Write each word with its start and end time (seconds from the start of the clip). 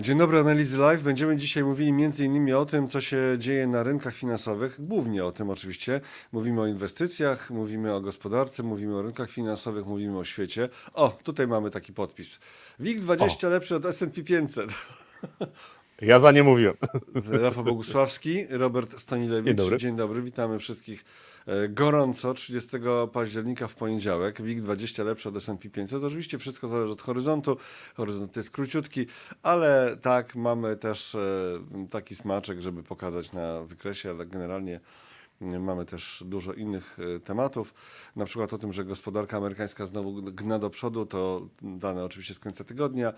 Dzień 0.00 0.18
dobry, 0.18 0.38
Analizy 0.38 0.78
Live. 0.78 1.02
Będziemy 1.02 1.36
dzisiaj 1.36 1.64
mówili 1.64 1.90
m.in. 1.90 2.54
o 2.54 2.66
tym, 2.66 2.88
co 2.88 3.00
się 3.00 3.18
dzieje 3.38 3.66
na 3.66 3.82
rynkach 3.82 4.14
finansowych. 4.14 4.86
Głównie 4.86 5.24
o 5.24 5.32
tym 5.32 5.50
oczywiście. 5.50 6.00
Mówimy 6.32 6.60
o 6.60 6.66
inwestycjach, 6.66 7.50
mówimy 7.50 7.94
o 7.94 8.00
gospodarce, 8.00 8.62
mówimy 8.62 8.96
o 8.96 9.02
rynkach 9.02 9.30
finansowych, 9.30 9.86
mówimy 9.86 10.18
o 10.18 10.24
świecie. 10.24 10.68
O, 10.94 11.18
tutaj 11.22 11.46
mamy 11.46 11.70
taki 11.70 11.92
podpis. 11.92 12.38
WIG20 12.80 13.50
lepszy 13.50 13.76
od 13.76 13.84
S&P 13.84 14.22
500. 14.22 14.70
Ja 16.00 16.20
za 16.20 16.32
nie 16.32 16.42
mówiłem. 16.42 16.74
Rafał 17.42 17.64
Bogusławski, 17.64 18.46
Robert 18.50 19.00
Stanilewicz. 19.00 19.46
Dzień 19.46 19.56
dobry. 19.56 19.76
Dzień 19.76 19.96
dobry, 19.96 20.22
witamy 20.22 20.58
wszystkich 20.58 21.04
e, 21.46 21.68
gorąco 21.68 22.34
30 22.34 22.76
października 23.12 23.68
w 23.68 23.74
poniedziałek. 23.74 24.40
WIG20 24.40 25.04
lepszy 25.04 25.28
od 25.28 25.36
S&P 25.36 25.70
500. 25.70 26.04
Oczywiście 26.04 26.38
wszystko 26.38 26.68
zależy 26.68 26.92
od 26.92 27.02
horyzontu. 27.02 27.56
Horyzont 27.94 28.36
jest 28.36 28.50
króciutki, 28.50 29.06
ale 29.42 29.96
tak, 30.02 30.34
mamy 30.34 30.76
też 30.76 31.14
e, 31.14 31.60
taki 31.90 32.14
smaczek, 32.14 32.60
żeby 32.60 32.82
pokazać 32.82 33.32
na 33.32 33.60
wykresie, 33.60 34.10
ale 34.10 34.26
generalnie 34.26 34.76
e, 34.76 35.04
Mamy 35.40 35.84
też 35.84 36.24
dużo 36.26 36.52
innych 36.52 36.98
tematów, 37.24 37.74
na 38.16 38.24
przykład 38.24 38.52
o 38.52 38.58
tym, 38.58 38.72
że 38.72 38.84
gospodarka 38.84 39.36
amerykańska 39.36 39.86
znowu 39.86 40.22
gna 40.22 40.58
do 40.58 40.70
przodu, 40.70 41.06
to 41.06 41.48
dane 41.62 42.04
oczywiście 42.04 42.34
z 42.34 42.38
końca 42.38 42.64
tygodnia, 42.64 43.12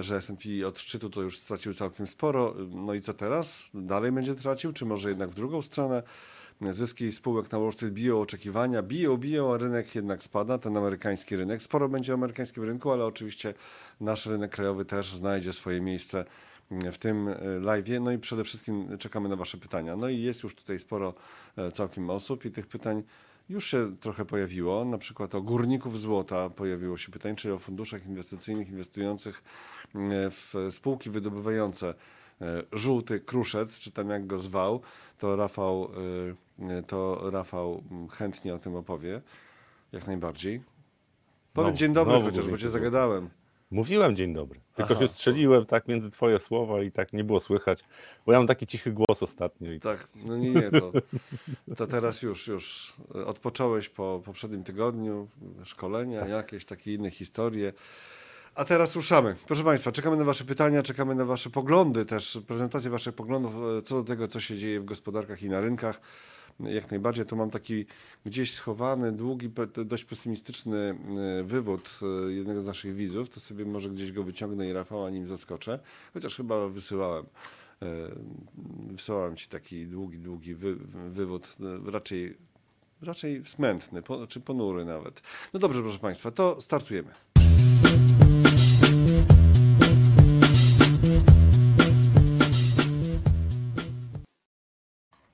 że 0.00 0.16
S&P 0.16 0.66
od 0.66 0.78
szczytu 0.78 1.10
to 1.10 1.22
już 1.22 1.38
stracił 1.38 1.74
całkiem 1.74 2.06
sporo. 2.06 2.54
No 2.70 2.94
i 2.94 3.00
co 3.00 3.14
teraz? 3.14 3.70
Dalej 3.74 4.12
będzie 4.12 4.34
tracił, 4.34 4.72
czy 4.72 4.84
może 4.84 5.08
jednak 5.08 5.30
w 5.30 5.34
drugą 5.34 5.62
stronę? 5.62 6.02
Zyski 6.60 7.12
spółek 7.12 7.52
na 7.52 7.58
Wall 7.58 7.72
Street 7.72 7.94
biją 7.94 8.20
oczekiwania, 8.20 8.82
biją, 8.82 9.16
biją, 9.16 9.54
a 9.54 9.58
rynek 9.58 9.94
jednak 9.94 10.22
spada, 10.22 10.58
ten 10.58 10.76
amerykański 10.76 11.36
rynek. 11.36 11.62
Sporo 11.62 11.88
będzie 11.88 12.12
o 12.12 12.14
amerykańskim 12.14 12.64
rynku, 12.64 12.90
ale 12.90 13.04
oczywiście 13.04 13.54
nasz 14.00 14.26
rynek 14.26 14.50
krajowy 14.50 14.84
też 14.84 15.14
znajdzie 15.14 15.52
swoje 15.52 15.80
miejsce 15.80 16.24
w 16.70 16.98
tym 16.98 17.28
live. 17.60 17.86
No 18.00 18.12
i 18.12 18.18
przede 18.18 18.44
wszystkim 18.44 18.98
czekamy 18.98 19.28
na 19.28 19.36
Wasze 19.36 19.58
pytania. 19.58 19.96
No 19.96 20.08
i 20.08 20.22
jest 20.22 20.42
już 20.42 20.54
tutaj 20.54 20.78
sporo 20.78 21.14
e, 21.56 21.72
całkiem 21.72 22.10
osób 22.10 22.44
i 22.44 22.50
tych 22.50 22.66
pytań 22.66 23.02
już 23.48 23.66
się 23.66 23.96
trochę 23.96 24.24
pojawiło. 24.24 24.84
Na 24.84 24.98
przykład 24.98 25.34
o 25.34 25.42
górników 25.42 26.00
złota 26.00 26.50
pojawiło 26.50 26.96
się 26.96 27.12
pytanie, 27.12 27.36
czyli 27.36 27.54
o 27.54 27.58
funduszach 27.58 28.06
inwestycyjnych 28.06 28.68
inwestujących 28.68 29.42
e, 29.94 30.30
w 30.30 30.54
spółki 30.70 31.10
wydobywające 31.10 31.94
e, 32.40 32.62
żółty 32.72 33.20
kruszec, 33.20 33.80
czy 33.80 33.90
tam 33.92 34.10
jak 34.10 34.26
go 34.26 34.40
zwał, 34.40 34.80
to 35.18 35.36
Rafał, 35.36 35.90
e, 36.58 36.82
to 36.82 37.30
Rafał 37.30 37.82
chętnie 38.10 38.54
o 38.54 38.58
tym 38.58 38.76
opowie. 38.76 39.22
Jak 39.92 40.06
najbardziej. 40.06 40.62
Powiedz 41.54 41.76
dzień 41.76 41.92
dobry 41.92 42.20
chociaż, 42.20 42.48
bo 42.48 42.58
cię 42.58 42.70
zagadałem. 42.70 43.30
Mówiłem 43.70 44.16
dzień 44.16 44.34
dobry. 44.34 44.60
Tylko 44.74 44.94
Aha. 44.94 45.02
się 45.02 45.08
strzeliłem 45.08 45.66
tak 45.66 45.88
między 45.88 46.10
twoje 46.10 46.38
słowa 46.38 46.82
i 46.82 46.92
tak 46.92 47.12
nie 47.12 47.24
było 47.24 47.40
słychać, 47.40 47.84
bo 48.26 48.32
ja 48.32 48.38
mam 48.38 48.46
taki 48.46 48.66
cichy 48.66 48.92
głos 48.92 49.22
ostatnio. 49.22 49.72
I... 49.72 49.80
Tak, 49.80 50.08
no 50.14 50.36
nie, 50.36 50.50
nie, 50.50 50.70
to, 50.70 50.92
to 51.76 51.86
teraz 51.86 52.22
już, 52.22 52.46
już 52.46 52.94
odpocząłeś 53.26 53.88
po 53.88 54.22
poprzednim 54.24 54.64
tygodniu, 54.64 55.28
szkolenia, 55.64 56.26
jakieś 56.26 56.64
takie 56.64 56.94
inne 56.94 57.10
historie. 57.10 57.72
A 58.54 58.64
teraz 58.64 58.96
ruszamy. 58.96 59.36
Proszę 59.46 59.64
Państwa, 59.64 59.92
czekamy 59.92 60.16
na 60.16 60.24
Wasze 60.24 60.44
pytania, 60.44 60.82
czekamy 60.82 61.14
na 61.14 61.24
Wasze 61.24 61.50
poglądy, 61.50 62.04
też 62.04 62.38
prezentację 62.46 62.90
Waszych 62.90 63.14
poglądów 63.14 63.54
e, 63.78 63.82
co 63.82 63.94
do 63.94 64.04
tego, 64.04 64.28
co 64.28 64.40
się 64.40 64.58
dzieje 64.58 64.80
w 64.80 64.84
gospodarkach 64.84 65.42
i 65.42 65.48
na 65.48 65.60
rynkach. 65.60 66.00
Jak 66.60 66.90
najbardziej, 66.90 67.26
tu 67.26 67.36
mam 67.36 67.50
taki 67.50 67.86
gdzieś 68.26 68.54
schowany, 68.54 69.12
długi, 69.12 69.50
dość 69.84 70.04
pesymistyczny 70.04 70.98
e, 71.40 71.44
wywód 71.44 72.00
e, 72.02 72.32
jednego 72.32 72.62
z 72.62 72.66
naszych 72.66 72.94
widzów, 72.94 73.30
to 73.30 73.40
sobie 73.40 73.64
może 73.64 73.90
gdzieś 73.90 74.12
go 74.12 74.22
wyciągnę 74.22 74.68
i 74.68 74.72
Rafała 74.72 75.10
nim 75.10 75.28
zaskoczę, 75.28 75.78
chociaż 76.14 76.36
chyba 76.36 76.68
wysyłałem. 76.68 77.26
E, 77.82 77.86
Wysyłałem 78.86 79.36
Ci 79.36 79.48
taki 79.48 79.86
długi, 79.86 80.18
długi 80.18 80.54
wy, 80.54 80.76
wywód, 81.10 81.56
raczej, 81.86 82.36
raczej 83.02 83.42
smętny, 83.44 84.02
po, 84.02 84.26
czy 84.26 84.40
ponury 84.40 84.84
nawet. 84.84 85.22
No 85.54 85.60
dobrze, 85.60 85.82
proszę 85.82 85.98
Państwa, 85.98 86.30
to 86.30 86.60
startujemy. 86.60 87.08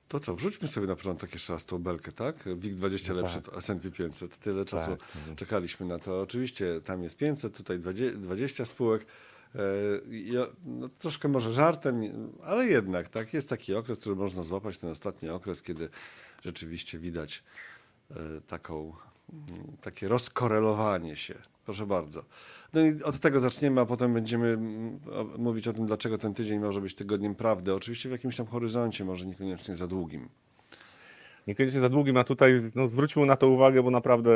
To 0.07 0.19
co, 0.19 0.35
wrzućmy 0.35 0.67
sobie 0.67 0.87
na 0.87 0.95
początek 0.95 1.33
jeszcze 1.33 1.53
raz 1.53 1.65
tą 1.65 1.79
belkę, 1.79 2.11
tak? 2.11 2.45
WIG20 2.45 3.09
No 3.09 3.15
lepszy 3.15 3.41
tak. 3.41 3.53
od 3.53 3.57
S&P 3.57 3.91
500. 3.91 4.37
Tyle 4.37 4.65
czasu 4.65 4.91
mhm. 4.91 5.35
czekaliśmy 5.35 5.85
na 5.85 5.99
to. 5.99 6.21
Oczywiście 6.21 6.81
tam 6.81 7.03
jest 7.03 7.17
500, 7.17 7.57
tutaj 7.57 7.79
20, 7.79 8.17
20 8.17 8.65
spółek. 8.65 9.05
E, 9.55 9.59
Ja, 10.09 10.45
no, 10.65 10.89
troszkę 10.99 11.27
może 11.27 11.53
żartem, 11.53 12.01
ale 12.43 12.65
jednak, 12.65 13.09
tak? 13.09 13.33
Jest 13.33 13.49
taki 13.49 13.73
okres, 13.73 13.99
który 13.99 14.15
można 14.15 14.43
złapać, 14.43 14.79
ten 14.79 14.89
ostatni 14.89 15.29
okres, 15.29 15.61
kiedy 15.61 15.89
rzeczywiście 16.45 16.99
widać 16.99 17.43
e, 18.11 18.15
taką, 18.47 18.93
takie 19.81 20.07
rozkorelowanie 20.07 21.15
się. 21.15 21.35
Proszę 21.65 21.85
bardzo. 21.85 22.25
No 22.73 22.81
i 22.81 23.03
od 23.03 23.19
tego 23.19 23.39
zaczniemy, 23.39 23.81
a 23.81 23.85
potem 23.85 24.13
będziemy 24.13 24.47
mm, 24.47 24.99
mówić 25.37 25.67
o 25.67 25.73
tym, 25.73 25.85
dlaczego 25.85 26.17
ten 26.17 26.33
tydzień 26.33 26.59
może 26.59 26.81
być 26.81 26.95
tygodniem 26.95 27.35
prawdy. 27.35 27.73
Oczywiście 27.73 28.09
w 28.09 28.11
jakimś 28.11 28.35
tam 28.35 28.45
horyzoncie, 28.45 29.05
może 29.05 29.25
niekoniecznie 29.25 29.75
za 29.75 29.87
długim. 29.87 30.29
Niekoniecznie 31.47 31.81
za 31.81 31.89
długim, 31.89 32.17
a 32.17 32.23
tutaj 32.23 32.61
no, 32.75 32.87
zwróćmy 32.87 33.25
na 33.25 33.35
to 33.35 33.49
uwagę, 33.49 33.83
bo 33.83 33.91
naprawdę 33.91 34.31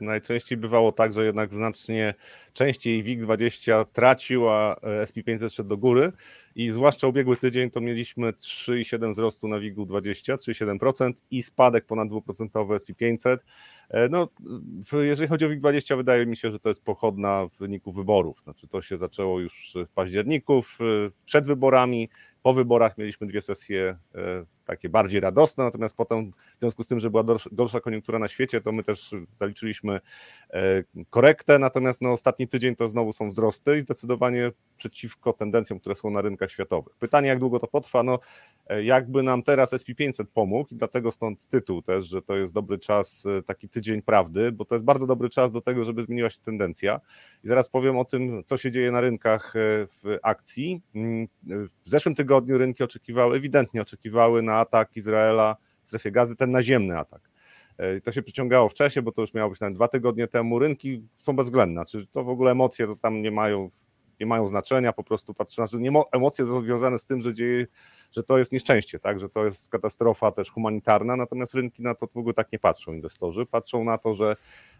najczęściej 0.00 0.58
bywało 0.58 0.92
tak, 0.92 1.12
że 1.12 1.24
jednak 1.24 1.52
znacznie 1.52 2.14
częściej 2.52 3.04
WIG20 3.04 3.86
tracił, 3.92 4.48
a 4.48 4.76
SP500 5.04 5.50
szedł 5.50 5.68
do 5.68 5.76
góry 5.76 6.12
i 6.56 6.70
zwłaszcza 6.70 7.06
ubiegły 7.06 7.36
tydzień 7.36 7.70
to 7.70 7.80
mieliśmy 7.80 8.32
3,7 8.32 9.12
wzrostu 9.12 9.48
na 9.48 9.56
WIG20, 9.56 10.36
3,7% 10.36 11.12
i 11.30 11.42
spadek 11.42 11.86
ponad 11.86 12.08
2% 12.08 12.48
SP500. 12.48 13.36
E, 13.92 14.08
No, 14.08 14.28
jeżeli 14.92 15.28
chodzi 15.28 15.44
o 15.46 15.48
WIG20, 15.48 15.96
wydaje 15.96 16.26
mi 16.26 16.36
się, 16.36 16.52
że 16.52 16.58
to 16.58 16.68
jest 16.68 16.84
pochodna 16.84 17.46
w 17.46 17.58
wyniku 17.58 17.92
wyborów. 17.92 18.40
Znaczy, 18.44 18.68
to 18.68 18.82
się 18.82 18.96
zaczęło 18.96 19.40
już 19.40 19.74
w 19.86 19.90
październiku, 19.90 20.62
przed 21.24 21.46
wyborami. 21.46 22.08
Po 22.42 22.54
wyborach 22.54 22.98
mieliśmy 22.98 23.26
dwie 23.26 23.42
sesje 23.42 23.96
e, 24.14 24.44
takie 24.64 24.88
bardziej 24.88 25.20
radosne, 25.20 25.64
natomiast 25.64 25.96
potem, 25.96 26.32
w 26.56 26.60
związku 26.60 26.82
z 26.82 26.86
tym, 26.86 27.00
że 27.00 27.10
była 27.10 27.24
gorsza, 27.52 27.80
koniunktura 27.80 28.18
na 28.18 28.28
świecie, 28.28 28.60
to 28.60 28.72
my 28.72 28.82
też 28.82 29.14
zaliczyliśmy 29.32 30.00
e, 30.50 30.84
korektę. 31.10 31.58
Natomiast 31.58 32.00
no, 32.00 32.12
ostatni 32.12 32.48
tydzień 32.48 32.76
to 32.76 32.88
znowu 32.88 33.12
są 33.12 33.28
wzrosty 33.28 33.76
i 33.76 33.80
zdecydowanie 33.80 34.50
przeciwko 34.76 35.32
tendencjom, 35.32 35.80
które 35.80 35.94
są 35.94 36.10
na 36.10 36.22
rynkach 36.22 36.50
światowych. 36.50 36.96
Pytanie, 36.98 37.28
jak 37.28 37.38
długo 37.38 37.58
to 37.58 37.66
potrwa? 37.66 38.02
No, 38.02 38.18
e, 38.66 38.84
jakby 38.84 39.22
nam 39.22 39.42
teraz 39.42 39.72
SP500 39.72 40.24
pomógł, 40.34 40.74
i 40.74 40.76
dlatego 40.76 41.12
stąd 41.12 41.48
tytuł 41.48 41.82
też, 41.82 42.06
że 42.06 42.22
to 42.22 42.36
jest 42.36 42.54
dobry 42.54 42.78
czas, 42.78 43.26
taki 43.46 43.68
tydzień 43.68 44.02
prawdy, 44.02 44.52
bo 44.52 44.64
to 44.64 44.74
jest 44.74 44.84
bardzo 44.84 45.06
dobry 45.06 45.30
czas 45.30 45.50
do 45.50 45.60
tego, 45.60 45.84
żeby 45.84 46.02
zmieniła 46.02 46.30
się 46.30 46.40
tendencja. 46.40 47.00
I 47.44 47.48
zaraz 47.48 47.68
powiem 47.68 47.98
o 47.98 48.04
tym, 48.04 48.44
co 48.44 48.56
się 48.56 48.70
dzieje 48.70 48.92
na 48.92 49.00
rynkach 49.00 49.54
w 50.02 50.18
akcji. 50.22 50.82
Mm, 50.94 51.28
W 51.84 51.88
zeszłym 51.90 52.14
tygodniu 52.14 52.31
rynki 52.48 52.84
oczekiwały, 52.84 53.36
ewidentnie 53.36 53.82
oczekiwały 53.82 54.42
na 54.42 54.54
atak 54.54 54.96
Izraela 54.96 55.56
w 55.82 55.88
strefie 55.88 56.10
gazy, 56.10 56.36
ten 56.36 56.50
naziemny 56.50 56.98
atak. 56.98 57.30
E, 57.78 58.00
To 58.00 58.12
się 58.12 58.22
przyciągało 58.22 58.68
w 58.68 58.74
czasie, 58.74 59.02
bo 59.02 59.12
to 59.12 59.20
już 59.20 59.34
miało 59.34 59.50
być 59.50 59.60
nawet 59.60 59.74
dwa 59.74 59.88
tygodnie 59.88 60.26
temu. 60.26 60.58
Rynki 60.58 61.02
są 61.16 61.36
bezwzględne, 61.36 61.84
czy 61.84 62.06
to 62.06 62.24
w 62.24 62.28
ogóle 62.28 62.50
emocje 62.50 62.86
to 62.86 62.96
tam 62.96 63.22
nie 63.22 63.30
mają, 63.30 63.68
nie 64.20 64.26
mają 64.26 64.48
znaczenia, 64.48 64.92
po 64.92 65.04
prostu 65.04 65.34
patrzę, 65.34 65.54
znaczy 65.54 65.82
nie 65.82 65.90
mo- 65.90 66.04
emocje 66.12 66.44
związane 66.44 66.98
z 66.98 67.06
tym, 67.06 67.22
że 67.22 67.34
dzieje, 67.34 67.66
że 68.12 68.22
to 68.22 68.38
jest 68.38 68.52
nieszczęście, 68.52 68.98
tak, 68.98 69.20
że 69.20 69.28
to 69.28 69.44
jest 69.44 69.68
katastrofa 69.68 70.32
też 70.32 70.50
humanitarna, 70.50 71.16
natomiast 71.16 71.54
rynki 71.54 71.82
na 71.82 71.94
to 71.94 72.06
w 72.06 72.16
ogóle 72.16 72.34
tak 72.34 72.52
nie 72.52 72.58
patrzą 72.58 72.92
inwestorzy, 72.92 73.46
patrzą 73.46 73.84
na 73.84 73.98
to, 73.98 74.14
że 74.14 74.36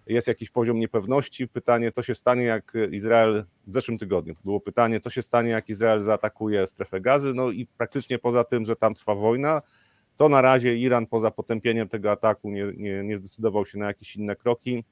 jest 0.06 0.28
jakiś 0.28 0.50
poziom 0.50 0.78
niepewności. 0.78 1.48
Pytanie, 1.48 1.91
co 1.91 2.03
się 2.03 2.15
stanie, 2.15 2.43
jak 2.43 2.72
Izrael 2.91 3.44
w 3.66 3.72
zeszłym 3.72 3.98
tygodniu 3.98 4.34
było 4.44 4.60
pytanie, 4.60 5.00
co 5.00 5.11
się 5.11 5.23
stanie, 5.23 5.50
jak 5.50 5.69
Izrael 5.69 6.02
zaatakuje 6.02 6.67
strefę 6.67 7.00
gazy. 7.00 7.34
No 7.34 7.50
i 7.50 7.67
praktycznie 7.67 8.19
poza 8.19 8.44
tym, 8.44 8.64
że 8.64 8.76
tam 8.76 8.94
trwa 8.94 9.14
wojna, 9.14 9.62
to 10.17 10.28
na 10.28 10.43
razie 10.43 10.76
Iran 10.76 11.06
poza 11.06 11.31
potępieniem 11.31 11.88
tego 11.88 12.11
ataku 12.11 12.50
nie, 12.50 12.64
nie, 12.76 13.05
nie 13.05 13.19
zdecydował 13.19 13.67
się 13.67 13.78
na 13.78 13.87
jakieś 13.87 14.17
inne 14.17 14.37
kroki. 14.37 14.85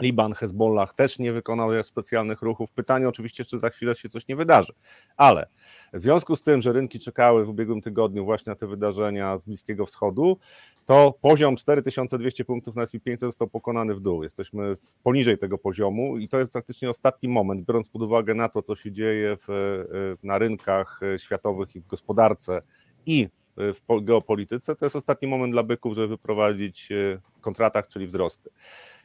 Liban, 0.00 0.32
Hezbollah 0.32 0.94
też 0.94 1.18
nie 1.18 1.32
wykonał 1.32 1.84
specjalnych 1.84 2.42
ruchów. 2.42 2.70
Pytanie 2.70 3.08
oczywiście, 3.08 3.44
czy 3.44 3.58
za 3.58 3.70
chwilę 3.70 3.94
się 3.94 4.08
coś 4.08 4.28
nie 4.28 4.36
wydarzy. 4.36 4.72
Ale 5.16 5.46
w 5.92 6.00
związku 6.00 6.36
z 6.36 6.42
tym, 6.42 6.62
że 6.62 6.72
rynki 6.72 6.98
czekały 6.98 7.44
w 7.44 7.48
ubiegłym 7.48 7.80
tygodniu 7.80 8.24
właśnie 8.24 8.50
na 8.50 8.56
te 8.56 8.66
wydarzenia 8.66 9.38
z 9.38 9.44
Bliskiego 9.44 9.86
Wschodu, 9.86 10.38
to 10.86 11.14
poziom 11.20 11.56
4200 11.56 12.44
punktów 12.44 12.76
na 12.76 12.84
SP500 12.84 13.18
został 13.18 13.48
pokonany 13.48 13.94
w 13.94 14.00
dół. 14.00 14.22
Jesteśmy 14.22 14.76
poniżej 15.02 15.38
tego 15.38 15.58
poziomu 15.58 16.18
i 16.18 16.28
to 16.28 16.38
jest 16.38 16.52
praktycznie 16.52 16.90
ostatni 16.90 17.28
moment, 17.28 17.66
biorąc 17.66 17.88
pod 17.88 18.02
uwagę 18.02 18.34
na 18.34 18.48
to, 18.48 18.62
co 18.62 18.76
się 18.76 18.92
dzieje 18.92 19.36
w, 19.48 20.18
na 20.22 20.38
rynkach 20.38 21.00
światowych 21.18 21.76
i 21.76 21.80
w 21.80 21.86
gospodarce 21.86 22.60
i 23.06 23.28
w 23.56 23.80
po- 23.86 24.00
geopolityce, 24.00 24.76
to 24.76 24.86
jest 24.86 24.96
ostatni 24.96 25.28
moment 25.28 25.52
dla 25.52 25.62
byków, 25.62 25.94
żeby 25.94 26.08
wyprowadzić 26.08 26.92
e, 26.92 27.20
kontratak, 27.40 27.88
czyli 27.88 28.06
wzrosty. 28.06 28.50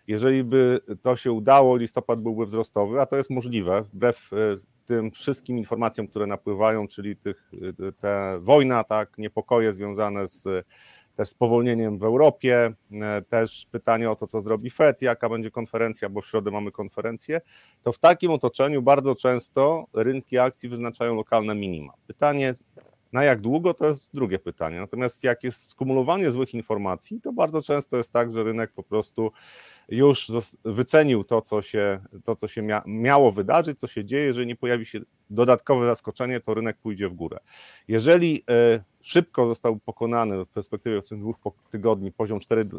Jeżeli 0.09 0.43
by 0.43 0.79
to 1.01 1.15
się 1.15 1.31
udało, 1.31 1.77
listopad 1.77 2.21
byłby 2.21 2.45
wzrostowy, 2.45 3.01
a 3.01 3.05
to 3.05 3.15
jest 3.15 3.29
możliwe, 3.29 3.83
wbrew 3.93 4.33
e, 4.33 4.35
tym 4.85 5.11
wszystkim 5.11 5.57
informacjom, 5.57 6.07
które 6.07 6.27
napływają, 6.27 6.87
czyli 6.87 7.15
tych, 7.15 7.51
y, 7.53 7.93
te 8.01 8.39
wojna, 8.41 8.83
tak, 8.83 9.17
niepokoje 9.17 9.73
związane 9.73 10.27
z 10.27 10.65
też 11.15 11.29
spowolnieniem 11.29 11.97
w 11.97 12.03
Europie, 12.03 12.73
też 13.29 13.67
pytanie 13.71 14.11
o 14.11 14.15
to, 14.15 14.27
co 14.27 14.41
zrobi 14.41 14.69
Fed, 14.69 15.01
jaka 15.01 15.29
będzie 15.29 15.51
konferencja, 15.51 16.09
bo 16.09 16.21
w 16.21 16.27
środę 16.27 16.51
mamy 16.51 16.71
konferencję, 16.71 17.41
to 17.83 17.91
w 17.91 17.99
takim 17.99 18.31
otoczeniu 18.31 18.81
bardzo 18.81 19.15
często 19.15 19.85
rynki 19.93 20.37
akcji 20.37 20.69
wyznaczają 20.69 21.15
lokalne 21.15 21.55
minima. 21.55 21.93
Pytanie, 22.07 22.53
na 23.11 23.23
jak 23.23 23.41
długo, 23.41 23.73
to 23.73 23.85
jest 23.85 24.13
drugie 24.13 24.39
pytanie. 24.39 24.79
Natomiast 24.79 25.23
jak 25.23 25.43
jest 25.43 25.69
skumulowanie 25.69 26.31
złych 26.31 26.53
informacji, 26.53 27.21
to 27.21 27.33
bardzo 27.33 27.61
często 27.61 27.97
jest 27.97 28.13
tak, 28.13 28.33
że 28.33 28.43
rynek 28.43 28.71
po 28.73 28.83
prostu 28.83 29.31
już 29.89 30.31
wycenił 30.65 31.23
to, 31.23 31.41
co 31.41 31.61
się, 31.61 31.99
to, 32.23 32.35
co 32.35 32.47
się 32.47 32.61
mia 32.61 32.83
miało 32.85 33.31
wydarzyć, 33.31 33.79
co 33.79 33.87
się 33.87 34.05
dzieje. 34.05 34.25
Jeżeli 34.25 34.47
nie 34.47 34.55
pojawi 34.55 34.85
się 34.85 34.99
dodatkowe 35.29 35.85
zaskoczenie, 35.85 36.39
to 36.39 36.53
rynek 36.53 36.77
pójdzie 36.77 37.09
w 37.09 37.13
górę. 37.13 37.37
Jeżeli 37.87 38.43
e, 38.49 38.83
szybko 39.01 39.47
został 39.47 39.79
pokonany 39.79 40.45
w 40.45 40.47
perspektywie 40.47 41.01
tych 41.01 41.19
dwóch 41.19 41.35
tygodni 41.69 42.11
poziom 42.11 42.39
4, 42.39 42.69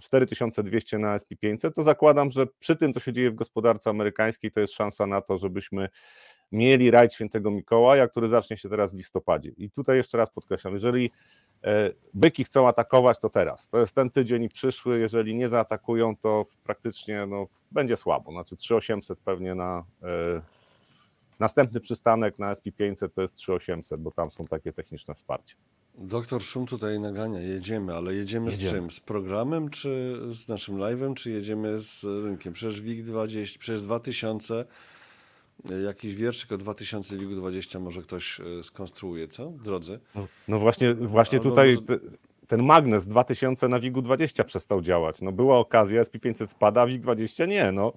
4200 0.00 0.98
na 0.98 1.16
SP500, 1.18 1.72
to 1.72 1.82
zakładam, 1.82 2.30
że 2.30 2.46
przy 2.46 2.76
tym, 2.76 2.92
co 2.92 3.00
się 3.00 3.12
dzieje 3.12 3.30
w 3.30 3.34
gospodarce 3.34 3.90
amerykańskiej, 3.90 4.50
to 4.50 4.60
jest 4.60 4.72
szansa 4.72 5.06
na 5.06 5.20
to, 5.20 5.38
żebyśmy 5.38 5.88
mieli 6.52 6.90
rajd 6.90 7.12
świętego 7.12 7.50
Mikołaja, 7.50 8.08
który 8.08 8.28
zacznie 8.28 8.56
się 8.56 8.68
teraz 8.68 8.92
w 8.92 8.96
listopadzie. 8.96 9.50
I 9.56 9.70
tutaj 9.70 9.96
jeszcze 9.96 10.18
raz 10.18 10.30
podkreślam, 10.30 10.74
jeżeli 10.74 11.10
e, 11.64 11.90
byki 12.14 12.44
chcą 12.44 12.68
atakować, 12.68 13.18
to 13.18 13.30
teraz. 13.30 13.68
To 13.68 13.80
jest 13.80 13.94
ten 13.94 14.10
tydzień 14.10 14.42
i 14.42 14.48
przyszły. 14.48 14.98
Jeżeli 14.98 15.34
nie 15.34 15.48
zaatakują, 15.48 16.16
to 16.16 16.44
praktycznie 16.64 17.26
no, 17.26 17.46
będzie 17.72 17.96
słabo. 17.96 18.32
Znaczy 18.32 18.56
3800 18.56 19.18
pewnie 19.18 19.54
na 19.54 19.84
e, 20.02 20.42
następny 21.38 21.80
przystanek 21.80 22.38
na 22.38 22.52
SP500 22.54 23.08
to 23.14 23.22
jest 23.22 23.36
3800, 23.36 24.00
bo 24.00 24.10
tam 24.10 24.30
są 24.30 24.44
takie 24.44 24.72
techniczne 24.72 25.14
wsparcie. 25.14 25.54
Doktor 25.98 26.42
Szum 26.42 26.66
tutaj 26.66 27.00
nagania, 27.00 27.40
jedziemy, 27.40 27.94
ale 27.96 28.14
jedziemy, 28.14 28.50
jedziemy. 28.50 28.70
z 28.70 28.74
czym? 28.74 28.90
Z 28.90 29.00
programem, 29.00 29.70
czy 29.70 30.20
z 30.30 30.48
naszym 30.48 30.76
live'em, 30.76 31.14
czy 31.14 31.30
jedziemy 31.30 31.80
z 31.80 32.04
rynkiem? 32.04 32.52
Przecież 32.52 32.82
WIG20, 32.82 33.58
przecież 33.58 33.80
2000 33.80 34.64
Jakiś 35.84 36.14
wierszyk 36.14 36.52
o 36.52 36.58
2000 36.58 37.16
WIG 37.16 37.34
20 37.34 37.80
może 37.80 38.02
ktoś 38.02 38.40
e, 38.40 38.64
skonstruuje, 38.64 39.28
co? 39.28 39.50
Drodzy. 39.50 40.00
No, 40.14 40.28
no 40.48 40.58
właśnie, 40.58 40.94
właśnie 40.94 41.40
tutaj 41.40 41.78
może... 41.88 42.00
ten 42.46 42.62
magnes 42.62 43.06
2000 43.06 43.68
na 43.68 43.80
WIG 43.80 44.02
20 44.02 44.44
przestał 44.44 44.80
działać. 44.80 45.20
No 45.20 45.32
była 45.32 45.58
okazja, 45.58 46.02
SP500 46.02 46.46
spada, 46.46 46.82
a 46.82 46.86
WIG 46.86 47.02
20 47.02 47.46
nie, 47.46 47.72
no. 47.72 47.92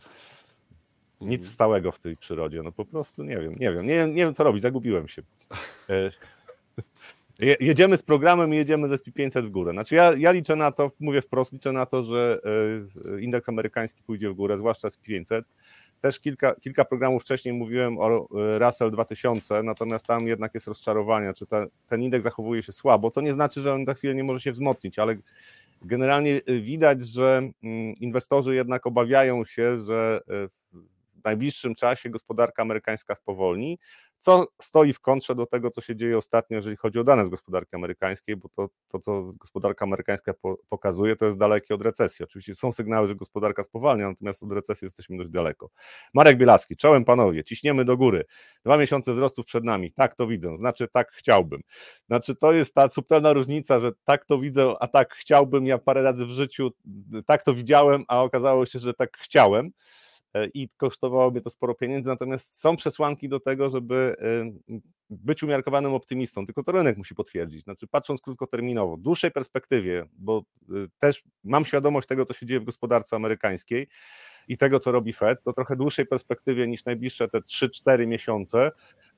Nic 1.21 1.41
mhm. 1.41 1.53
stałego 1.53 1.91
w 1.91 1.99
tej 1.99 2.17
przyrodzie, 2.17 2.63
no 2.63 2.71
po 2.71 2.85
prostu 2.85 3.23
nie 3.23 3.37
wiem, 3.37 3.53
nie 3.59 3.71
wiem, 3.73 3.85
nie, 3.85 4.07
nie 4.07 4.25
wiem 4.25 4.33
co 4.33 4.43
robić, 4.43 4.61
zagubiłem 4.61 5.07
się. 5.07 5.21
E, 5.89 6.11
jedziemy 7.59 7.97
z 7.97 8.03
programem 8.03 8.53
i 8.53 8.57
jedziemy 8.57 8.87
z 8.87 8.91
SP500 8.91 9.41
w 9.41 9.49
górę. 9.49 9.71
Znaczy 9.71 9.95
ja, 9.95 10.13
ja 10.17 10.31
liczę 10.31 10.55
na 10.55 10.71
to, 10.71 10.91
mówię 10.99 11.21
wprost, 11.21 11.53
liczę 11.53 11.71
na 11.71 11.85
to, 11.85 12.03
że 12.03 12.41
e, 13.15 13.21
indeks 13.21 13.49
amerykański 13.49 14.03
pójdzie 14.03 14.29
w 14.29 14.33
górę, 14.33 14.57
zwłaszcza 14.57 14.87
SP500. 14.87 15.41
Też 16.01 16.19
kilka, 16.19 16.55
kilka 16.55 16.85
programów 16.85 17.21
wcześniej 17.23 17.53
mówiłem 17.53 17.97
o 17.99 18.27
e, 18.55 18.59
Russell 18.59 18.91
2000, 18.91 19.63
natomiast 19.63 20.05
tam 20.05 20.27
jednak 20.27 20.53
jest 20.53 20.67
rozczarowanie, 20.67 21.33
czy 21.33 21.45
ten 21.87 22.01
indeks 22.01 22.23
zachowuje 22.23 22.63
się 22.63 22.73
słabo, 22.73 23.11
co 23.11 23.21
nie 23.21 23.33
znaczy, 23.33 23.61
że 23.61 23.73
on 23.73 23.85
za 23.85 23.93
chwilę 23.93 24.15
nie 24.15 24.23
może 24.23 24.39
się 24.39 24.51
wzmocnić, 24.51 24.99
ale 24.99 25.15
generalnie 25.81 26.41
e, 26.45 26.59
widać, 26.59 27.01
że 27.01 27.37
mm, 27.63 27.95
inwestorzy 27.95 28.55
jednak 28.55 28.87
obawiają 28.87 29.45
się, 29.45 29.85
że 29.85 30.21
e, 30.29 30.47
w 31.21 31.23
najbliższym 31.23 31.75
czasie 31.75 32.09
gospodarka 32.09 32.61
amerykańska 32.61 33.15
spowolni, 33.15 33.77
co 34.21 34.47
stoi 34.61 34.93
w 34.93 34.99
kontrze 34.99 35.35
do 35.35 35.45
tego, 35.45 35.69
co 35.69 35.81
się 35.81 35.95
dzieje 35.95 36.17
ostatnio, 36.17 36.55
jeżeli 36.57 36.75
chodzi 36.75 36.99
o 36.99 37.03
dane 37.03 37.25
z 37.25 37.29
gospodarki 37.29 37.75
amerykańskiej, 37.75 38.35
bo 38.35 38.49
to, 38.49 38.69
to 38.87 38.99
co 38.99 39.23
gospodarka 39.23 39.85
amerykańska 39.85 40.33
po, 40.33 40.57
pokazuje, 40.69 41.15
to 41.15 41.25
jest 41.25 41.37
dalekie 41.37 41.75
od 41.75 41.81
recesji. 41.81 42.23
Oczywiście 42.23 42.55
są 42.55 42.73
sygnały, 42.73 43.07
że 43.07 43.15
gospodarka 43.15 43.63
spowalnia, 43.63 44.09
natomiast 44.09 44.43
od 44.43 44.51
recesji 44.51 44.85
jesteśmy 44.85 45.17
dość 45.17 45.31
daleko. 45.31 45.69
Marek 46.13 46.37
Bielaski, 46.37 46.75
czołem 46.77 47.05
panowie, 47.05 47.43
ciśniemy 47.43 47.85
do 47.85 47.97
góry. 47.97 48.25
Dwa 48.65 48.77
miesiące 48.77 49.13
wzrostów 49.13 49.45
przed 49.45 49.63
nami, 49.63 49.93
tak 49.93 50.15
to 50.15 50.27
widzę, 50.27 50.57
znaczy 50.57 50.87
tak 50.87 51.11
chciałbym. 51.11 51.61
Znaczy 52.07 52.35
to 52.35 52.51
jest 52.51 52.73
ta 52.73 52.89
subtelna 52.89 53.33
różnica, 53.33 53.79
że 53.79 53.91
tak 54.03 54.25
to 54.25 54.39
widzę, 54.39 54.73
a 54.79 54.87
tak 54.87 55.13
chciałbym. 55.13 55.65
Ja 55.65 55.77
parę 55.77 56.01
razy 56.01 56.25
w 56.25 56.29
życiu 56.29 56.69
tak 57.25 57.43
to 57.43 57.53
widziałem, 57.53 58.03
a 58.07 58.23
okazało 58.23 58.65
się, 58.65 58.79
że 58.79 58.93
tak 58.93 59.17
chciałem. 59.17 59.71
E, 60.33 60.47
i 60.53 60.69
kosztowałoby 60.77 61.41
to 61.41 61.49
sporo 61.49 61.75
pieniędzy, 61.75 62.09
natomiast 62.09 62.59
są 62.59 62.75
przesłanki 62.75 63.29
do 63.29 63.39
tego, 63.39 63.69
żeby 63.69 64.15
być 65.09 65.43
umiarkowanym 65.43 65.93
optymistą, 65.93 66.45
tylko 66.45 66.63
to 66.63 66.71
rynek 66.71 66.97
musi 66.97 67.15
potwierdzić. 67.15 67.63
Znaczy, 67.63 67.87
patrząc 67.87 68.21
krótkoterminowo, 68.21 68.97
w 68.97 69.01
dłuższej 69.01 69.31
perspektywie, 69.31 70.05
bo 70.13 70.43
y, 70.69 70.87
też 70.99 71.23
mam 71.43 71.65
świadomość 71.65 72.07
tego, 72.07 72.25
co 72.25 72.33
się 72.33 72.45
dzieje 72.45 72.59
w 72.59 72.63
gospodarce 72.63 73.15
amerykańskiej 73.15 73.87
i 74.47 74.57
tego, 74.57 74.79
co 74.79 74.91
robi 74.91 75.13
Fed, 75.13 75.43
to 75.43 75.53
trochę 75.53 75.75
dłuższej 75.75 76.05
perspektywie 76.05 76.67
niż 76.67 76.85
najbliższe 76.85 77.27
te 77.27 77.41
3-4 77.41 78.07
miesiące, 78.07 78.71
E, 78.71 79.10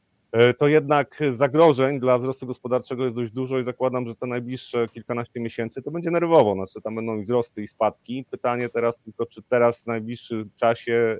to 0.57 0.67
jednak 0.67 1.19
zagrożeń 1.31 1.99
dla 1.99 2.17
wzrostu 2.17 2.47
gospodarczego 2.47 3.03
jest 3.03 3.15
dość 3.15 3.31
dużo 3.31 3.59
i 3.59 3.63
zakładam, 3.63 4.07
że 4.07 4.15
te 4.15 4.27
najbliższe 4.27 4.87
kilkanaście 4.87 5.39
miesięcy 5.39 5.81
to 5.81 5.91
będzie 5.91 6.11
nerwowo, 6.11 6.53
znaczy 6.53 6.81
tam 6.81 6.95
będą 6.95 7.19
i 7.19 7.23
wzrosty 7.23 7.63
i 7.63 7.67
spadki. 7.67 8.25
Pytanie 8.31 8.69
teraz 8.69 8.99
tylko, 8.99 9.25
czy 9.25 9.41
teraz 9.49 9.83
w 9.83 9.87
najbliższym 9.87 10.49
czasie 10.55 10.93
e, 10.93 11.17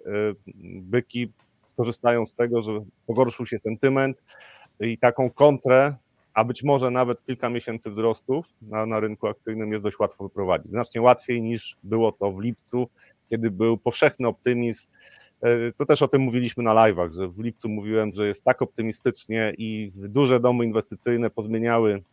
byki 0.82 1.32
skorzystają 1.68 2.26
z 2.26 2.36
tego, 2.36 2.64
że 2.64 2.72
pogorszył 3.08 3.46
się 3.46 3.60
sentyment 3.60 4.24
i 4.80 4.98
taką 4.98 5.30
kontrę, 5.30 5.96
a 6.34 6.46
być 6.46 6.64
może 6.64 6.92
nawet 6.92 7.26
kilka 7.26 7.50
miesięcy 7.50 7.92
wzrostów 7.92 8.54
na, 8.62 8.86
na 8.86 9.00
rynku 9.00 9.28
akcyjnym 9.28 9.72
jest 9.72 9.84
dość 9.84 10.00
łatwo 10.00 10.24
wyprowadzić. 10.24 10.72
Znacznie 10.72 11.02
łatwiej 11.02 11.42
niż 11.42 11.78
było 11.84 12.12
to 12.12 12.32
w 12.32 12.42
lipcu, 12.42 12.90
kiedy 13.30 13.52
był 13.52 13.78
powszechny 13.78 14.28
optymizm 14.28 14.88
E, 14.92 15.23
to 15.78 15.86
też 15.86 16.02
o 16.02 16.08
tym 16.08 16.22
mówiliśmy 16.22 16.64
na 16.64 16.72
live'ach, 16.74 17.14
że 17.14 17.28
w 17.28 17.40
lipcu 17.40 17.70
mówiłem, 17.70 18.14
że 18.14 18.28
jest 18.28 18.44
tak 18.44 18.62
optymistycznie 18.62 19.54
i 19.58 19.92
duże 19.96 20.40
domy 20.40 20.66
inwestycyjne 20.66 21.30
pozmieniały 21.30 22.04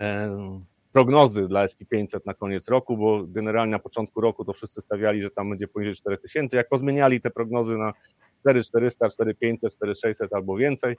e, 0.00 0.60
prognozy 0.92 1.48
dla 1.48 1.66
SP500 1.66 2.20
na 2.26 2.34
koniec 2.34 2.68
roku, 2.68 2.96
bo 2.96 3.24
generalnie 3.26 3.70
na 3.70 3.78
początku 3.78 4.20
roku 4.20 4.44
to 4.44 4.52
wszyscy 4.52 4.80
stawiali, 4.80 5.22
że 5.22 5.30
tam 5.30 5.50
będzie 5.50 5.68
poniżej 5.68 5.94
4000. 5.94 6.56
Jak 6.56 6.68
pozmieniali 6.68 7.20
te 7.20 7.30
prognozy 7.30 7.76
na 7.76 7.92
4400, 8.44 9.10
4500, 9.10 9.72
4600 9.72 10.32
albo 10.32 10.56
więcej, 10.56 10.96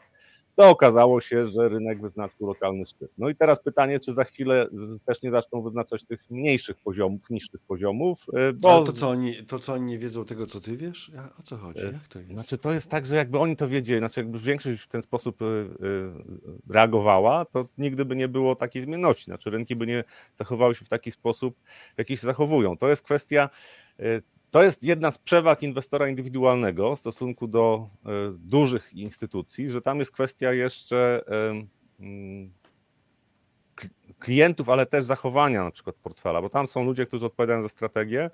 to 0.56 0.70
okazało 0.70 1.22
się, 1.22 1.48
że 1.48 1.68
rynek 1.68 2.02
wyznaczył 2.02 2.48
lokalny 2.48 2.86
szczyt. 2.86 3.12
No 3.18 3.30
i 3.30 3.36
teraz 3.36 3.60
pytanie, 3.64 4.00
czy 4.00 4.14
za 4.14 4.24
chwilę 4.24 4.68
też 5.06 5.22
nie 5.22 5.32
zaczną 5.32 5.62
wyznaczać 5.62 6.04
tych 6.04 6.30
mniejszych 6.30 6.78
poziomów, 6.78 7.30
niższych 7.30 7.62
poziomów, 7.62 8.26
e, 8.34 8.54
bo... 8.54 8.76
Ale 8.78 8.86
to 8.86 8.94
co, 8.94 9.10
oni, 9.10 9.34
to 9.46 9.60
co 9.60 9.74
oni 9.74 9.86
nie 9.86 9.98
wiedzą 9.98 10.26
tego, 10.26 10.46
co 10.48 10.62
ty 10.62 10.78
wiesz? 10.78 11.12
O 11.40 11.44
co 11.44 11.58
chodzi? 11.58 11.82
E, 11.82 11.86
Jak 11.86 12.08
to 12.10 12.20
jest? 12.20 12.32
Znaczy 12.32 12.58
to 12.58 12.74
jest 12.74 12.92
tak, 12.92 13.06
że 13.06 13.16
jakby 13.16 13.40
oni 13.40 13.56
to 13.56 13.68
wiedzieli, 13.68 14.00
znaczy 14.00 14.20
jakby 14.20 14.40
większość 14.40 14.82
w 14.82 14.88
ten 14.88 15.02
sposób 15.02 15.42
e, 15.42 15.46
reagowała, 16.70 17.46
to 17.46 17.68
nigdy 17.78 18.06
by 18.06 18.16
nie 18.16 18.28
było 18.28 18.56
takiej 18.56 18.82
zmienności, 18.82 19.26
znaczy 19.26 19.50
rynki 19.50 19.76
by 19.76 19.88
nie 19.88 20.04
zachowały 20.36 20.76
się 20.76 20.86
w 20.86 20.90
taki 20.90 21.12
sposób, 21.12 21.56
w 21.96 21.98
jaki 21.98 22.18
się 22.18 22.28
zachowują. 22.28 22.78
To 22.78 22.90
jest 22.90 23.04
kwestia 23.04 23.50
to 24.56 24.64
jest 24.64 24.84
jedna 24.84 25.12
z 25.12 25.18
przewag 25.18 25.64
inwestora 25.64 26.08
indywidualnego 26.10 26.96
w 26.96 27.00
stosunku 27.00 27.48
do 27.48 27.90
e, 28.06 28.10
dużych 28.40 28.94
instytucji, 28.94 29.70
że 29.70 29.82
tam 29.82 30.00
jest 30.00 30.12
kwestia 30.12 30.54
jeszcze 30.54 31.22
mm, 32.00 32.52
klientów, 34.20 34.70
ale 34.70 34.86
też 34.86 35.06
zachowania 35.06 35.64
na 35.64 35.72
przykład 35.72 35.96
portfela, 35.96 36.42
bo 36.42 36.50
tam 36.50 36.68
są 36.68 36.84
ludzie, 36.84 37.06
którzy 37.06 37.26
odpowiadają 37.26 37.62
za 37.62 37.70
strategię 37.70 38.30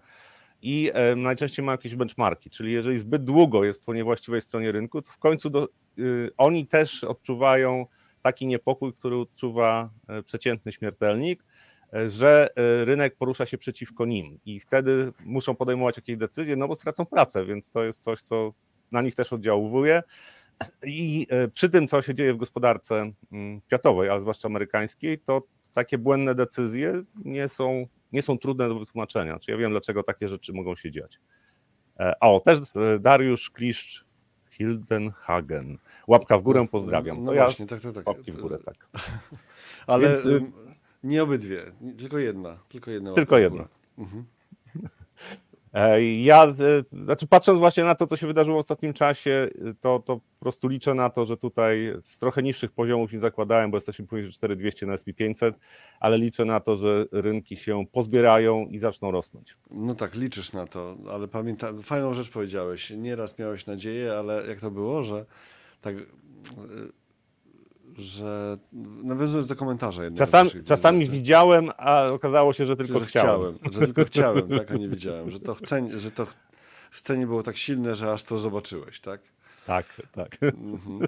i 0.62 0.92
najczęściej 1.16 1.66
mają 1.66 1.74
jakieś 1.74 1.96
benchmarki, 1.96 2.50
czyli 2.50 2.74
jeżeli 2.74 3.00
zbyt 3.00 3.24
długo 3.24 3.64
jest 3.64 3.86
po 3.86 3.94
niewłaściwej 3.94 4.42
stronie 4.42 4.72
rynku, 4.72 5.02
to 5.02 5.12
w 5.12 5.18
końcu 5.18 5.50
do, 5.50 5.68
y, 6.00 6.30
oni 6.38 6.68
też 6.68 7.04
odczuwają 7.04 7.86
taki 8.22 8.48
niepokój, 8.48 8.94
który 8.94 9.18
odczuwa 9.18 9.90
e, 10.08 10.24
przeciętny 10.24 10.72
śmiertelnik, 10.72 11.44
że 12.10 12.50
e, 12.56 12.86
rynek 12.86 13.16
porusza 13.16 13.46
się 13.46 13.58
przeciwko 13.58 14.06
nim 14.06 14.40
i 14.46 14.60
wtedy 14.60 15.14
muszą 15.26 15.56
podejmować 15.56 15.98
jakieś 15.98 16.18
decyzje, 16.18 16.56
no 16.56 16.68
bo 16.68 16.76
stracą 16.76 17.06
pracę, 17.06 17.46
więc 17.46 17.72
to 17.72 17.84
jest 17.84 18.04
coś, 18.04 18.22
co 18.22 18.54
na 18.92 19.02
nich 19.02 19.16
też 19.16 19.34
oddziałuje. 19.34 20.04
I 20.84 21.28
e, 21.30 21.48
przy 21.48 21.70
tym, 21.70 21.88
co 21.88 22.02
się 22.02 22.14
dzieje 22.14 22.34
w 22.34 22.38
gospodarce 22.38 23.12
mm, 23.32 23.62
światowej, 23.68 24.10
ale 24.10 24.22
zwłaszcza 24.22 24.48
amerykańskiej, 24.48 25.20
to 25.20 25.42
takie 25.74 25.98
błędne 25.98 26.36
decyzje 26.36 27.04
nie 27.26 27.50
są, 27.50 27.88
nie 28.12 28.22
są 28.22 28.38
trudne 28.38 28.70
do 28.70 28.80
wytłumaczenia. 28.80 29.40
Czy 29.40 29.52
ja 29.52 29.58
wiem, 29.58 29.72
dlaczego 29.72 30.04
takie 30.04 30.28
rzeczy 30.28 30.54
mogą 30.54 30.76
się 30.76 30.92
dziać. 30.92 31.20
E, 32.00 32.20
o, 32.20 32.40
też 32.40 32.60
Dariusz 33.00 33.50
Kliszcz 33.50 34.06
Hildenhagen. 34.52 35.78
Łapka 36.08 36.38
w 36.38 36.42
górę, 36.42 36.68
pozdrawiam. 36.72 37.18
No, 37.18 37.24
no 37.24 37.34
ja 37.34 37.44
właśnie, 37.44 37.68
tak, 37.68 37.82
tak, 37.82 37.94
tak. 37.94 38.08
Łapki 38.08 38.32
w 38.32 38.42
górę, 38.42 38.58
tak. 38.66 38.90
Ale 39.88 40.10
Więc, 40.10 40.28
nie 41.04 41.24
obydwie, 41.24 41.62
tylko 41.98 42.18
jedna. 42.18 42.58
Tylko 42.70 42.92
jedna. 42.92 43.14
Tylko 43.14 43.38
jedna. 43.38 43.68
Mhm. 43.98 44.26
E, 45.74 46.04
ja, 46.04 46.44
e, 46.46 47.04
znaczy 47.04 47.28
patrząc 47.28 47.60
właśnie 47.60 47.84
na 47.84 47.96
to, 47.96 48.08
co 48.08 48.18
się 48.18 48.28
wydarzyło 48.28 48.58
w 48.58 48.60
ostatnim 48.60 48.94
czasie, 48.94 49.50
to, 49.82 50.00
to 50.00 50.16
po 50.16 50.40
prostu 50.40 50.68
liczę 50.68 50.94
na 50.94 51.10
to, 51.10 51.26
że 51.26 51.38
tutaj 51.38 51.94
z 52.02 52.20
trochę 52.20 52.44
niższych 52.44 52.72
poziomów 52.72 53.12
niż 53.12 53.22
zakładałem, 53.22 53.72
bo 53.72 53.78
jesteśmy 53.78 54.08
poniżej 54.08 54.32
4200 54.32 54.86
na 54.86 54.96
SP500, 54.96 55.54
ale 56.00 56.18
liczę 56.18 56.46
na 56.46 56.60
to, 56.60 56.78
że 56.78 57.06
rynki 57.12 57.58
się 57.58 57.86
pozbierają 57.92 58.68
i 58.68 58.78
zaczną 58.78 59.12
rosnąć. 59.12 59.58
No 59.72 59.96
tak, 59.96 60.16
liczysz 60.16 60.54
na 60.54 60.68
to, 60.68 60.98
ale 61.12 61.28
pamiętam, 61.28 61.84
fajną 61.84 62.14
rzecz 62.14 62.30
powiedziałeś. 62.30 62.90
Nieraz 62.90 63.40
miałeś 63.40 63.66
nadzieję, 63.66 64.14
ale 64.14 64.48
jak 64.48 64.60
to 64.60 64.72
było, 64.72 65.04
że 65.04 65.26
tak 65.82 65.96
że 67.98 68.58
nawiązując 69.04 69.48
do 69.48 69.56
komentarza 69.56 70.04
jednego. 70.04 70.26
Czasami, 70.26 70.52
czasami 70.64 71.10
widziałem, 71.10 71.70
a 71.78 72.08
okazało 72.08 72.54
się, 72.54 72.66
że 72.66 72.76
tylko 72.76 73.00
że 73.00 73.06
chciałem. 73.06 73.56
chciałem. 73.56 73.74
Że 73.74 73.80
tylko 73.80 74.06
chciałem, 74.06 74.50
tak, 74.50 74.72
a 74.72 74.76
nie 74.76 74.88
widziałem. 74.88 75.32
Że 75.32 75.40
to, 75.40 75.54
chce, 75.54 76.00
że 76.00 76.12
to 76.12 76.28
chcenie 76.92 77.28
było 77.28 77.44
tak 77.44 77.58
silne, 77.58 77.96
że 77.96 78.12
aż 78.12 78.24
to 78.24 78.40
zobaczyłeś, 78.40 79.00
tak? 79.00 79.22
Tak, 79.66 79.86
tak. 80.12 80.38
Mhm. 80.42 81.00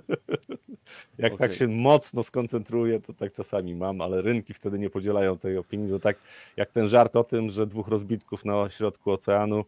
Jak 1.17 1.33
okay. 1.33 1.47
tak 1.47 1.57
się 1.57 1.67
mocno 1.67 2.23
skoncentruję, 2.23 2.99
to 2.99 3.13
tak 3.13 3.33
czasami 3.33 3.75
mam, 3.75 4.01
ale 4.01 4.21
rynki 4.21 4.53
wtedy 4.53 4.79
nie 4.79 4.89
podzielają 4.89 5.37
tej 5.37 5.57
opinii. 5.57 5.89
To 5.89 5.99
tak 5.99 6.17
jak 6.57 6.71
ten 6.71 6.87
żart 6.87 7.15
o 7.15 7.23
tym, 7.23 7.49
że 7.49 7.67
dwóch 7.67 7.87
rozbitków 7.87 8.45
na 8.45 8.69
środku 8.69 9.11
oceanu 9.11 9.65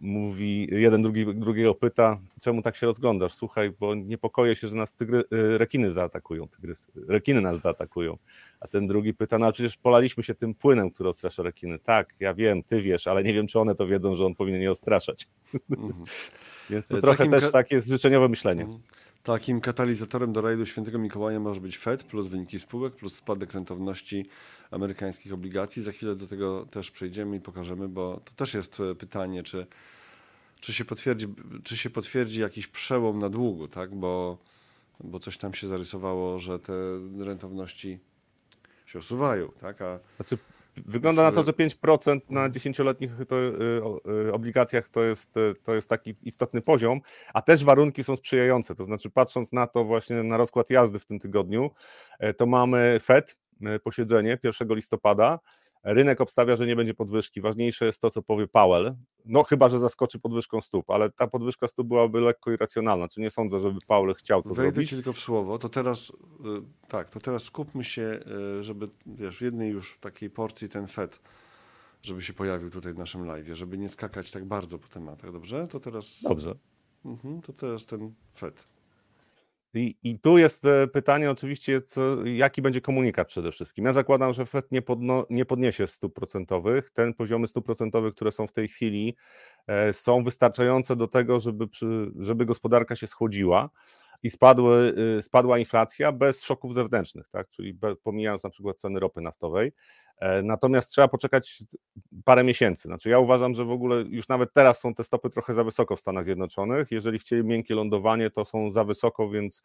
mówi, 0.00 0.68
jeden 0.70 1.02
drugi, 1.02 1.26
drugiego 1.34 1.74
pyta, 1.74 2.18
czemu 2.40 2.62
tak 2.62 2.76
się 2.76 2.86
rozglądasz? 2.86 3.34
Słuchaj, 3.34 3.70
bo 3.80 3.94
niepokoję 3.94 4.56
się, 4.56 4.68
że 4.68 4.76
nas 4.76 4.94
tygry, 4.94 5.24
y, 5.32 5.58
rekiny 5.58 5.92
zaatakują, 5.92 6.48
tygrysy, 6.48 6.92
rekiny 7.08 7.40
nas 7.40 7.60
zaatakują. 7.60 8.18
A 8.60 8.68
ten 8.68 8.86
drugi 8.86 9.14
pyta, 9.14 9.38
no 9.38 9.52
przecież 9.52 9.76
polaliśmy 9.76 10.22
się 10.22 10.34
tym 10.34 10.54
płynem, 10.54 10.90
który 10.90 11.08
odstrasza 11.08 11.42
rekiny. 11.42 11.78
Tak, 11.78 12.14
ja 12.20 12.34
wiem, 12.34 12.62
ty 12.62 12.82
wiesz, 12.82 13.06
ale 13.06 13.24
nie 13.24 13.34
wiem, 13.34 13.46
czy 13.46 13.58
one 13.58 13.74
to 13.74 13.86
wiedzą, 13.86 14.16
że 14.16 14.26
on 14.26 14.34
powinien 14.34 14.62
je 14.62 14.70
odstraszać. 14.70 15.28
Mhm. 15.70 16.04
Więc 16.70 16.88
to 16.88 16.98
e, 16.98 17.00
trochę 17.00 17.28
też 17.28 17.50
takie 17.50 17.80
życzeniowe 17.80 18.28
myślenie. 18.28 18.62
Mhm. 18.62 18.80
Takim 19.24 19.60
katalizatorem 19.60 20.32
do 20.32 20.40
rajdu 20.40 20.66
świętego 20.66 20.98
Mikołaja 20.98 21.40
może 21.40 21.60
być 21.60 21.78
Fed 21.78 22.04
plus 22.04 22.26
wyniki 22.26 22.58
spółek 22.58 22.94
plus 22.96 23.14
spadek 23.14 23.52
rentowności 23.52 24.26
amerykańskich 24.70 25.32
obligacji. 25.32 25.82
Za 25.82 25.92
chwilę 25.92 26.16
do 26.16 26.26
tego 26.26 26.66
też 26.66 26.90
przejdziemy 26.90 27.36
i 27.36 27.40
pokażemy, 27.40 27.88
bo 27.88 28.20
to 28.24 28.32
też 28.36 28.54
jest 28.54 28.80
e, 28.80 28.94
pytanie, 28.94 29.42
czy, 29.42 29.66
czy, 30.60 30.72
się, 30.72 30.84
potwierdzi, 30.84 31.26
czy 31.64 31.76
się 31.76 31.90
potwierdzi 31.90 32.40
jakiś 32.40 32.66
przełom 32.66 33.18
na 33.18 33.28
długu, 33.28 33.68
tak? 33.68 33.94
bo, 33.94 34.38
bo 35.00 35.20
coś 35.20 35.38
tam 35.38 35.54
się 35.54 35.68
zarysowało, 35.68 36.38
że 36.38 36.58
te 36.58 36.72
rentowności 37.18 37.98
się 38.86 38.98
osuwają. 38.98 39.48
Tak? 39.60 39.82
A 39.82 39.98
znaczy, 40.16 40.38
Wygląda 40.76 41.22
na 41.22 41.32
to, 41.32 41.42
że 41.42 41.52
5% 41.52 42.20
na 42.30 42.50
10-letnich 42.50 43.10
to, 43.28 43.36
y, 43.36 44.28
y, 44.28 44.32
obligacjach 44.32 44.88
to 44.88 45.02
jest, 45.02 45.36
y, 45.36 45.54
to 45.62 45.74
jest 45.74 45.90
taki 45.90 46.14
istotny 46.22 46.60
poziom, 46.60 47.00
a 47.34 47.42
też 47.42 47.64
warunki 47.64 48.04
są 48.04 48.16
sprzyjające. 48.16 48.74
To 48.74 48.84
znaczy, 48.84 49.10
patrząc 49.10 49.52
na 49.52 49.66
to 49.66 49.84
właśnie 49.84 50.22
na 50.22 50.36
rozkład 50.36 50.70
jazdy 50.70 50.98
w 50.98 51.06
tym 51.06 51.18
tygodniu, 51.18 51.70
to 52.36 52.46
mamy 52.46 53.00
FED, 53.02 53.36
posiedzenie 53.82 54.38
1 54.42 54.74
listopada, 54.74 55.38
Rynek 55.84 56.20
obstawia, 56.20 56.56
że 56.56 56.66
nie 56.66 56.76
będzie 56.76 56.94
podwyżki. 56.94 57.40
Ważniejsze 57.40 57.84
jest 57.84 58.00
to, 58.00 58.10
co 58.10 58.22
powie 58.22 58.46
Powell. 58.46 58.94
No 59.24 59.42
chyba, 59.42 59.68
że 59.68 59.78
zaskoczy 59.78 60.18
podwyżką 60.18 60.60
stóp, 60.60 60.90
ale 60.90 61.10
ta 61.10 61.26
podwyżka 61.26 61.68
stóp 61.68 61.88
byłaby 61.88 62.20
lekko 62.20 62.52
irracjonalna. 62.52 63.08
Czy 63.08 63.20
nie 63.20 63.30
sądzę, 63.30 63.60
żeby 63.60 63.78
Powell 63.86 64.14
chciał 64.14 64.42
to 64.42 64.54
Wejdę 64.54 64.72
zrobić? 64.72 64.90
ci 64.90 64.96
tylko 64.96 65.12
w 65.12 65.18
słowo. 65.18 65.58
To 65.58 65.68
teraz, 65.68 66.10
y, 66.10 66.12
tak, 66.88 67.10
to 67.10 67.20
teraz 67.20 67.42
skupmy 67.42 67.84
się, 67.84 68.18
y, 68.60 68.62
żeby 68.62 68.88
wiesz, 69.06 69.38
w 69.38 69.40
jednej 69.40 69.70
już 69.70 69.98
takiej 69.98 70.30
porcji 70.30 70.68
ten 70.68 70.86
Fed, 70.86 71.20
żeby 72.02 72.22
się 72.22 72.32
pojawił 72.32 72.70
tutaj 72.70 72.94
w 72.94 72.98
naszym 72.98 73.26
live, 73.26 73.46
żeby 73.52 73.78
nie 73.78 73.88
skakać 73.88 74.30
tak 74.30 74.44
bardzo 74.44 74.78
po 74.78 74.88
tematach, 74.88 75.32
dobrze? 75.32 75.68
To 75.68 75.80
teraz... 75.80 76.22
Dobrze. 76.22 76.54
Mhm, 77.04 77.42
to 77.42 77.52
teraz 77.52 77.86
ten 77.86 78.14
Fed. 78.34 78.73
I, 79.74 79.96
I, 80.02 80.18
tu 80.18 80.38
jest 80.38 80.64
e, 80.64 80.86
pytanie 80.86 81.30
oczywiście, 81.30 81.82
co, 81.82 82.24
jaki 82.24 82.62
będzie 82.62 82.80
komunikat 82.80 83.28
przede 83.28 83.52
wszystkim. 83.52 83.84
Ja 83.84 83.92
zakładam, 83.92 84.32
że 84.32 84.46
FED 84.46 84.72
nie, 84.72 84.82
podno, 84.82 85.26
nie 85.30 85.44
podniesie 85.44 85.86
stóp 85.86 86.14
procentowych. 86.14 86.90
Ten 86.90 87.14
poziomy 87.14 87.46
stóp 87.46 87.66
procentowych, 87.66 88.14
które 88.14 88.32
są 88.32 88.46
w 88.46 88.52
tej 88.52 88.68
chwili, 88.68 89.16
e, 89.66 89.92
są 89.92 90.22
wystarczające 90.22 90.96
do 90.96 91.08
tego, 91.08 91.40
żeby, 91.40 91.68
przy, 91.68 92.12
żeby 92.18 92.46
gospodarka 92.46 92.96
się 92.96 93.06
schłodziła 93.06 93.70
i 94.24 94.30
spadły, 94.30 94.94
y, 95.18 95.22
spadła 95.22 95.58
inflacja 95.58 96.12
bez 96.12 96.42
szoków 96.42 96.74
zewnętrznych, 96.74 97.28
tak? 97.28 97.48
czyli 97.48 97.78
pomijając 98.02 98.44
na 98.44 98.50
przykład 98.50 98.76
ceny 98.76 99.00
ropy 99.00 99.20
naftowej. 99.20 99.72
E, 100.18 100.42
natomiast 100.42 100.90
trzeba 100.90 101.08
poczekać 101.08 101.62
parę 102.24 102.44
miesięcy. 102.44 102.88
Znaczy 102.88 103.08
ja 103.08 103.18
uważam, 103.18 103.54
że 103.54 103.64
w 103.64 103.70
ogóle 103.70 104.04
już 104.08 104.28
nawet 104.28 104.52
teraz 104.52 104.80
są 104.80 104.94
te 104.94 105.04
stopy 105.04 105.30
trochę 105.30 105.54
za 105.54 105.64
wysoko 105.64 105.96
w 105.96 106.00
Stanach 106.00 106.24
Zjednoczonych. 106.24 106.90
Jeżeli 106.90 107.18
chcieli 107.18 107.44
miękkie 107.44 107.74
lądowanie, 107.74 108.30
to 108.30 108.44
są 108.44 108.72
za 108.72 108.84
wysoko, 108.84 109.28
więc 109.28 109.62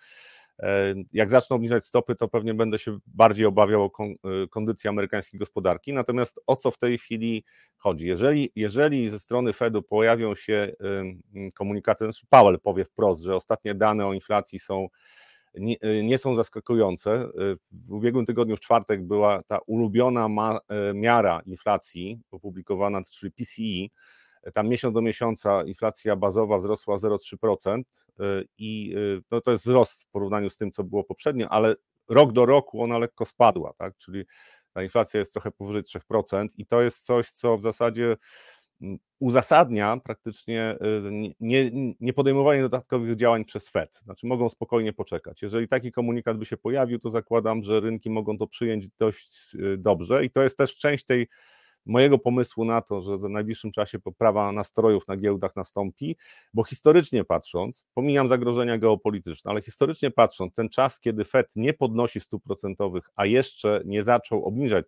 jak 1.13 1.30
zaczną 1.30 1.56
obniżać 1.56 1.86
stopy, 1.86 2.16
to 2.16 2.28
pewnie 2.28 2.54
będę 2.54 2.80
się 2.80 2.98
bardziej 3.08 3.46
obawiał 3.46 3.84
o 3.84 3.92
e, 4.04 4.48
kondycję 4.48 4.89
amerykańskiej 4.89 5.39
gospodarki. 5.39 5.94
Natomiast 5.94 6.39
o 6.48 6.56
co 6.56 6.72
w 6.72 6.78
tej 6.78 6.98
chwili 6.98 7.44
chodzi? 7.78 8.08
Jeżeli, 8.08 8.51
jeżeli 8.56 9.10
ze 9.10 9.20
strony 9.20 9.54
Fedu 9.54 9.82
pojawią 9.82 10.36
się 10.36 10.74
komunikaty, 11.54 12.06
znaczy 12.06 12.25
Powell 12.30 12.60
powie 12.60 12.86
wprost, 12.86 13.24
że 13.24 13.36
ostatnie 13.36 13.75
dane 13.75 14.08
o 14.08 14.13
inflacji 14.13 14.60
są 14.60 14.88
nie, 15.56 15.75
y, 15.84 16.04
nie, 16.04 16.18
są 16.18 16.36
zaskakujące. 16.36 17.30
W 17.72 17.92
ubiegłym 17.92 18.25
tygodniu, 18.25 18.58
w 18.58 18.60
czwartek, 18.60 19.04
była 19.04 19.42
ta 19.48 19.60
ulubiona 19.66 20.30
ma, 20.30 20.60
miara 20.94 21.42
inflacji 21.46 22.20
opublikowana, 22.32 23.01
czyli 23.04 23.32
PCE. 23.32 24.00
Tam 24.53 24.67
miesiąc 24.67 24.93
do 24.93 25.01
miesiąca 25.01 25.63
inflacja 25.63 26.15
bazowa 26.15 26.58
wzrosła 26.58 26.98
0,3% 26.98 27.81
i 28.58 28.96
no 29.31 29.41
to 29.41 29.51
jest 29.51 29.63
wzrost 29.63 30.03
w 30.03 30.12
porównaniu 30.12 30.50
z 30.50 30.58
tym, 30.58 30.72
co 30.72 30.84
było 30.84 31.03
poprzednio, 31.03 31.50
ale 31.50 31.75
rok 32.10 32.31
do 32.31 32.46
roku 32.46 32.84
ona 32.84 32.98
lekko 32.98 33.25
spadła, 33.25 33.74
tak? 33.77 33.98
czyli 33.98 34.25
ta 34.74 34.84
inflacja 34.84 35.19
jest 35.19 35.34
trochę 35.34 35.51
powyżej 35.51 35.84
3% 35.84 36.48
i 36.58 36.65
to 36.65 36.81
jest 36.81 37.05
coś, 37.05 37.29
co 37.29 37.58
w 37.58 37.62
zasadzie 37.62 38.17
uzasadnia 39.19 39.98
praktycznie 40.03 40.75
y, 41.08 41.36
nie, 41.39 41.72
nie 42.00 42.13
podejmowanie 42.13 42.62
dodatkowych 42.62 43.15
działań 43.15 43.46
przez 43.46 43.69
Fed. 43.69 44.00
Znaczy 44.03 44.27
mogą 44.27 44.50
spokojnie 44.50 44.93
poczekać. 44.93 45.41
Jeżeli 45.41 45.67
taki 45.67 45.91
komunikat 45.91 46.38
by 46.38 46.46
się 46.46 46.58
pojawił, 46.58 47.00
to 47.00 47.10
zakładam, 47.10 47.63
że 47.63 47.79
rynki 47.79 48.10
mogą 48.10 48.38
to 48.38 48.48
przyjąć 48.48 48.88
dość 49.00 49.55
y, 49.55 49.77
dobrze 49.77 50.25
i 50.25 50.29
to 50.29 50.43
jest 50.43 50.58
też 50.58 50.77
część 50.77 51.05
tej 51.05 51.27
mojego 51.89 52.19
pomysłu 52.19 52.65
na 52.65 52.81
to, 52.81 53.01
że 53.01 53.17
w 53.17 53.29
najbliższym 53.29 53.72
czasie 53.72 54.00
poprawa 54.00 54.51
nastrojów 54.51 55.08
na 55.08 55.17
giełdach 55.17 55.55
nastąpi, 55.55 56.17
bo 56.53 56.63
historycznie 56.63 57.24
patrząc, 57.24 57.86
pomijam 57.93 58.27
zagrożenia 58.27 58.77
geopolityczne, 58.77 59.51
ale 59.51 59.62
historycznie 59.62 60.12
patrząc, 60.12 60.53
ten 60.53 60.69
czas, 60.69 61.00
kiedy 61.00 61.25
Fed 61.25 61.51
nie 61.55 61.74
podnosi 61.74 62.19
stóp 62.19 62.43
procentowych, 62.43 63.10
a 63.15 63.25
jeszcze 63.25 63.81
nie 63.86 64.03
zaczął 64.03 64.46
obniżać 64.46 64.86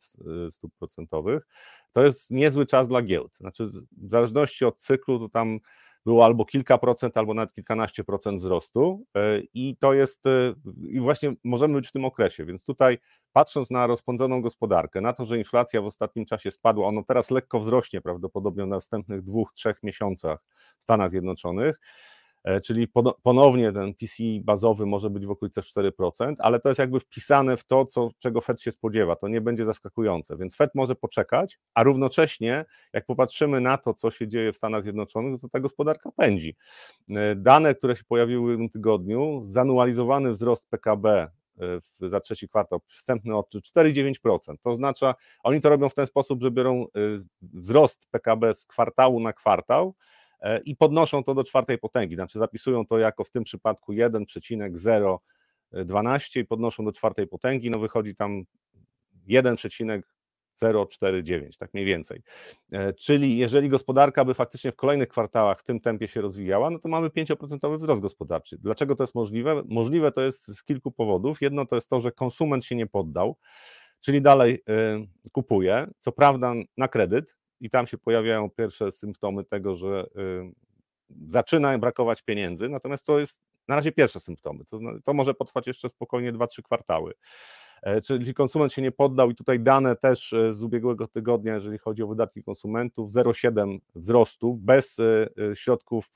y, 0.47 0.51
stóp 0.51 0.71
procentowych, 0.79 1.47
to 1.91 2.03
jest 2.03 2.31
niezły 2.31 2.65
czas 2.65 2.87
dla 2.87 3.01
giełd. 3.01 3.37
Znaczy, 3.37 3.69
w 3.97 4.09
zależności 4.09 4.65
od 4.65 4.77
cyklu, 4.77 5.19
to 5.19 5.29
tam 5.29 5.59
było 6.05 6.25
albo 6.25 6.45
kilka 6.45 6.77
procent, 6.77 7.17
albo 7.17 7.33
nawet 7.33 7.53
kilkanaście 7.53 8.03
procent 8.03 8.41
wzrostu. 8.41 9.05
E, 9.17 9.39
i 9.53 9.77
to 9.77 9.93
jest, 9.93 10.27
e, 10.27 10.53
i 10.89 10.99
właśnie 10.99 11.33
możemy 11.43 11.73
być 11.75 11.87
w 11.87 11.91
tym 11.91 12.05
okresie, 12.05 12.45
więc 12.45 12.63
tutaj 12.63 12.97
patrząc 13.33 13.71
na 13.71 13.87
rozpędzoną 13.87 14.41
gospodarkę, 14.41 15.01
na 15.01 15.13
to, 15.13 15.25
że 15.25 15.37
inflacja 15.37 15.81
w 15.81 15.85
ostatnim 15.85 16.25
czasie 16.25 16.51
spadła, 16.51 16.87
ono 16.87 17.03
teraz 17.03 17.31
lekko 17.31 17.59
wzrośnie 17.59 18.01
prawdopodobnie 18.01 18.63
w 18.63 18.67
następnych 18.67 19.21
dwóch, 19.21 19.53
trzech 19.53 19.83
miesiącach 19.83 20.39
w 20.79 20.83
Stanach 20.83 21.09
Zjednoczonych, 21.09 21.79
czyli 22.63 22.87
ponownie 23.23 23.71
ten 23.71 23.93
PCI 23.93 24.41
bazowy 24.45 24.85
może 24.85 25.09
być 25.09 25.25
w 25.25 25.31
okolicach 25.31 25.65
4%, 25.65 26.33
ale 26.39 26.59
to 26.59 26.69
jest 26.69 26.79
jakby 26.79 26.99
wpisane 26.99 27.57
w 27.57 27.63
to, 27.63 27.85
co, 27.85 28.09
czego 28.19 28.41
Fed 28.41 28.61
się 28.61 28.71
spodziewa. 28.71 29.15
To 29.15 29.27
nie 29.27 29.41
będzie 29.41 29.65
zaskakujące, 29.65 30.37
więc 30.37 30.55
Fed 30.55 30.71
może 30.75 30.95
poczekać, 30.95 31.59
a 31.73 31.83
równocześnie, 31.83 32.65
jak 32.93 33.05
popatrzymy 33.05 33.61
na 33.61 33.77
to, 33.77 33.93
co 33.93 34.11
się 34.11 34.27
dzieje 34.27 34.53
w 34.53 34.57
Stanach 34.57 34.83
Zjednoczonych, 34.83 35.41
to 35.41 35.49
ta 35.49 35.59
gospodarka 35.59 36.11
pędzi. 36.11 36.55
E, 37.09 37.35
dane, 37.35 37.75
które 37.75 37.95
się 37.95 38.03
pojawiły 38.03 38.55
w 38.55 38.57
tym 38.57 38.69
tygodniu, 38.69 39.41
zanualizowany 39.45 40.31
wzrost 40.31 40.69
PKB 40.69 41.27
e, 41.99 42.09
za 42.09 42.19
trzeci 42.19 42.47
kwartał, 42.47 42.81
wstępny 42.87 43.37
od 43.37 43.49
4,9%. 43.55 44.55
To 44.63 44.69
oznacza, 44.69 45.15
oni 45.43 45.61
to 45.61 45.69
robią 45.69 45.89
w 45.89 45.93
ten 45.93 46.05
sposób, 46.05 46.41
że 46.41 46.51
biorą 46.51 46.85
wzrost 47.41 48.07
PKB 48.11 48.53
z 48.53 48.65
kwartału 48.65 49.19
na 49.19 49.33
kwartał, 49.33 49.93
E, 49.93 50.20
i 50.65 50.75
podnoszą 50.75 51.23
to 51.23 51.35
do 51.35 51.43
czwartej 51.43 51.77
potęgi, 51.77 52.15
znaczy 52.15 52.39
zapisują 52.39 52.85
to 52.85 52.97
jako 52.97 53.23
w 53.23 53.29
tym 53.29 53.43
przypadku 53.43 53.93
1,012 53.93 56.39
i 56.39 56.45
podnoszą 56.45 56.85
do 56.85 56.91
czwartej 56.91 57.27
potęgi, 57.27 57.69
no 57.69 57.79
wychodzi 57.79 58.15
tam 58.15 58.43
1,049, 59.27 61.57
tak 61.57 61.73
mniej 61.73 61.85
więcej. 61.85 62.21
E, 62.71 62.93
czyli 62.93 63.37
jeżeli 63.37 63.69
gospodarka 63.69 64.25
by 64.25 64.33
faktycznie 64.33 64.71
w 64.71 64.75
kolejnych 64.75 65.07
kwartałach 65.07 65.59
w 65.59 65.63
tym 65.63 65.79
tempie 65.79 66.07
się 66.07 66.21
rozwijała, 66.21 66.69
no 66.69 66.79
to 66.79 66.89
mamy 66.89 67.07
5% 67.07 67.77
wzrost 67.77 68.01
gospodarczy. 68.01 68.57
Dlaczego 68.57 68.95
to 68.95 69.03
jest 69.03 69.15
możliwe? 69.15 69.63
Możliwe 69.69 70.11
to 70.11 70.21
jest 70.21 70.47
z 70.47 70.63
kilku 70.63 70.91
powodów. 70.91 71.41
Jedno 71.41 71.65
to 71.65 71.75
jest 71.75 71.89
to, 71.89 72.01
że 72.01 72.11
konsument 72.11 72.65
się 72.65 72.75
nie 72.75 72.87
poddał, 72.87 73.37
czyli 73.99 74.21
dalej 74.21 74.63
e, 74.69 75.05
kupuje, 75.31 75.87
co 75.99 76.11
prawda 76.11 76.53
na 76.77 76.87
kredyt, 76.87 77.35
i 77.61 77.69
tam 77.69 77.87
się 77.87 77.97
pojawiają 77.97 78.49
pierwsze 78.49 78.91
symptomy 78.91 79.43
tego, 79.43 79.75
że 79.75 80.05
zaczyna 81.27 81.77
brakować 81.77 82.21
pieniędzy, 82.21 82.69
natomiast 82.69 83.05
to 83.05 83.19
jest 83.19 83.41
na 83.67 83.75
razie 83.75 83.91
pierwsze 83.91 84.19
symptomy. 84.19 84.65
To, 84.65 84.79
to 85.03 85.13
może 85.13 85.33
potrwać 85.33 85.67
jeszcze 85.67 85.89
spokojnie 85.89 86.33
2-3 86.33 86.61
kwartały. 86.61 87.13
E, 87.81 88.01
czyli 88.01 88.33
konsument 88.33 88.73
się 88.73 88.81
nie 88.81 88.91
poddał 88.91 89.29
i 89.29 89.35
tutaj 89.35 89.59
dane 89.59 89.95
też 89.95 90.33
e, 90.33 90.53
z 90.53 90.63
ubiegłego 90.63 91.07
tygodnia, 91.07 91.53
jeżeli 91.53 91.77
chodzi 91.77 92.03
o 92.03 92.07
wydatki 92.07 92.43
konsumentów, 92.43 93.11
0,7 93.11 93.77
wzrostu 93.95 94.55
bez 94.55 94.99
e, 94.99 95.29
środków 95.55 96.07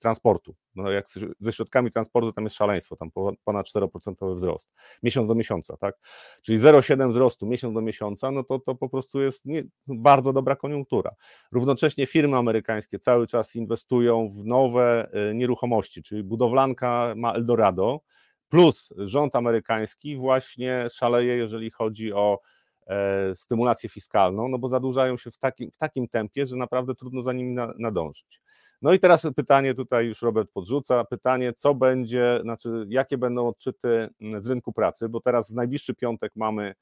transportu. 0.00 0.54
No 0.74 0.90
jak 0.90 1.06
ze 1.40 1.52
środkami 1.52 1.90
transportu 1.90 2.32
tam 2.32 2.44
jest 2.44 2.56
szaleństwo, 2.56 2.96
tam 2.96 3.10
ponad 3.44 3.66
4% 3.66 4.34
wzrost. 4.34 4.70
Miesiąc 5.02 5.28
do 5.28 5.34
miesiąca, 5.34 5.76
tak? 5.76 5.98
Czyli 6.42 6.58
0,7 6.58 7.10
wzrostu 7.10 7.46
miesiąc 7.46 7.74
do 7.74 7.80
miesiąca, 7.80 8.30
no 8.30 8.42
to, 8.42 8.58
to 8.58 8.74
po 8.74 8.88
prostu 8.88 9.20
jest 9.20 9.46
nie, 9.46 9.62
bardzo 9.86 10.32
dobra 10.32 10.56
koniunktura. 10.56 11.10
Równocześnie 11.52 12.06
firmy 12.06 12.36
amerykańskie 12.36 12.98
cały 12.98 13.26
czas 13.26 13.56
inwestują 13.56 14.28
w 14.28 14.44
nowe 14.44 15.10
nieruchomości, 15.34 16.02
czyli 16.02 16.22
budowlanka 16.22 17.14
ma 17.16 17.32
Eldorado, 17.32 18.00
Plus 18.48 18.92
rząd 18.96 19.36
amerykański 19.36 20.16
właśnie 20.16 20.86
szaleje, 20.92 21.36
jeżeli 21.36 21.70
chodzi 21.70 22.12
o 22.12 22.40
e, 22.86 23.34
stymulację 23.34 23.88
fiskalną, 23.88 24.48
no 24.48 24.58
bo 24.58 24.68
zadłużają 24.68 25.16
się 25.16 25.30
w 25.30 25.38
takim, 25.38 25.70
w 25.70 25.76
takim 25.76 26.08
tempie, 26.08 26.46
że 26.46 26.56
naprawdę 26.56 26.94
trudno 26.94 27.22
za 27.22 27.32
nimi 27.32 27.52
na, 27.52 27.72
nadążyć. 27.78 28.40
No 28.82 28.92
i 28.92 28.98
teraz 28.98 29.26
pytanie, 29.36 29.74
tutaj 29.74 30.06
już 30.06 30.22
Robert 30.22 30.50
podrzuca, 30.52 31.04
pytanie, 31.04 31.52
co 31.52 31.74
będzie, 31.74 32.38
znaczy 32.42 32.86
jakie 32.88 33.18
będą 33.18 33.48
odczyty 33.48 34.08
z 34.38 34.46
rynku 34.46 34.72
pracy, 34.72 35.08
bo 35.08 35.20
teraz 35.20 35.50
w 35.50 35.54
najbliższy 35.54 35.94
piątek 35.94 36.32
mamy 36.36 36.74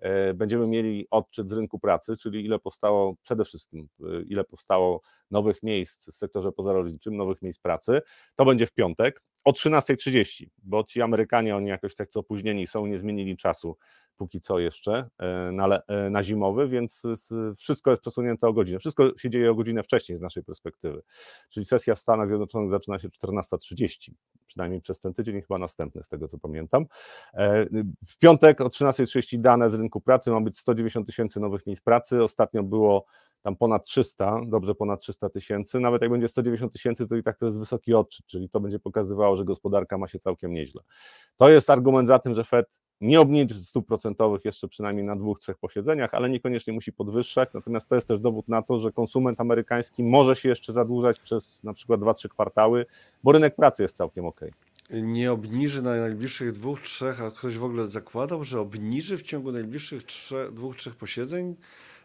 E, 0.00 0.34
będziemy 0.34 0.66
mieli 0.66 1.06
odczyt 1.10 1.48
z 1.48 1.52
rynku 1.52 1.78
pracy, 1.78 2.16
czyli 2.16 2.44
ile 2.44 2.58
powstało, 2.58 3.14
przede 3.22 3.44
wszystkim 3.44 3.88
e, 4.00 4.22
ile 4.22 4.44
powstało 4.44 5.00
nowych 5.30 5.62
miejsc 5.62 6.10
w 6.12 6.16
sektorze 6.16 6.52
pozarolniczym, 6.52 7.16
nowych 7.16 7.42
miejsc 7.42 7.60
pracy. 7.60 8.00
To 8.34 8.44
będzie 8.44 8.66
w 8.66 8.72
piątek 8.72 9.22
o 9.44 9.52
13.30, 9.52 10.46
bo 10.58 10.84
ci 10.84 11.02
Amerykanie, 11.02 11.56
oni 11.56 11.68
jakoś 11.68 11.94
tak 11.94 12.08
co 12.08 12.20
opóźnieni 12.20 12.66
są, 12.66 12.86
nie 12.86 12.98
zmienili 12.98 13.36
czasu 13.36 13.76
póki 14.20 14.40
co 14.40 14.58
jeszcze 14.58 15.10
e, 15.18 15.52
na, 15.52 15.82
na 16.10 16.22
zimowy, 16.22 16.68
więc 16.68 17.02
wszystko 17.56 17.90
jest 17.90 18.02
przesunięte 18.02 18.46
o 18.48 18.52
godzinę. 18.52 18.78
Wszystko 18.78 19.18
się 19.18 19.30
dzieje 19.30 19.50
o 19.50 19.54
godzinę 19.54 19.82
wcześniej 19.82 20.18
z 20.18 20.20
naszej 20.20 20.44
perspektywy. 20.44 21.02
Czyli 21.50 21.66
sesja 21.66 21.94
w 21.94 21.98
Stanach 21.98 22.28
Zjednoczonych 22.28 22.70
zaczyna 22.70 22.98
się 22.98 23.08
14.30, 23.08 24.10
przynajmniej 24.46 24.80
przez 24.80 25.00
ten 25.00 25.14
tydzień, 25.14 25.40
chyba 25.40 25.58
następny, 25.58 26.04
z 26.04 26.08
tego 26.08 26.28
co 26.28 26.38
pamiętam. 26.38 26.86
W 28.08 28.18
piątek 28.18 28.60
o 28.60 28.68
13.30 28.68 29.40
dane 29.40 29.70
z 29.70 29.74
rynku 29.74 30.00
pracy 30.00 30.30
ma 30.30 30.40
być 30.40 30.58
190 30.58 31.06
tysięcy 31.06 31.40
nowych 31.40 31.66
miejsc 31.66 31.82
pracy. 31.82 32.24
Ostatnio 32.24 32.62
było 32.62 33.06
tam 33.42 33.56
ponad 33.56 33.84
300, 33.84 34.40
dobrze 34.46 34.74
ponad 34.74 35.00
300 35.00 35.28
tysięcy. 35.28 35.80
Nawet 35.80 36.02
jak 36.02 36.10
będzie 36.10 36.28
190 36.28 36.72
tysięcy, 36.72 37.06
to 37.06 37.16
i 37.16 37.22
tak 37.22 37.38
to 37.38 37.46
jest 37.46 37.58
wysoki 37.58 37.94
odczyt, 37.94 38.26
czyli 38.26 38.48
to 38.48 38.60
będzie 38.60 38.78
pokazywało, 38.78 39.36
że 39.36 39.44
gospodarka 39.44 39.98
ma 39.98 40.08
się 40.08 40.18
całkiem 40.18 40.52
nieźle. 40.52 40.82
To 41.36 41.48
jest 41.48 41.70
argument 41.70 42.08
za 42.08 42.18
tym, 42.18 42.34
że 42.34 42.44
Fed 42.44 42.66
nie 43.00 43.20
obniży 43.20 43.64
stóp 43.64 43.86
procentowych 43.86 44.44
jeszcze 44.44 44.68
przynajmniej 44.68 45.06
na 45.06 45.16
dwóch, 45.16 45.40
trzech 45.40 45.58
posiedzeniach, 45.58 46.14
ale 46.14 46.30
niekoniecznie 46.30 46.72
musi 46.72 46.92
podwyższać. 46.92 47.48
Natomiast 47.54 47.88
to 47.88 47.94
jest 47.94 48.08
też 48.08 48.20
dowód 48.20 48.48
na 48.48 48.62
to, 48.62 48.78
że 48.78 48.92
konsument 48.92 49.40
amerykański 49.40 50.04
może 50.04 50.36
się 50.36 50.48
jeszcze 50.48 50.72
zadłużać 50.72 51.20
przez 51.20 51.64
na 51.64 51.72
przykład 51.72 52.00
2-3 52.00 52.28
kwartały, 52.28 52.86
bo 53.22 53.32
rynek 53.32 53.56
pracy 53.56 53.82
jest 53.82 53.96
całkiem 53.96 54.26
ok 54.26 54.40
nie 54.92 55.32
obniży 55.32 55.82
na 55.82 55.96
najbliższych 55.96 56.52
dwóch, 56.52 56.80
trzech, 56.80 57.22
a 57.22 57.30
ktoś 57.30 57.58
w 57.58 57.64
ogóle 57.64 57.88
zakładał, 57.88 58.44
że 58.44 58.60
obniży 58.60 59.18
w 59.18 59.22
ciągu 59.22 59.52
najbliższych 59.52 60.04
trzech, 60.04 60.52
dwóch, 60.52 60.76
trzech 60.76 60.96
posiedzeń? 60.96 61.56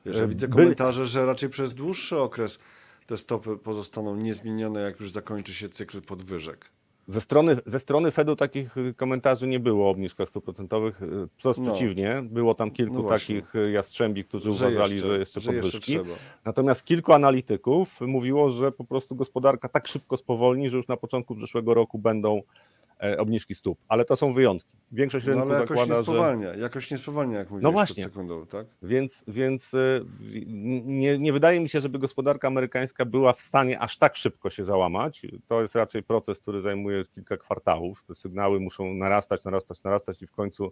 Wiesz, 0.05 0.17
ja 0.17 0.24
e, 0.24 0.27
widzę 0.27 0.47
komentarze, 0.47 1.05
że 1.05 1.25
raczej 1.25 1.50
przez 1.50 1.74
dłuższy 1.74 2.19
okres 2.19 2.59
te 3.05 3.17
stopy 3.17 3.57
pozostaną 3.57 4.15
niezmienione, 4.15 4.81
jak 4.81 5.00
już 5.00 5.12
zakończy 5.12 5.53
się 5.53 5.69
cykl 5.69 6.01
podwyżek. 6.01 6.71
Ze 7.07 7.21
strony, 7.21 7.57
ze 7.65 7.79
strony 7.79 8.12
Fedu 8.12 8.35
takich 8.35 8.75
komentarzy 8.97 9.47
nie 9.47 9.59
było 9.59 9.88
o 9.88 9.89
obniżkach 9.89 10.29
stuprocentowych, 10.29 11.01
wprost 11.38 11.59
no. 11.59 11.71
przeciwnie, 11.71 12.22
było 12.24 12.53
tam 12.53 12.72
kilku 12.72 13.03
no 13.03 13.09
takich 13.09 13.53
jastrzębi, 13.74 14.25
którzy 14.25 14.51
że 14.51 14.68
uważali, 14.68 14.94
jeszcze, 14.94 15.07
że 15.07 15.20
jeszcze 15.20 15.41
że 15.41 15.51
podwyżki. 15.51 15.94
Jeszcze 15.94 16.13
Natomiast 16.46 16.85
kilku 16.85 17.13
analityków 17.13 18.01
mówiło, 18.01 18.50
że 18.50 18.72
po 18.72 18.83
prostu 18.83 19.15
gospodarka 19.15 19.70
tak 19.70 19.87
szybko 19.87 20.18
spowolni, 20.18 20.70
że 20.70 20.77
już 20.77 20.87
na 20.87 20.98
początku 20.98 21.35
przyszłego 21.35 21.74
roku 21.74 22.00
będą 22.00 22.41
obniżki 23.18 23.55
stóp, 23.55 23.79
ale 23.88 24.05
to 24.05 24.16
są 24.16 24.34
wyjątki. 24.34 24.77
Większość 24.92 25.25
no, 25.25 25.34
rynku 25.34 25.48
no, 25.48 25.53
ale 25.53 25.62
jakoś 25.62 25.77
zakłada, 25.77 26.00
nie 26.00 26.03
spowalnia, 26.03 26.53
że... 26.53 26.60
jakoś 26.60 26.92
nie 26.92 26.98
spowalnia, 26.98 27.38
jak 27.38 27.50
mówiłeś 27.50 27.64
no 27.64 27.72
właśnie. 27.72 28.03
sekundą, 28.03 28.46
tak? 28.46 28.68
Więc, 28.84 29.24
więc 29.27 29.74
e, 29.74 30.01
nie, 30.86 31.20
nie 31.20 31.34
wydaje 31.34 31.60
mi 31.60 31.70
się, 31.70 31.81
żeby 31.81 32.00
gospodarka 32.00 32.48
amerykańska 32.48 33.05
była 33.05 33.34
w 33.34 33.42
stanie 33.42 33.79
aż 33.79 33.98
tak 33.98 34.16
szybko 34.16 34.50
się 34.50 34.64
załamać. 34.64 35.22
To 35.48 35.62
jest 35.62 35.75
raczej 35.75 36.03
proces, 36.03 36.40
który 36.40 36.62
zajmuje 36.62 37.03
kilka 37.16 37.38
kwartałów. 37.38 38.03
Te 38.03 38.16
sygnały 38.16 38.60
muszą 38.60 38.94
narastać, 38.94 39.44
narastać, 39.44 39.84
narastać 39.84 40.22
i 40.22 40.27
w 40.27 40.31
końcu 40.31 40.72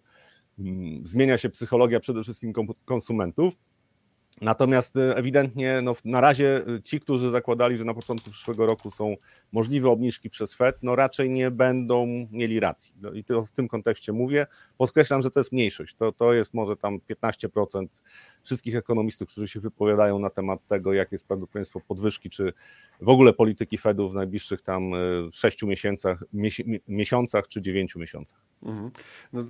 mm, 0.60 1.06
zmienia 1.06 1.38
się 1.38 1.50
psychologia 1.50 2.00
przede 2.00 2.24
wszystkim 2.24 2.54
konsumentów 2.86 3.54
Natomiast 4.42 4.96
y, 4.98 5.16
ewidentnie 5.16 5.82
no, 5.82 5.96
na 6.06 6.22
razie 6.22 6.68
y, 6.70 6.82
ci, 6.82 7.00
którzy 7.00 7.30
zakładali, 7.30 7.78
że 7.78 7.86
na 7.86 7.94
początku 7.94 8.32
przyszłego 8.32 8.66
roku 8.66 8.92
są 8.92 9.16
możliwe 9.52 9.90
obniżki 9.90 10.30
przez 10.30 10.54
Fed, 10.54 10.78
no 10.82 10.96
raczej 10.96 11.30
nie 11.30 11.52
będą 11.52 12.28
mieli 12.32 12.60
racji. 12.60 12.94
No, 13.02 13.12
I 13.12 13.24
to 13.24 13.46
w 13.46 13.52
tym 13.52 13.68
kontekście 13.68 14.14
mówię. 14.14 14.48
Podkreślam, 14.78 15.22
że 15.22 15.32
to 15.32 15.40
jest 15.40 15.52
mniejszość. 15.52 15.96
To, 15.96 16.12
to 16.12 16.34
jest 16.34 16.54
może 16.54 16.78
tam 16.78 17.00
15% 17.26 17.88
wszystkich 18.44 18.76
ekonomistów, 18.76 19.30
którzy 19.30 19.48
się 19.48 19.60
wypowiadają 19.60 20.20
na 20.20 20.30
temat 20.30 20.68
tego, 20.68 20.94
jakie 20.94 21.16
jest 21.16 21.28
prawdopodobieństwo 21.28 21.82
podwyżki, 21.88 22.30
czy 22.30 22.54
w 23.02 23.10
ogóle 23.10 23.34
polityki 23.34 23.78
Fedu 23.78 24.10
w 24.10 24.14
najbliższych 24.14 24.62
tam 24.62 24.92
6 25.32 25.64
y, 25.64 25.66
miesiącach, 25.66 26.24
miesiącach 26.88 27.48
czy 27.48 27.62
9 27.62 27.96
miesiącach. 27.96 28.40
Mhm. 28.64 28.92
No, 29.34 29.44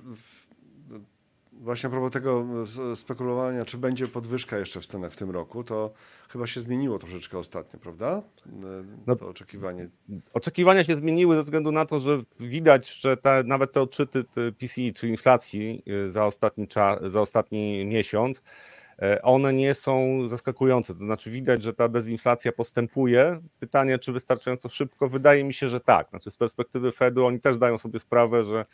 Właśnie 1.63 1.87
a 1.87 1.91
propos 1.91 2.11
tego 2.11 2.45
e, 2.91 2.95
spekulowania, 2.95 3.65
czy 3.65 3.77
będzie 3.77 4.07
podwyżka 4.07 4.57
jeszcze 4.57 4.81
w 4.81 4.85
Stanach 4.85 5.11
w 5.11 5.15
tym 5.15 5.31
roku, 5.31 5.63
to 5.63 5.93
chyba 6.29 6.47
się 6.47 6.61
zmieniło 6.61 6.99
troszeczkę 6.99 7.37
ostatnio, 7.37 7.79
prawda? 7.79 8.21
E, 8.45 8.51
no, 9.07 9.15
to 9.15 9.27
oczekiwanie. 9.27 9.89
Oczekiwania 10.33 10.83
się 10.83 10.95
zmieniły 10.95 11.35
ze 11.35 11.43
względu 11.43 11.71
na 11.71 11.85
to, 11.85 11.99
że 11.99 12.19
widać, 12.39 13.01
że 13.01 13.17
te, 13.17 13.43
nawet 13.45 13.71
te 13.71 13.81
odczyty 13.81 14.23
te 14.23 14.51
PCI, 14.51 14.93
czyli 14.93 15.11
inflacji 15.11 15.83
e, 16.07 16.11
za 16.11 16.25
ostatni, 16.25 16.67
czas, 16.67 16.99
za 17.11 17.21
ostatni 17.21 17.85
miesiąc, 17.85 18.41
one 19.23 19.53
nie 19.53 19.73
są 19.73 20.19
zaskakujące. 20.29 20.93
To 20.93 20.99
znaczy 20.99 21.31
widać, 21.31 21.63
że 21.63 21.73
ta 21.73 21.89
dezinflacja 21.89 22.51
postępuje. 22.51 23.41
Pytanie, 23.59 23.99
czy 23.99 24.11
wystarczająco 24.11 24.69
szybko? 24.69 25.09
Wydaje 25.09 25.43
mi 25.43 25.53
się, 25.53 25.67
że 25.67 25.79
tak. 25.79 26.09
Znaczy 26.09 26.31
z 26.31 26.35
perspektywy 26.35 26.91
Fedu 26.91 27.25
oni 27.25 27.39
też 27.39 27.55
zdają 27.55 27.77
sobie 27.77 27.99
sprawę, 27.99 28.45
że 28.45 28.65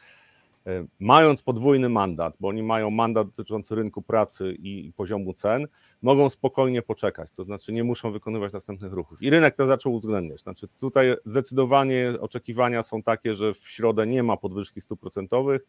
mając 0.99 1.41
podwójny 1.41 1.89
mandat, 1.89 2.33
bo 2.39 2.47
oni 2.47 2.63
mają 2.63 2.89
mandat 2.89 3.27
dotyczący 3.27 3.75
rynku 3.75 4.01
pracy 4.01 4.55
i 4.59 4.93
poziomu 4.95 5.33
cen, 5.33 5.67
mogą 6.01 6.29
spokojnie 6.29 6.81
poczekać, 6.81 7.31
to 7.31 7.43
znaczy 7.43 7.73
nie 7.73 7.83
muszą 7.83 8.11
wykonywać 8.11 8.53
następnych 8.53 8.93
ruchów. 8.93 9.21
I 9.21 9.29
rynek 9.29 9.55
to 9.55 9.67
zaczął 9.67 9.93
uwzględniać. 9.93 10.41
Znaczy 10.41 10.67
tutaj 10.79 11.15
zdecydowanie 11.25 12.13
oczekiwania 12.19 12.83
są 12.83 13.03
takie, 13.03 13.35
że 13.35 13.53
w 13.53 13.69
środę 13.69 14.07
nie 14.07 14.23
ma 14.23 14.37
podwyżki 14.37 14.81
stóp 14.81 14.99
procentowych. 14.99 15.61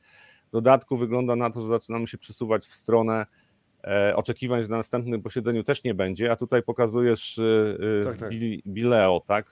W 0.48 0.50
dodatku 0.52 0.96
wygląda 0.96 1.36
na 1.36 1.50
to, 1.50 1.60
że 1.60 1.66
zaczynamy 1.66 2.06
się 2.06 2.18
przesuwać 2.18 2.66
w 2.66 2.74
stronę 2.74 3.26
e, 3.84 4.16
oczekiwań, 4.16 4.62
że 4.62 4.68
na 4.68 4.76
następnym 4.76 5.22
posiedzeniu 5.22 5.64
też 5.64 5.84
nie 5.84 5.94
będzie, 5.94 6.32
a 6.32 6.36
tutaj 6.36 6.62
pokazujesz 6.62 7.38
e, 7.38 8.04
tak, 8.04 8.18
tak. 8.18 8.30
Bileo, 8.66 9.22
tak? 9.26 9.50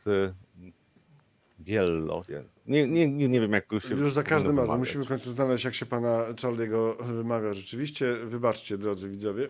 Biello. 1.68 2.24
Nie, 2.66 2.88
nie, 2.88 3.08
nie, 3.08 3.28
nie 3.28 3.40
wiem, 3.40 3.52
jak 3.52 3.66
się. 3.78 3.94
Już 3.94 4.12
za 4.12 4.22
każdym 4.22 4.58
razem 4.58 4.78
musimy 4.78 5.04
w 5.04 5.08
końcu 5.08 5.32
znaleźć, 5.32 5.64
jak 5.64 5.74
się 5.74 5.86
pana 5.86 6.32
Charlie'ego 6.32 7.04
wymawia 7.04 7.54
rzeczywiście. 7.54 8.14
Wybaczcie, 8.14 8.78
drodzy 8.78 9.08
widzowie. 9.08 9.48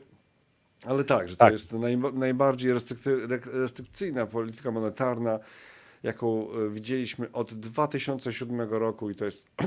Ale 0.85 1.05
tak, 1.05 1.29
że 1.29 1.37
to 1.37 1.41
tak. 1.41 1.53
jest 1.53 1.73
naj, 1.73 1.99
najbardziej 1.99 2.73
restrykcyjna 3.53 4.27
polityka 4.27 4.71
monetarna, 4.71 5.39
jaką 6.03 6.53
e, 6.53 6.71
widzieliśmy 6.71 7.33
od 7.33 7.55
2007 7.55 8.61
roku 8.61 9.11
i 9.11 9.15
to 9.15 9.25
jest 9.25 9.51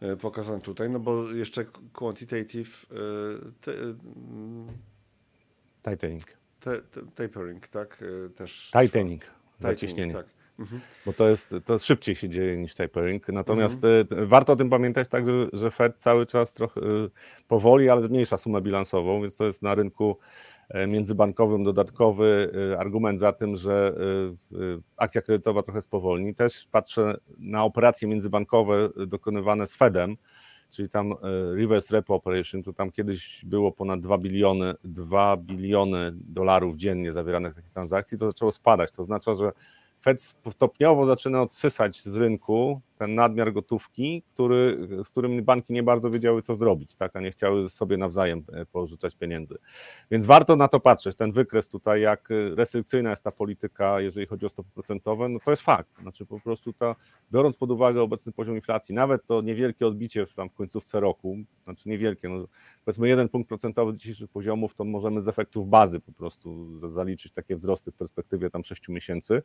e, 0.00 0.16
pokazane 0.16 0.60
tutaj, 0.60 0.90
no 0.90 1.00
bo 1.00 1.32
jeszcze 1.32 1.64
quantitative 1.92 2.86
e, 2.90 2.96
te, 3.60 3.72
tightening. 5.82 6.24
Te, 6.60 6.82
te, 6.82 7.00
tapering, 7.14 7.68
tak? 7.68 8.04
Też. 8.36 8.70
Tightening. 8.80 9.22
Zaciśnienie. 9.60 10.14
Tak. 10.14 10.35
Mhm. 10.58 10.80
Bo 11.06 11.12
to 11.12 11.28
jest, 11.28 11.54
to 11.64 11.78
szybciej 11.78 12.14
się 12.14 12.28
dzieje 12.28 12.56
niż 12.56 12.74
tapering. 12.74 13.28
Natomiast 13.28 13.84
mhm. 13.84 14.22
E, 14.22 14.26
warto 14.26 14.52
o 14.52 14.56
tym 14.56 14.70
pamiętać 14.70 15.08
tak, 15.08 15.24
że, 15.52 15.70
Fed 15.70 15.96
cały 15.96 16.26
czas 16.26 16.54
trochę 16.54 16.80
e, 16.80 16.84
powoli, 17.48 17.88
ale 17.88 18.02
zmniejsza 18.02 18.38
sumę 18.38 18.60
bilansową, 18.60 19.20
więc 19.20 19.36
to 19.36 19.44
jest 19.44 19.62
na 19.62 19.74
rynku 19.74 20.18
e, 20.68 20.86
międzybankowym 20.86 21.64
dodatkowy 21.64 22.52
argument 22.78 23.20
za 23.20 23.32
tym, 23.32 23.56
że 23.56 23.94
akcja 24.96 25.22
kredytowa 25.22 25.62
trochę 25.62 25.82
spowolni. 25.82 26.34
Też 26.34 26.68
patrzę 26.70 27.16
na 27.38 27.64
operacje 27.64 28.08
międzybankowe 28.08 28.88
dokonywane 29.06 29.66
z 29.66 29.76
Fedem, 29.76 30.16
czyli 30.70 30.88
tam 30.88 31.14
reverse 31.54 31.96
repo 31.96 32.14
operation, 32.14 32.62
to 32.62 32.72
tam 32.72 32.90
kiedyś 32.90 33.44
było 33.44 33.72
ponad 33.72 34.00
2 34.00 34.18
biliony, 34.18 34.74
2 34.84 35.36
biliony 35.36 36.12
dolarów 36.14 36.76
dziennie 36.76 37.12
zawieranych 37.12 37.54
takich 37.54 37.70
transakcji, 37.70 38.18
to 38.18 38.26
zaczęło 38.26 38.52
spadać. 38.52 38.92
To 38.92 39.02
oznacza, 39.02 39.34
że 39.34 39.52
Fed 40.06 40.20
stopniowo 40.52 41.04
zaczyna 41.04 41.42
odsysać 41.42 42.02
z 42.02 42.16
rynku 42.16 42.80
ten 42.98 43.14
nadmiar 43.14 43.52
gotówki, 43.52 44.22
który, 44.34 44.88
z 45.04 45.10
którym 45.10 45.44
banki 45.44 45.72
nie 45.72 45.82
bardzo 45.82 46.10
wiedziały, 46.10 46.42
co 46.42 46.54
zrobić, 46.54 46.96
tak, 46.96 47.16
a 47.16 47.20
nie 47.20 47.30
chciały 47.30 47.70
sobie 47.70 47.96
nawzajem 47.96 48.44
e, 48.52 48.66
pożyczać 48.66 49.16
pieniędzy. 49.16 49.58
Więc 50.10 50.26
warto 50.26 50.56
na 50.56 50.68
to 50.68 50.80
patrzeć. 50.80 51.16
Ten 51.16 51.32
wykres 51.32 51.68
tutaj, 51.68 52.00
jak 52.00 52.28
restrykcyjna 52.54 53.10
jest 53.10 53.24
ta 53.24 53.32
polityka, 53.32 54.00
jeżeli 54.00 54.26
chodzi 54.26 54.46
o 54.46 54.48
stopy 54.48 54.70
procentowe, 54.74 55.28
no 55.28 55.38
to 55.44 55.50
jest 55.50 55.62
fakt. 55.62 55.90
Znaczy 56.02 56.26
po 56.26 56.40
prostu 56.40 56.72
ta, 56.72 56.94
biorąc 57.32 57.56
pod 57.56 57.70
uwagę 57.70 58.02
obecny 58.02 58.32
poziom 58.32 58.56
inflacji, 58.56 58.94
nawet 58.94 59.26
to 59.26 59.42
niewielkie 59.42 59.86
odbicie 59.86 60.26
w, 60.26 60.34
tam 60.34 60.48
w 60.48 60.54
końcówce 60.54 61.00
roku, 61.00 61.36
znaczy 61.64 61.88
niewielkie, 61.88 62.28
no 62.28 62.46
powiedzmy 62.84 63.08
jeden 63.08 63.28
punkt 63.28 63.48
procentowy 63.48 63.92
z 63.92 63.96
dzisiejszych 63.96 64.30
poziomów, 64.30 64.74
to 64.74 64.84
możemy 64.84 65.20
z 65.20 65.28
efektów 65.28 65.68
bazy 65.68 66.00
po 66.00 66.12
prostu 66.12 66.78
zaliczyć 66.88 67.32
takie 67.32 67.56
wzrosty 67.56 67.92
w 67.92 67.94
perspektywie 67.94 68.50
tam 68.50 68.64
6 68.64 68.88
miesięcy. 68.88 69.42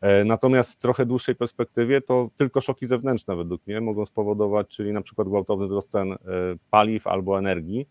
E, 0.00 0.24
natomiast 0.24 0.72
w 0.72 0.76
trochę 0.76 1.06
dłuższej 1.06 1.34
perspektywie 1.34 2.00
to 2.00 2.30
tylko 2.36 2.60
szoki 2.60 2.81
zewnętrzne 2.86 3.36
według 3.36 3.66
mnie 3.66 3.80
mogą 3.80 4.06
spowodować, 4.06 4.68
czyli 4.68 4.92
na 4.92 5.02
przykład 5.02 5.28
gwałtowny 5.28 5.66
wzrost 5.66 5.90
cen 5.90 6.12
e, 6.12 6.16
paliw 6.70 7.06
albo 7.06 7.38
energii, 7.38 7.88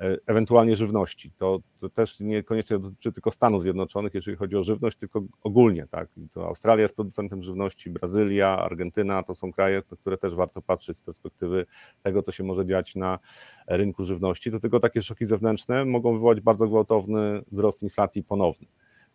e, 0.00 0.16
ewentualnie 0.26 0.76
żywności. 0.76 1.30
To, 1.38 1.60
to, 1.80 1.88
też 1.88 2.20
niekoniecznie 2.20 2.78
dotyczy 2.78 3.12
tylko 3.12 3.32
Stanów 3.32 3.62
Zjednoczonych, 3.62 4.14
jeżeli 4.14 4.36
chodzi 4.36 4.56
o 4.56 4.62
żywność, 4.62 4.98
tylko 4.98 5.22
ogólnie. 5.42 5.86
Tak? 5.90 6.08
I 6.16 6.28
to 6.28 6.46
Australia 6.46 6.82
jest 6.82 6.96
producentem 6.96 7.42
żywności, 7.42 7.90
Brazylia, 7.90 8.58
Argentyna 8.58 9.22
to 9.22 9.34
są 9.34 9.52
kraje, 9.52 9.82
na 9.90 9.96
które 9.96 10.18
też 10.18 10.34
warto 10.34 10.62
patrzeć 10.62 10.96
z 10.96 11.00
perspektywy 11.00 11.66
tego, 12.02 12.22
co 12.22 12.32
się 12.32 12.44
może 12.44 12.66
dziać 12.66 12.94
na 12.94 13.18
rynku 13.66 14.04
żywności. 14.04 14.50
To 14.50 14.60
tylko 14.60 14.80
takie 14.80 15.02
szoki 15.02 15.26
zewnętrzne 15.26 15.84
mogą 15.84 16.12
wywołać 16.12 16.40
bardzo 16.40 16.68
gwałtowny 16.68 17.42
wzrost 17.52 17.82
inflacji 17.82 18.22
ponowny. 18.22 18.66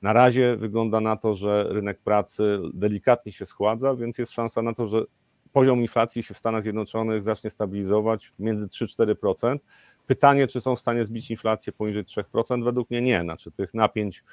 Na 0.01 0.13
razie 0.13 0.57
wygląda 0.57 1.01
na 1.01 1.15
to, 1.15 1.35
że 1.35 1.65
rynek 1.69 1.99
pracy 1.99 2.59
delikatnie 2.73 3.31
się 3.31 3.45
schładza, 3.45 3.95
więc 3.95 4.17
jest 4.17 4.31
szansa 4.31 4.61
na 4.61 4.73
to, 4.73 4.87
że 4.87 5.03
poziom 5.53 5.81
inflacji 5.81 6.23
się 6.23 6.33
w 6.33 6.37
Stanach 6.37 6.63
Zjednoczonych 6.63 7.23
zacznie 7.23 7.49
stabilizować 7.49 8.33
między 8.39 8.67
3-4%. 8.67 9.59
Pytanie, 10.07 10.47
czy 10.47 10.61
są 10.61 10.75
w 10.75 10.79
stanie 10.79 11.05
zbić 11.05 11.31
inflację 11.31 11.73
poniżej 11.73 12.03
3%? 12.03 12.63
Według 12.63 12.89
mnie 12.89 13.01
nie. 13.01 13.21
Znaczy 13.21 13.51
tych 13.51 13.73
napięć 13.73 14.23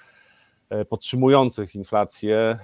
e, 0.71 0.85
podtrzymujących 0.85 1.75
inflację 1.75 2.37
e, 2.37 2.59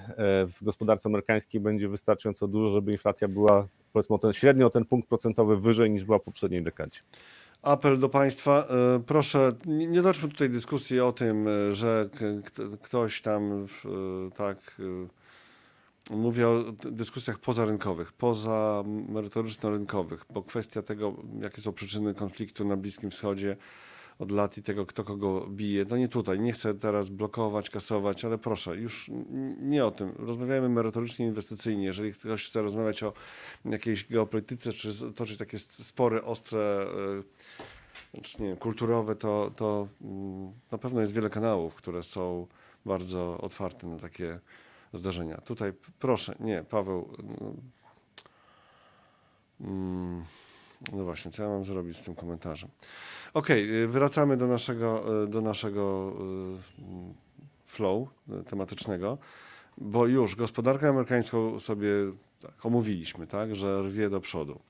w 0.46 0.58
gospodarce 0.62 1.08
amerykańskiej 1.08 1.60
będzie 1.60 1.88
wystarczająco 1.88 2.48
dużo, 2.48 2.70
żeby 2.70 2.92
inflacja 2.92 3.28
była 3.28 3.68
powiedzmy 3.92 4.66
o 4.66 4.70
ten 4.70 4.84
punkt 4.84 5.08
procentowy 5.08 5.56
wyżej 5.56 5.90
niż 5.90 6.04
była 6.04 6.18
w 6.18 6.22
poprzedniej 6.22 6.62
dekadzie 6.62 7.00
apel 7.62 7.98
do 7.98 8.08
Państwa. 8.08 8.66
E, 8.70 9.00
proszę, 9.06 9.52
nie 9.66 10.02
doczmy 10.02 10.28
tutaj 10.28 10.50
dyskusji 10.50 11.00
o 11.00 11.12
tym, 11.12 11.48
że 11.70 12.08
ktoś 12.82 13.22
tam 13.22 13.66
tak 14.36 14.76
mówię 16.10 16.48
o 16.48 16.62
dyskusjach 16.72 17.38
pozarynkowych, 17.38 18.12
poza 18.12 18.84
merytoryczno-rynkowych, 18.86 20.18
bo 20.30 20.42
kwestia 20.42 20.82
tego, 20.82 21.16
jakie 21.40 21.62
są 21.62 21.72
przyczyny 21.72 22.14
konfliktu 22.14 22.64
na 22.64 22.76
Bliskim 22.76 23.10
Wschodzie, 23.10 23.56
od 24.18 24.30
lat 24.30 24.58
i 24.58 24.62
tego, 24.62 24.86
kto 24.86 25.04
kogo 25.04 25.46
bije. 25.50 25.84
No 25.90 25.96
nie 25.96 26.08
tutaj, 26.08 26.40
nie 26.40 26.52
chcę 26.52 26.74
teraz 26.74 27.08
blokować, 27.08 27.70
kasować, 27.70 28.24
ale 28.24 28.38
proszę, 28.38 28.76
już 28.76 29.10
nie 29.60 29.84
o 29.84 29.90
tym. 29.90 30.12
Rozmawiajmy 30.18 30.68
merytorycznie, 30.68 31.26
inwestycyjnie. 31.26 31.84
Jeżeli 31.84 32.12
ktoś 32.12 32.46
chce 32.46 32.62
rozmawiać 32.62 33.02
o 33.02 33.12
jakiejś 33.64 34.08
geopolityce, 34.08 34.72
czy 34.72 35.12
toczyć 35.12 35.38
takie 35.38 35.58
spory 35.58 36.22
ostre, 36.22 36.86
e, 38.14 38.20
czy 38.20 38.42
nie 38.42 38.48
wiem, 38.48 38.56
kulturowe, 38.56 39.16
to, 39.16 39.52
to 39.56 39.88
mm, 40.02 40.52
na 40.72 40.78
pewno 40.78 41.00
jest 41.00 41.12
wiele 41.12 41.30
kanałów, 41.30 41.74
które 41.74 42.02
są 42.02 42.46
bardzo 42.86 43.38
otwarte 43.38 43.86
na 43.86 43.98
takie 43.98 44.40
zdarzenia. 44.94 45.36
Tutaj 45.36 45.72
proszę, 45.98 46.34
nie, 46.40 46.64
Paweł. 46.64 47.16
Mm, 49.60 50.24
no 50.92 51.04
właśnie, 51.04 51.30
co 51.30 51.42
ja 51.42 51.48
mam 51.48 51.64
zrobić 51.64 51.96
z 51.96 52.02
tym 52.02 52.14
komentarzem? 52.14 52.70
Okej, 53.34 53.64
okay, 53.64 53.88
wracamy 53.88 54.36
do 54.36 54.46
naszego, 54.46 55.04
do 55.28 55.40
naszego 55.40 56.12
y, 56.78 56.82
flow 57.66 58.08
tematycznego, 58.46 59.18
bo 59.78 60.06
już 60.06 60.36
gospodarkę 60.36 60.88
amerykańską 60.88 61.60
sobie 61.60 61.88
tak, 62.40 62.66
omówiliśmy, 62.66 63.26
tak, 63.26 63.56
że 63.56 63.82
rwie 63.82 64.10
do 64.10 64.20
przodu. 64.20 64.60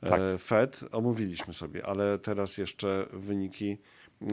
Tak. 0.00 0.20
E, 0.20 0.38
Fed 0.38 0.80
omówiliśmy 0.92 1.54
sobie, 1.54 1.86
ale 1.86 2.18
teraz 2.18 2.58
jeszcze 2.58 3.06
wyniki 3.12 3.78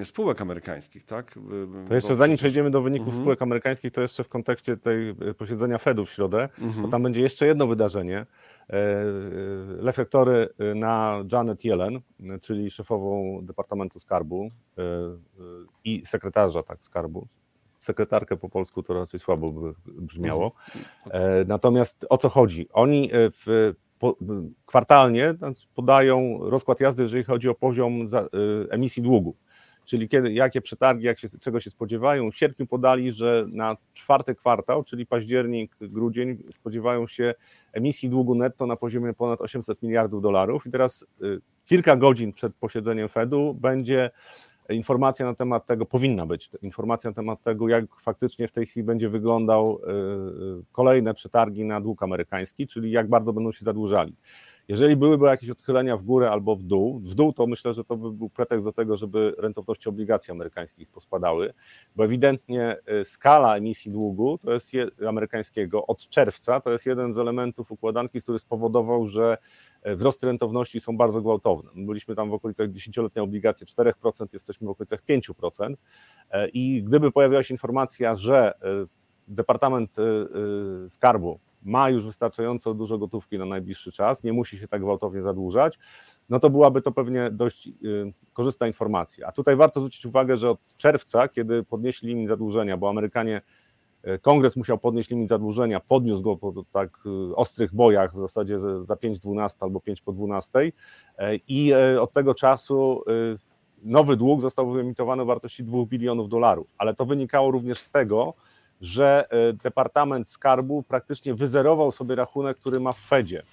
spółek 0.04 0.42
amerykańskich, 0.42 1.06
tak? 1.06 1.40
To 1.88 1.96
jeszcze 1.96 2.16
zanim 2.16 2.38
przejdziemy 2.38 2.72
do 2.72 2.82
wyników 2.82 3.08
mhm. 3.08 3.24
spółek 3.24 3.42
amerykańskich, 3.42 3.92
to 3.92 4.02
jeszcze 4.02 4.24
w 4.24 4.30
kontekście 4.30 4.78
tej 4.78 5.10
e, 5.10 5.34
posiedzenia 5.34 5.78
Fedu 5.78 6.06
w 6.06 6.12
środę, 6.12 6.50
mhm. 6.62 6.82
bo 6.82 6.88
tam 6.88 7.04
będzie 7.04 7.22
jeszcze 7.22 7.48
jedno 7.48 7.68
wydarzenie. 7.68 8.18
E, 8.18 8.26
e, 8.74 9.06
reflektory 9.80 10.50
na 10.76 11.24
Janet 11.32 11.66
Yellen, 11.66 12.00
czyli 12.42 12.72
szefową 12.72 13.40
Departamentu 13.44 14.00
Skarbu 14.00 14.50
i 15.84 16.06
sekretarza 16.06 16.64
tak 16.64 16.84
skarbu. 16.84 17.28
Sekretarkę 17.80 18.38
po 18.38 18.50
polsku 18.50 18.84
to 18.84 18.94
raczej 18.94 19.20
słabo 19.20 19.52
by 19.52 19.74
brzmiało. 19.86 20.52
Mhm. 21.06 21.48
Natomiast 21.48 22.06
o 22.10 22.18
co 22.18 22.30
chodzi? 22.30 22.68
Oni 22.74 23.10
w 23.14 23.74
kwartalnie 24.66 25.34
podają 25.76 26.40
rozkład 26.42 26.80
jazdy, 26.80 27.04
jeżeli 27.04 27.24
chodzi 27.24 27.50
o 27.50 27.56
poziom 27.56 28.06
emisji 28.70 29.04
długu 29.04 29.36
czyli 29.90 30.10
kiedy, 30.10 30.34
jakie 30.34 30.62
przetargi, 30.62 31.06
jak 31.06 31.20
się, 31.20 31.28
czego 31.40 31.60
się 31.60 31.70
spodziewają. 31.70 32.32
W 32.32 32.36
sierpniu 32.36 32.68
podali, 32.68 33.12
że 33.12 33.46
na 33.52 33.78
czwarty 33.94 34.36
kwartał, 34.36 34.84
czyli 34.84 35.06
październik, 35.06 35.76
grudzień, 35.82 36.38
spodziewają 36.52 37.08
się 37.08 37.34
emisji 37.74 38.10
długu 38.10 38.36
netto 38.36 38.66
na 38.68 38.76
poziomie 38.76 39.14
ponad 39.14 39.42
800 39.42 39.82
miliardów 39.82 40.22
dolarów. 40.22 40.68
I 40.68 40.72
teraz 40.72 41.06
y, 41.22 41.42
kilka 41.66 41.96
godzin 41.96 42.34
przed 42.34 42.56
posiedzeniem 42.56 43.10
Fedu 43.10 43.54
będzie 43.54 44.10
informacja 44.70 45.26
na 45.26 45.36
temat 45.36 45.66
tego, 45.66 45.86
powinna 45.86 46.26
być 46.26 46.50
informacja 46.62 47.10
na 47.10 47.14
temat 47.14 47.42
tego, 47.42 47.70
jak 47.70 47.86
faktycznie 48.02 48.48
w 48.48 48.52
tej 48.52 48.66
chwili 48.66 48.84
będzie 48.84 49.10
wyglądał 49.10 49.80
y, 49.84 49.90
y, 50.62 50.66
kolejne 50.72 51.14
przetargi 51.14 51.66
na 51.66 51.82
dług 51.82 52.04
amerykański, 52.04 52.68
czyli 52.68 52.92
jak 52.92 53.10
bardzo 53.10 53.34
będą 53.34 53.52
się 53.52 53.66
zadłużali. 53.66 54.16
Jeżeli 54.70 54.96
byłyby 54.96 55.26
jakieś 55.26 55.50
odchylenia 55.50 55.98
w 55.98 56.04
górę 56.04 56.32
albo 56.32 56.56
w 56.56 56.64
dół, 56.64 57.00
w 57.00 57.16
dół 57.16 57.34
to 57.34 57.48
myślę, 57.48 57.74
że 57.74 57.84
to 57.84 57.98
by 57.98 58.12
był 58.12 58.30
pretekst 58.30 58.66
do 58.66 58.74
tego, 58.74 58.98
żeby 58.98 59.36
rentowności 59.38 59.90
obligacji 59.90 60.32
amerykańskich 60.32 60.90
pospadały, 60.90 61.54
bo 61.96 62.06
ewidentnie 62.06 62.78
y, 63.02 63.06
skala 63.06 63.58
emisji 63.58 63.92
długu 63.92 64.38
to 64.38 64.54
jest 64.54 64.74
je, 64.74 64.88
amerykańskiego 65.08 65.88
od 65.88 66.10
czerwca 66.10 66.60
to 66.60 66.72
jest 66.72 66.86
jeden 66.86 67.14
z 67.14 67.18
elementów 67.18 67.72
układanki, 67.72 68.22
który 68.22 68.40
spowodował, 68.40 69.08
że 69.08 69.38
y, 69.88 69.96
wzrosty 69.96 70.26
rentowności 70.26 70.80
są 70.80 70.98
bardzo 70.98 71.22
gwałtowne. 71.22 71.72
Byliśmy 71.76 72.16
tam 72.16 72.30
w 72.30 72.34
okolicach 72.34 72.70
10-letniej 72.70 73.24
obligacji 73.24 73.68
4%, 73.68 73.94
jesteśmy 74.34 74.68
w 74.68 74.70
okolicach 74.70 75.04
5%. 75.10 75.74
Y, 75.74 76.50
I 76.54 76.84
gdyby 76.84 77.12
pojawiła 77.12 77.44
się 77.44 77.54
informacja, 77.54 78.16
że 78.16 78.54
Departament 79.28 79.96
Skarbu 80.88 81.40
ma 81.64 81.90
już 81.90 82.06
wystarczająco 82.06 82.74
dużo 82.74 82.98
gotówki 82.98 83.38
na 83.38 83.46
najbliższy 83.46 83.92
czas, 83.92 84.24
nie 84.24 84.34
musi 84.34 84.58
się 84.58 84.68
tak 84.68 84.82
gwałtownie 84.82 85.22
zadłużać, 85.22 85.80
no 86.30 86.40
to 86.40 86.50
byłaby 86.50 86.82
to 86.82 86.92
pewnie 86.92 87.30
dość 87.32 87.68
y, 87.68 88.14
korzystna 88.34 88.68
informacja. 88.68 89.28
A 89.28 89.32
tutaj 89.32 89.56
warto 89.56 89.80
zwrócić 89.80 90.06
uwagę, 90.06 90.38
że 90.38 90.50
od 90.50 90.60
czerwca, 90.78 91.28
kiedy 91.28 91.64
podnieśli 91.64 92.10
limit 92.10 92.30
zadłużenia, 92.30 92.78
bo 92.78 92.90
Amerykanie, 92.90 93.42
y, 94.08 94.20
kongres 94.20 94.56
musiał 94.56 94.78
podnieść 94.78 95.10
limit 95.10 95.30
zadłużenia, 95.30 95.80
podniósł 95.80 96.24
go 96.24 96.38
po 96.38 96.64
tak 96.72 97.00
y, 97.06 97.36
ostrych 97.36 97.74
bojach, 97.74 98.16
w 98.16 98.20
zasadzie 98.20 98.60
za 98.60 98.96
5,12 98.96 99.56
albo 99.60 99.80
5 99.80 100.02
po 100.02 100.12
12 100.12 100.72
i 101.48 101.74
od 102.00 102.14
tego 102.14 102.36
czasu 102.36 103.04
nowy 103.84 104.18
dług 104.18 104.42
został 104.42 104.72
wyemitowany 104.72 105.22
o 105.22 105.26
wartości 105.26 105.64
2 105.64 105.86
bilionów 105.86 106.30
dolarów, 106.30 106.74
ale 106.78 106.96
to 106.96 107.06
wynikało 107.06 107.52
również 107.52 107.80
z 107.80 107.92
tego, 107.92 108.34
że 108.82 109.28
e, 109.30 109.54
Departament 109.54 110.30
Skarbu 110.30 110.84
praktycznie 110.84 111.34
wyzerował 111.34 111.92
sobie 111.92 112.16
rachunek, 112.16 112.58
który 112.58 112.80
ma 112.80 112.92
w 112.92 113.00
Fedzie. 113.00 113.44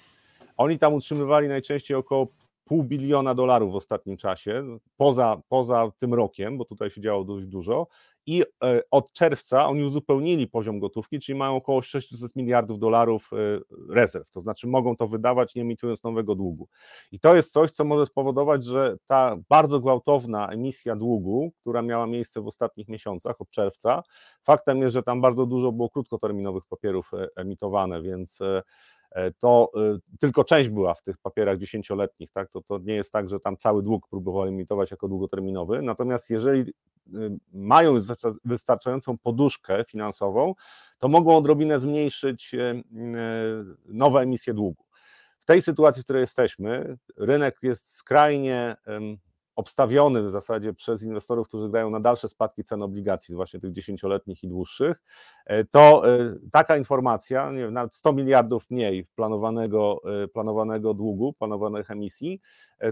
Oni 0.57 0.79
tam 0.79 0.93
utrzymywali 0.93 1.47
najczęściej 1.47 1.97
około 1.97 2.27
pół 2.67 2.83
biliona 2.83 3.35
dolarów 3.35 3.71
w 3.71 3.75
ostatnim 3.75 4.17
czasie, 4.17 4.77
poza, 4.97 5.41
poza 5.49 5.91
tym 5.97 6.13
rokiem, 6.13 6.57
bo 6.57 6.65
tutaj 6.65 6.89
się 6.89 7.01
działo 7.01 7.23
dość 7.23 7.45
dużo, 7.45 7.87
i 8.27 8.43
e, 8.63 8.81
od 8.91 9.11
czerwca 9.11 9.67
oni 9.67 9.83
uzupełnili 9.83 10.47
poziom 10.47 10.79
gotówki, 10.79 11.19
czyli 11.19 11.37
mają 11.37 11.55
około 11.55 11.81
600 11.81 12.35
miliardów 12.35 12.79
dolarów 12.79 13.29
e, 13.33 13.59
rezerw, 13.93 14.31
to 14.31 14.41
znaczy 14.41 14.67
mogą 14.67 14.95
to 14.95 15.07
wydawać 15.07 15.55
nie 15.55 15.61
emitując 15.61 16.03
nowego 16.03 16.35
długu. 16.35 16.67
I 17.11 17.19
to 17.19 17.35
jest 17.35 17.51
coś, 17.51 17.71
co 17.71 17.85
może 17.85 18.05
spowodować, 18.05 18.63
że 18.65 18.97
ta 19.07 19.37
bardzo 19.49 19.79
gwałtowna 19.79 20.47
emisja 20.49 20.95
długu, 20.95 21.51
która 21.61 21.81
miała 21.81 22.07
miejsce 22.07 22.41
w 22.41 22.47
ostatnich 22.47 22.87
miesiącach 22.87 23.41
od 23.41 23.49
czerwca, 23.49 24.03
faktem 24.43 24.81
jest, 24.81 24.93
że 24.93 25.03
tam 25.03 25.21
bardzo 25.21 25.45
dużo 25.45 25.71
było 25.71 25.89
krótkoterminowych 25.89 26.63
papierów 26.65 27.11
emitowane, 27.35 28.01
więc 28.01 28.39
to 29.39 29.71
tylko 30.19 30.43
część 30.43 30.69
była 30.69 30.93
w 30.93 31.01
tych 31.01 31.17
papierach 31.17 31.57
dziesięcioletnich, 31.57 32.31
tak? 32.31 32.49
To, 32.51 32.61
to 32.61 32.77
nie 32.77 32.93
jest 32.93 33.11
tak, 33.11 33.29
że 33.29 33.39
tam 33.39 33.57
cały 33.57 33.83
dług 33.83 34.07
próbowali 34.07 34.49
emitować 34.51 34.91
jako 34.91 35.07
długoterminowy. 35.07 35.81
Natomiast 35.81 36.29
jeżeli 36.29 36.73
mają 37.53 37.97
wystarczającą 38.45 39.17
poduszkę 39.17 39.83
finansową, 39.83 40.55
to 40.97 41.07
mogą 41.07 41.37
odrobinę 41.37 41.79
zmniejszyć 41.79 42.55
nowe 43.85 44.19
emisje 44.19 44.53
długu. 44.53 44.83
W 45.39 45.45
tej 45.45 45.61
sytuacji, 45.61 46.01
w 46.01 46.05
której 46.05 46.21
jesteśmy, 46.21 46.97
rynek 47.17 47.57
jest 47.61 47.95
skrajnie 47.95 48.75
obstawiony 49.55 50.23
w 50.23 50.31
zasadzie 50.31 50.73
przez 50.73 51.03
inwestorów, 51.03 51.47
którzy 51.47 51.69
grają 51.69 51.89
na 51.89 51.99
dalsze 51.99 52.29
spadki 52.29 52.63
cen 52.63 52.81
obligacji, 52.81 53.35
właśnie 53.35 53.59
tych 53.59 53.71
dziesięcioletnich 53.71 54.43
i 54.43 54.47
dłuższych, 54.47 54.97
e, 54.97 55.36
to 55.71 56.09
e, 56.09 56.35
taka 56.51 56.77
informacja, 56.77 57.51
nie 57.51 57.59
wiem, 57.59 57.73
nawet 57.73 57.95
100 57.95 58.13
miliardów 58.13 58.71
mniej 58.71 59.05
planowanego, 59.15 60.01
e, 60.23 60.27
planowanego 60.27 60.93
długu, 60.93 61.33
planowanych 61.33 61.91
emisji, 61.91 62.41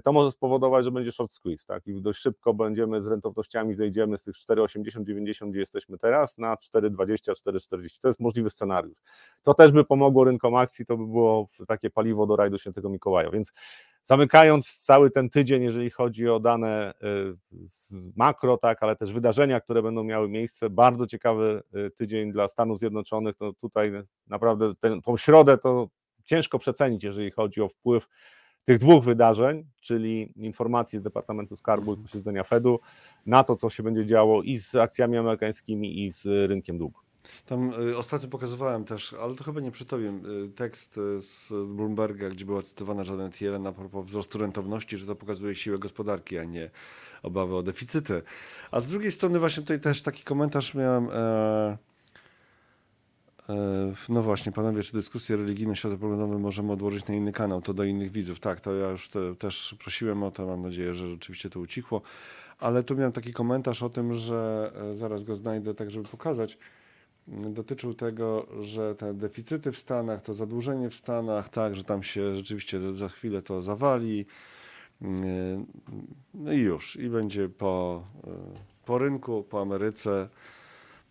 to 0.04 0.12
może 0.12 0.32
spowodować, 0.32 0.86
że 0.86 0.91
będzie 0.91 1.12
short 1.12 1.32
squeeze, 1.32 1.65
tak? 1.68 1.88
I 1.88 2.02
dość 2.02 2.20
szybko 2.20 2.54
będziemy 2.54 3.02
z 3.02 3.08
rentownościami 3.08 3.74
zejdziemy 3.74 4.18
z 4.18 4.24
tych 4.24 4.36
4,80, 4.36 5.04
90, 5.04 5.52
gdzie 5.52 5.60
jesteśmy 5.60 5.98
teraz, 5.98 6.38
na 6.38 6.56
4,20, 6.56 7.32
4,40. 7.32 8.00
To 8.02 8.08
jest 8.08 8.20
możliwy 8.20 8.50
scenariusz. 8.50 8.98
To 9.44 9.54
też 9.54 9.72
by 9.72 9.84
pomogło 9.84 10.24
rynkom 10.24 10.56
akcji, 10.56 10.86
to 10.86 10.98
by 10.98 11.06
było 11.08 11.48
takie 11.68 11.89
paliwo 11.89 12.28
do 12.28 12.36
rajdu 12.36 12.58
świętego 12.58 12.89
Mikołaja. 12.89 13.30
Więc 13.30 13.54
zamykając 14.04 14.78
cały 14.78 15.12
ten 15.12 15.30
tydzień, 15.30 15.63
jeżeli 15.63 15.89
chodzi 15.89 16.30
o 16.30 16.39
dane 16.39 16.94
z 17.65 17.94
makro, 18.15 18.58
tak, 18.58 18.84
ale 18.84 18.96
też 18.96 19.13
wydarzenia, 19.13 19.62
które 19.62 19.84
będą 19.84 20.04
miały 20.04 20.30
miejsce, 20.30 20.70
bardzo 20.70 21.08
ciekawy 21.08 21.63
tydzień 21.96 22.32
dla 22.32 22.44
Stanów 22.47 22.79
Zjednoczonych. 22.79 23.36
No 23.39 23.53
tutaj 23.53 23.91
naprawdę 24.27 24.73
ten, 24.79 25.01
tą 25.01 25.17
środę 25.17 25.58
to 25.58 25.89
ciężko 26.25 26.60
przecenić, 26.60 27.03
jeżeli 27.03 27.31
chodzi 27.31 27.62
o 27.62 27.69
wpływ 27.69 28.08
tych 28.65 28.77
dwóch 28.77 29.03
wydarzeń, 29.03 29.65
czyli 29.79 30.34
informacji 30.36 30.99
z 30.99 31.01
Departamentu 31.01 31.55
Skarbu 31.55 31.93
i 31.93 31.97
posiedzenia 31.97 32.43
Fedu, 32.43 32.79
na 33.25 33.43
to, 33.43 33.55
co 33.55 33.69
się 33.69 33.84
będzie 33.84 34.05
działo 34.05 34.43
i 34.43 34.58
z 34.58 34.75
akcjami 34.75 35.17
amerykańskimi, 35.17 36.03
i 36.03 36.12
z 36.12 36.49
rynkiem 36.49 36.77
długu. 36.77 36.99
Tam 37.45 37.71
y, 37.89 37.97
ostatnio 37.97 38.29
pokazywałem 38.29 38.86
też, 38.86 39.13
ale 39.13 39.36
to 39.36 39.43
chyba 39.43 39.62
nie 39.62 39.71
przy 39.71 39.86
tobie, 39.86 40.13
y, 40.45 40.49
tekst 40.49 40.97
y, 40.97 41.21
z 41.21 41.49
Bloomberga, 41.75 42.29
gdzie 42.29 42.45
była 42.45 42.62
cytowana 42.62 43.03
Janet 43.03 43.41
Yellen 43.41 43.67
a 43.67 43.71
propos 43.71 44.05
wzrostu 44.05 44.38
rentowności, 44.38 44.97
że 44.97 45.05
to 45.05 45.15
pokazuje 45.15 45.55
siłę 45.55 45.79
gospodarki, 45.79 46.38
a 46.38 46.43
nie 46.43 46.69
obawy 47.23 47.55
o 47.55 47.63
deficyty. 47.63 48.21
A 48.71 48.79
z 48.79 48.88
drugiej 48.88 49.12
strony 49.12 49.39
właśnie 49.39 49.63
tutaj 49.63 49.79
też 49.79 50.01
taki 50.01 50.23
komentarz 50.23 50.73
miałem. 50.73 51.10
E, 51.13 51.77
no 54.10 54.21
właśnie, 54.21 54.51
panowie, 54.51 54.84
czy 54.84 54.93
dyskusję 54.93 55.36
religijną 55.36 55.75
światopoglądową 55.75 56.39
możemy 56.39 56.71
odłożyć 56.71 57.08
na 57.08 57.15
inny 57.15 57.31
kanał, 57.31 57.62
to 57.62 57.73
do 57.73 57.84
innych 57.84 58.12
widzów. 58.12 58.39
Tak, 58.39 58.62
to 58.62 58.75
ja 58.75 58.89
już 58.89 59.10
te, 59.10 59.36
też 59.36 59.75
prosiłem 59.79 60.23
o 60.23 60.31
to, 60.31 60.45
mam 60.45 60.62
nadzieję, 60.62 60.93
że 60.93 61.10
rzeczywiście 61.10 61.49
to 61.49 61.60
ucichło. 61.60 62.01
Ale 62.60 62.84
tu 62.84 62.95
miałem 62.95 63.12
taki 63.12 63.34
komentarz 63.34 63.84
o 63.84 63.89
tym, 63.89 64.13
że 64.13 64.71
e, 64.91 64.95
zaraz 64.95 65.23
go 65.23 65.36
znajdę 65.36 65.73
tak, 65.73 65.91
żeby 65.91 66.10
pokazać 66.10 66.58
dotyczył 67.27 67.93
tego, 67.93 68.47
że 68.62 68.95
te 68.95 69.13
deficyty 69.13 69.71
w 69.71 69.77
Stanach, 69.77 70.21
to 70.21 70.34
zadłużenie 70.34 70.89
w 70.89 70.95
Stanach, 70.95 71.49
tak, 71.49 71.75
że 71.75 71.84
tam 71.84 72.03
się 72.03 72.36
rzeczywiście 72.36 72.93
za 72.93 73.10
chwilę 73.10 73.41
to 73.41 73.62
zawali. 73.62 74.25
No 76.34 76.53
i 76.53 76.60
już, 76.60 76.95
i 76.95 77.10
będzie 77.10 77.49
po, 77.49 78.03
po 78.86 78.97
rynku, 78.97 79.43
po 79.43 79.62
Ameryce. 79.62 80.29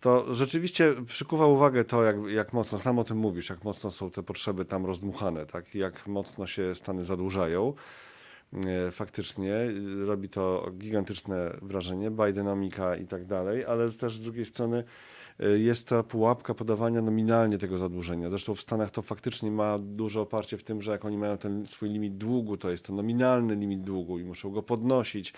To 0.05 0.33
rzeczywiście 0.33 0.93
przykuwa 1.07 1.47
uwagę 1.47 1.83
to, 1.83 2.03
jak, 2.03 2.15
jak 2.27 2.53
mocno, 2.53 2.79
sam 2.79 2.99
o 2.99 3.03
tym 3.03 3.17
mówisz, 3.17 3.49
jak 3.49 3.63
mocno 3.63 3.91
są 3.91 4.11
te 4.11 4.23
potrzeby 4.23 4.65
tam 4.65 4.85
rozdmuchane, 4.85 5.45
tak, 5.45 5.75
jak 5.75 6.07
mocno 6.07 6.47
się 6.47 6.75
Stany 6.75 7.05
zadłużają. 7.05 7.73
Faktycznie 8.91 9.53
robi 10.05 10.29
to 10.29 10.71
gigantyczne 10.77 11.57
wrażenie, 11.61 12.11
Bidenomika 12.11 12.95
i 12.95 13.07
tak 13.07 13.25
dalej, 13.25 13.65
ale 13.65 13.91
też 13.91 14.15
z 14.15 14.23
drugiej 14.23 14.45
strony 14.45 14.83
Y, 15.43 15.59
jest 15.59 15.87
ta 15.87 16.03
pułapka 16.03 16.53
podawania 16.53 17.01
nominalnie 17.01 17.57
tego 17.57 17.77
zadłużenia. 17.77 18.29
Zresztą 18.29 18.55
w 18.55 18.61
Stanach 18.61 18.91
to 18.91 19.01
faktycznie 19.01 19.51
ma 19.51 19.79
duże 19.79 20.21
oparcie 20.21 20.57
w 20.57 20.63
tym, 20.63 20.81
że 20.81 20.91
jak 20.91 21.05
oni 21.05 21.17
mają 21.17 21.37
ten 21.37 21.67
swój 21.67 21.89
limit 21.89 22.17
długu, 22.17 22.57
to 22.57 22.69
jest 22.69 22.87
to 22.87 22.93
nominalny 22.93 23.55
limit 23.55 23.81
długu 23.81 24.19
i 24.19 24.23
muszą 24.23 24.51
go 24.51 24.63
podnosić 24.63 25.33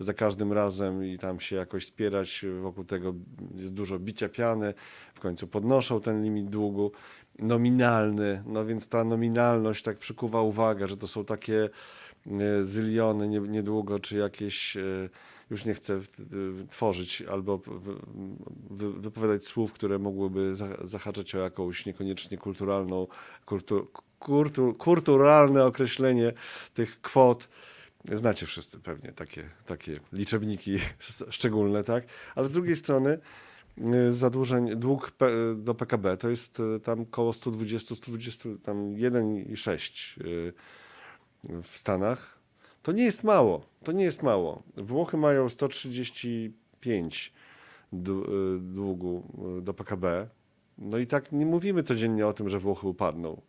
za 0.00 0.14
każdym 0.14 0.52
razem 0.52 1.04
i 1.04 1.18
tam 1.18 1.40
się 1.40 1.56
jakoś 1.56 1.86
spierać 1.86 2.44
wokół 2.62 2.84
tego 2.84 3.14
jest 3.54 3.74
dużo 3.74 3.98
bicia 3.98 4.28
piany, 4.28 4.74
w 5.14 5.20
końcu 5.20 5.46
podnoszą 5.46 6.00
ten 6.00 6.22
limit 6.24 6.50
długu 6.50 6.92
nominalny, 7.38 8.42
no 8.46 8.66
więc 8.66 8.88
ta 8.88 9.04
nominalność 9.04 9.82
tak 9.82 9.98
przykuwa 9.98 10.42
uwagę, 10.42 10.88
że 10.88 10.96
to 10.96 11.06
są 11.06 11.24
takie 11.24 11.68
y, 12.26 12.64
zyliony 12.64 13.28
niedługo, 13.28 13.98
czy 13.98 14.16
jakieś 14.16 14.76
y, 14.76 15.10
już 15.50 15.64
nie 15.64 15.74
chcę 15.74 16.00
tworzyć 16.70 17.22
albo 17.22 17.60
wypowiadać 19.00 19.44
słów, 19.44 19.72
które 19.72 19.98
mogłyby 19.98 20.54
zahaczać 20.84 21.34
o 21.34 21.38
jakąś 21.38 21.86
niekoniecznie 21.86 22.38
kulturalną, 22.38 23.06
kultur, 23.46 23.92
kultur, 24.18 24.76
kulturalne 24.76 25.64
określenie 25.64 26.32
tych 26.74 27.00
kwot. 27.00 27.48
Znacie 28.12 28.46
wszyscy 28.46 28.78
pewnie 28.80 29.12
takie, 29.12 29.42
takie 29.66 30.00
liczebniki 30.12 30.78
szczególne, 31.30 31.84
tak? 31.84 32.04
Ale 32.34 32.46
z 32.46 32.50
drugiej 32.50 32.76
strony 32.76 33.18
y, 34.08 34.12
zadłużeń, 34.12 34.76
dług 34.76 35.12
do 35.56 35.74
PKB 35.74 36.16
to 36.16 36.28
jest 36.28 36.60
y, 36.60 36.80
tam 36.80 37.06
koło 37.06 37.32
120, 37.32 37.94
120, 37.94 38.48
tam 38.62 38.76
1,6 38.94 40.22
y, 40.26 40.52
w 41.62 41.78
Stanach, 41.78 42.38
to 42.82 42.92
nie 42.92 43.04
jest 43.04 43.24
mało. 43.24 43.64
To 43.84 43.92
nie 43.92 44.04
jest 44.04 44.22
mało. 44.22 44.62
Włochy 44.76 45.16
mają 45.16 45.48
135 45.48 47.32
y, 47.92 47.96
długu 48.60 49.22
do 49.62 49.74
PKB. 49.74 50.28
No 50.78 50.98
i 50.98 51.06
tak 51.06 51.32
nie 51.32 51.46
mówimy 51.46 51.82
codziennie 51.82 52.26
o 52.26 52.32
tym, 52.32 52.48
że 52.48 52.58
Włochy 52.58 52.86
upadną. 52.86 53.40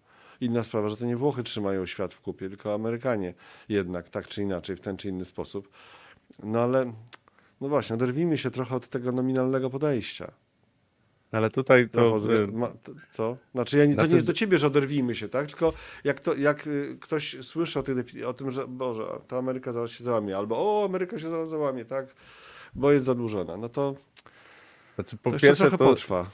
Inna 0.42 0.64
sprawa, 0.64 0.90
że 0.90 0.98
to 0.98 1.06
nie 1.06 1.18
Włochy 1.18 1.44
trzymają 1.44 1.86
świat 1.86 2.14
w 2.14 2.22
kupie, 2.22 2.50
tylko 2.50 2.74
Amerykanie 2.74 3.34
jednak, 3.70 4.10
tak 4.10 4.28
czy 4.28 4.42
inaczej, 4.42 4.76
w 4.76 4.82
ten 4.82 4.98
czy 4.98 5.10
inny 5.10 5.26
sposób. 5.26 5.70
No 6.44 6.62
ale, 6.62 6.94
no 7.62 7.70
właśnie, 7.70 7.94
oderwijmy 7.94 8.38
się 8.38 8.52
trochę 8.52 8.76
od 8.76 8.88
tego 8.88 9.12
nominalnego 9.12 9.70
podejścia. 9.70 10.32
Ale 11.32 11.50
tutaj 11.50 11.90
to... 11.90 12.20
Ma, 12.52 12.72
co? 13.12 13.38
Znaczy, 13.54 13.78
ja, 13.78 13.86
to 13.86 13.94
znaczy... 13.94 14.10
nie 14.10 14.16
jest 14.16 14.28
do 14.28 14.34
ciebie, 14.34 14.58
że 14.58 14.68
oderwijmy 14.68 15.16
się, 15.16 15.30
tak? 15.30 15.48
Tylko 15.48 15.74
jak, 16.04 16.20
to, 16.20 16.36
jak 16.36 16.68
y, 16.68 16.98
ktoś 17.02 17.38
słyszy 17.42 17.80
o, 17.80 17.84
tej, 17.84 18.24
o 18.26 18.34
tym, 18.34 18.52
że 18.52 18.68
Boże, 18.68 19.06
ta 19.28 19.38
Ameryka 19.38 19.72
zaraz 19.72 19.92
się 19.92 20.04
załamie, 20.04 20.38
albo 20.38 20.56
o, 20.58 20.86
Ameryka 20.86 21.20
się 21.20 21.30
zaraz 21.30 21.50
załamie, 21.50 21.86
tak? 21.86 22.16
Bo 22.76 22.92
jest 22.92 23.06
zadłużona. 23.06 23.58
No 23.58 23.70
to, 23.70 23.96
znaczy, 24.96 25.18
po 25.18 25.32
to 25.32 25.40
pierwsze, 25.40 25.72
to, 25.72 25.78
potrwa. 25.78 26.30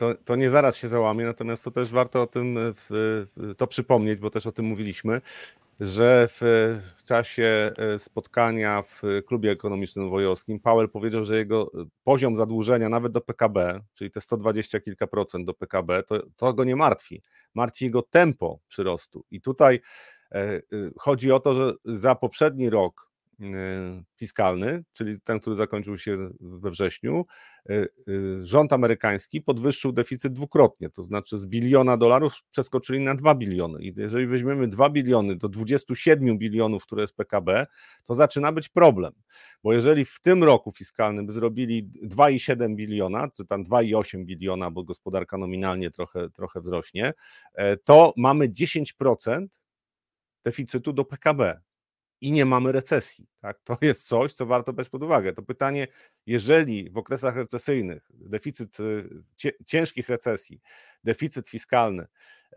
To, 0.00 0.14
to 0.24 0.36
nie 0.36 0.50
zaraz 0.50 0.76
się 0.76 0.88
załamie, 0.88 1.24
natomiast 1.24 1.64
to 1.64 1.70
też 1.70 1.90
warto 1.90 2.22
o 2.22 2.26
tym 2.26 2.58
w, 2.58 3.26
to 3.56 3.66
przypomnieć, 3.66 4.20
bo 4.20 4.30
też 4.30 4.46
o 4.46 4.52
tym 4.52 4.64
mówiliśmy, 4.64 5.20
że 5.80 6.28
w, 6.28 6.40
w, 6.96 7.02
czasie 7.04 7.72
e, 7.76 7.98
spotkania 7.98 8.82
w 8.82 9.02
klubie 9.26 9.50
ekonomicznym 9.50 10.04
nowojorskiej 10.04 10.60
Powell 10.60 10.88
powiedział, 10.88 11.24
że 11.24 11.36
jego 11.36 11.70
e, 11.74 11.84
poziom 12.04 12.36
zadłużenia 12.36 12.88
nawet 12.88 13.12
do 13.12 13.20
PKB, 13.20 13.80
czyli 13.94 14.10
te 14.10 14.20
120 14.20 14.80
kilka 14.80 15.06
procent 15.06 15.46
do 15.46 15.54
PKB, 15.54 16.02
to, 16.02 16.22
to 16.36 16.54
go 16.54 16.64
nie 16.64 16.76
martwi. 16.76 17.22
Martwi 17.54 17.84
jego 17.84 18.02
tempo 18.02 18.58
przyrostu. 18.68 19.24
I 19.30 19.40
tutaj 19.40 19.80
e, 20.32 20.60
chodzi 20.98 21.32
o 21.32 21.40
to, 21.40 21.54
że 21.54 21.72
za 21.84 22.14
poprzedni 22.14 22.70
rok 22.70 23.09
E, 23.09 23.09
fiskalny, 24.16 24.84
czyli 24.92 25.20
ten, 25.20 25.40
który 25.40 25.56
zakończył 25.56 25.98
się 25.98 26.30
we 26.40 26.70
wrześniu, 26.70 27.26
e, 27.68 27.74
e, 27.74 27.86
rząd 28.42 28.72
amerykański 28.72 29.42
podwyższył 29.42 29.92
deficyt 29.92 30.32
dwukrotnie, 30.32 30.90
to 30.90 31.02
znaczy 31.02 31.38
z 31.38 31.46
biliona 31.46 31.96
dolarów 31.96 32.34
przeskoczyli 32.50 33.00
na 33.00 33.14
2 33.14 33.34
biliony. 33.34 33.82
I 33.82 33.92
jeżeli 33.96 34.26
weźmiemy 34.26 34.68
2 34.68 34.90
biliony 34.90 35.36
do 35.36 35.48
27 35.48 36.38
bilionów, 36.38 36.86
które 36.86 37.02
jest 37.02 37.16
PKB, 37.16 37.66
to 38.04 38.14
zaczyna 38.14 38.52
być 38.52 38.68
problem, 38.68 39.12
bo 39.62 39.72
jeżeli 39.72 40.04
w 40.04 40.20
tym 40.20 40.44
roku 40.44 40.72
fiskalnym 40.72 41.26
by 41.26 41.32
zrobili 41.32 41.90
2,7 42.04 42.74
biliona, 42.76 43.28
czy 43.30 43.46
tam 43.46 43.64
2,8 43.64 44.24
biliona, 44.24 44.70
bo 44.70 44.84
gospodarka 44.84 45.38
nominalnie 45.38 45.90
trochę, 45.90 46.30
trochę 46.30 46.60
wzrośnie, 46.60 47.12
to 47.84 48.12
mamy 48.16 48.48
10% 48.48 49.46
deficytu 50.44 50.92
do 50.92 51.04
PKB 51.04 51.60
i 52.20 52.32
nie 52.32 52.44
mamy 52.44 52.72
recesji. 52.72 53.26
Tak? 53.40 53.60
To 53.64 53.78
jest 53.80 54.08
coś, 54.08 54.34
co 54.34 54.46
warto 54.46 54.72
brać 54.72 54.88
pod 54.88 55.02
uwagę. 55.02 55.32
To 55.32 55.42
pytanie, 55.42 55.86
jeżeli 56.26 56.90
w 56.90 56.96
okresach 56.96 57.36
recesyjnych 57.36 58.10
deficyt 58.14 58.80
y, 58.80 59.54
ciężkich 59.66 60.08
recesji, 60.08 60.60
deficyt 61.04 61.48
fiskalny 61.48 62.06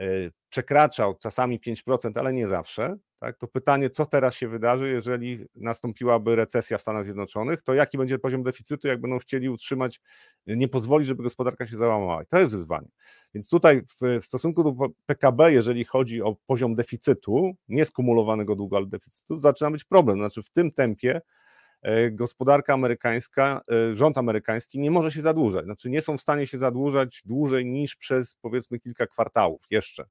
y, 0.01 0.31
przekraczał 0.49 1.17
czasami 1.17 1.59
5%, 1.59 2.19
ale 2.19 2.33
nie 2.33 2.47
zawsze, 2.47 2.97
tak, 3.23 3.37
to 3.37 3.47
pytanie, 3.47 3.89
co 3.89 4.05
teraz 4.05 4.35
się 4.35 4.47
wydarzy, 4.47 4.89
jeżeli 4.89 5.45
nastąpiłaby 5.55 6.35
recesja 6.35 6.77
w 6.77 6.81
Stanach 6.81 7.03
Zjednoczonych, 7.03 7.61
to 7.61 7.73
jaki 7.73 7.97
będzie 7.97 8.19
poziom 8.19 8.43
deficytu, 8.43 8.87
jak 8.87 9.01
będą 9.01 9.19
chcieli 9.19 9.49
utrzymać, 9.49 10.01
nie 10.47 10.67
pozwolić, 10.67 11.07
żeby 11.07 11.23
gospodarka 11.23 11.67
się 11.67 11.75
załamała. 11.75 12.23
I 12.23 12.25
to 12.25 12.39
jest 12.39 12.51
wyzwanie. 12.51 12.87
Więc 13.33 13.49
tutaj 13.49 13.81
w, 13.81 14.21
w 14.21 14.25
stosunku 14.25 14.63
do 14.63 14.89
PKB, 15.05 15.53
jeżeli 15.53 15.85
chodzi 15.85 16.21
o 16.21 16.35
poziom 16.45 16.75
deficytu, 16.75 17.55
nie 17.67 17.85
skumulowanego 17.85 18.55
długu, 18.55 18.75
ale 18.75 18.85
deficytu, 18.85 19.37
zaczyna 19.37 19.71
być 19.71 19.83
problem. 19.83 20.17
Znaczy 20.19 20.43
w 20.43 20.49
tym 20.49 20.71
tempie 20.71 21.21
e, 21.81 22.11
gospodarka 22.11 22.73
amerykańska, 22.73 23.61
e, 23.71 23.95
rząd 23.95 24.17
amerykański 24.17 24.79
nie 24.79 24.91
może 24.91 25.11
się 25.11 25.21
zadłużać. 25.21 25.65
Znaczy 25.65 25.89
nie 25.89 26.01
są 26.01 26.17
w 26.17 26.21
stanie 26.21 26.47
się 26.47 26.57
zadłużać 26.57 27.21
dłużej 27.25 27.65
niż 27.65 27.95
przez 27.95 28.35
powiedzmy 28.41 28.79
kilka 28.79 29.07
kwartałów 29.07 29.61
jeszcze 29.71 30.05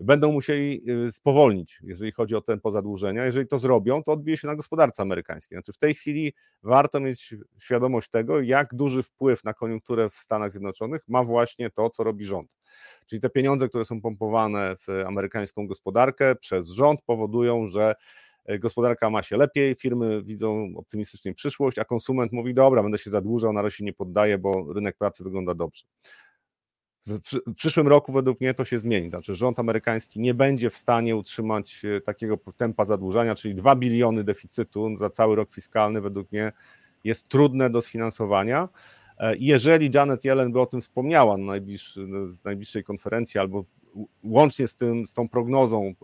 będą 0.00 0.32
musieli 0.32 0.90
y, 1.06 1.12
spowolnić, 1.12 1.78
jeżeli 1.82 2.12
chodzi 2.12 2.36
o 2.36 2.40
tempo 2.40 2.70
zadłużenia. 2.70 3.24
Jeżeli 3.24 3.46
to 3.46 3.58
zrobią, 3.58 4.02
to 4.02 4.12
odbije 4.12 4.36
się 4.36 4.46
na 4.46 4.56
gospodarce 4.56 5.02
amerykańskiej. 5.02 5.56
Znaczy 5.56 5.72
w 5.72 5.78
tej 5.78 5.94
chwili 5.94 6.32
warto 6.62 7.00
mieć 7.00 7.34
świadomość 7.58 8.10
tego, 8.10 8.40
jak 8.40 8.74
duży 8.74 9.02
wpływ 9.02 9.44
na 9.44 9.54
koniunkturę 9.54 10.10
w 10.10 10.14
Stanach 10.14 10.50
Zjednoczonych 10.50 11.00
ma 11.08 11.24
właśnie 11.24 11.70
to, 11.70 11.90
co 11.90 12.04
robi 12.04 12.24
rząd. 12.24 12.50
Czyli 13.06 13.20
te 13.20 13.30
pieniądze, 13.30 13.68
które 13.68 13.84
są 13.84 14.00
pompowane 14.00 14.76
w 14.76 14.88
amerykańską 15.06 15.66
gospodarkę 15.66 16.34
przez 16.34 16.68
rząd, 16.68 17.02
powodują, 17.02 17.66
że 17.66 17.94
y, 18.50 18.58
gospodarka 18.58 19.10
ma 19.10 19.22
się 19.22 19.36
lepiej, 19.36 19.74
firmy 19.74 20.22
widzą 20.22 20.72
optymistycznie 20.76 21.34
przyszłość, 21.34 21.78
a 21.78 21.84
konsument 21.84 22.32
mówi: 22.32 22.54
Dobra, 22.54 22.82
będę 22.82 22.98
się 22.98 23.10
zadłużał, 23.10 23.52
na 23.52 23.62
razie 23.62 23.84
nie 23.84 23.92
poddaję, 23.92 24.38
bo 24.38 24.72
rynek 24.72 24.96
pracy 24.96 25.24
wygląda 25.24 25.54
dobrze. 25.54 25.84
W 27.06 27.54
przyszłym 27.54 27.88
roku 27.88 28.12
według 28.12 28.40
mnie 28.40 28.54
to 28.54 28.64
się 28.64 28.78
zmieni. 28.78 29.08
Znaczy, 29.08 29.34
rząd 29.34 29.58
amerykański 29.58 30.20
nie 30.20 30.34
będzie 30.34 30.70
w 30.70 30.76
stanie 30.76 31.16
utrzymać 31.16 31.82
e, 31.84 32.00
takiego 32.00 32.38
tempa 32.56 32.84
zadłużania, 32.84 33.34
czyli 33.34 33.54
2 33.54 33.76
biliony 33.76 34.24
deficytu 34.24 34.96
za 34.96 35.10
cały 35.10 35.36
rok 35.36 35.50
fiskalny, 35.50 36.00
według 36.00 36.32
mnie 36.32 36.52
jest 37.04 37.28
trudne 37.28 37.70
do 37.70 37.82
sfinansowania. 37.82 38.68
E, 39.18 39.36
jeżeli 39.38 39.90
Janet 39.94 40.24
Yellen 40.24 40.52
by 40.52 40.60
o 40.60 40.66
tym 40.66 40.80
wspomniała 40.80 41.36
na, 41.36 41.52
na 41.96 42.18
najbliższej 42.44 42.84
konferencji 42.84 43.40
albo 43.40 43.64
łącznie 44.22 44.68
z, 44.68 44.76
tym, 44.76 45.06
z 45.06 45.12
tą 45.12 45.28
prognozą 45.28 45.94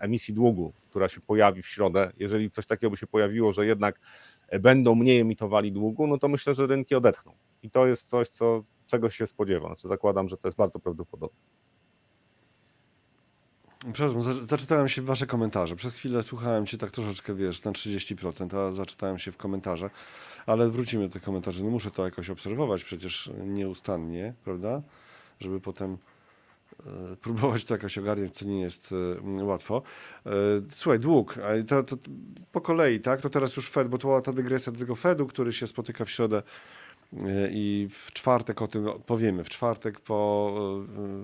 emisji 0.00 0.34
długu, 0.34 0.72
która 0.90 1.08
się 1.08 1.20
pojawi 1.20 1.62
w 1.62 1.66
środę, 1.66 2.12
jeżeli 2.18 2.50
coś 2.50 2.66
takiego 2.66 2.90
by 2.90 2.96
się 2.96 3.06
pojawiło, 3.06 3.52
że 3.52 3.66
jednak 3.66 4.00
będą 4.60 4.94
mniej 4.94 5.20
emitowali 5.20 5.72
długu, 5.72 6.06
no 6.06 6.18
to 6.18 6.28
myślę, 6.28 6.54
że 6.54 6.66
rynki 6.66 6.94
odetchną. 6.94 7.32
I 7.62 7.70
to 7.70 7.86
jest 7.86 8.08
coś, 8.08 8.28
co 8.28 8.62
czegoś 8.88 9.16
się 9.16 9.26
spodziewam. 9.26 9.68
Znaczy 9.68 9.88
zakładam, 9.88 10.28
że 10.28 10.36
to 10.36 10.48
jest 10.48 10.58
bardzo 10.58 10.78
prawdopodobne. 10.78 11.38
Przepraszam, 13.92 14.44
zaczytałem 14.44 14.88
się 14.88 15.02
w 15.02 15.04
wasze 15.04 15.26
komentarze. 15.26 15.76
Przez 15.76 15.96
chwilę 15.96 16.22
słuchałem 16.22 16.66
cię 16.66 16.78
tak 16.78 16.90
troszeczkę, 16.90 17.34
wiesz, 17.34 17.64
na 17.64 17.72
30%, 17.72 18.56
a 18.56 18.72
zaczytałem 18.72 19.18
się 19.18 19.32
w 19.32 19.36
komentarzach, 19.36 19.92
ale 20.46 20.68
wrócimy 20.68 21.06
do 21.08 21.12
tych 21.12 21.22
komentarzy. 21.22 21.64
No 21.64 21.70
muszę 21.70 21.90
to 21.90 22.04
jakoś 22.04 22.30
obserwować 22.30 22.84
przecież 22.84 23.30
nieustannie, 23.46 24.34
prawda? 24.44 24.82
Żeby 25.40 25.60
potem 25.60 25.98
e, 26.86 27.16
próbować 27.16 27.64
to 27.64 27.74
jakoś 27.74 27.98
ogarniać, 27.98 28.34
co 28.36 28.44
nie 28.44 28.60
jest 28.60 28.94
e, 29.38 29.44
łatwo. 29.44 29.82
E, 30.26 30.30
słuchaj, 30.70 31.00
dług, 31.00 31.38
to, 31.68 31.82
to, 31.82 31.96
po 32.52 32.60
kolei, 32.60 33.00
tak? 33.00 33.20
To 33.20 33.30
teraz 33.30 33.56
już 33.56 33.70
Fed, 33.70 33.88
bo 33.88 33.98
to 33.98 34.08
była 34.08 34.22
ta 34.22 34.32
dygresja 34.32 34.72
do 34.72 34.78
tego 34.78 34.94
Fedu, 34.94 35.26
który 35.26 35.52
się 35.52 35.66
spotyka 35.66 36.04
w 36.04 36.10
środę 36.10 36.42
i 37.50 37.88
w 37.90 38.12
czwartek 38.12 38.62
o 38.62 38.68
tym 38.68 38.86
powiemy. 39.06 39.44
W 39.44 39.48
czwartek 39.48 40.00
po 40.00 40.52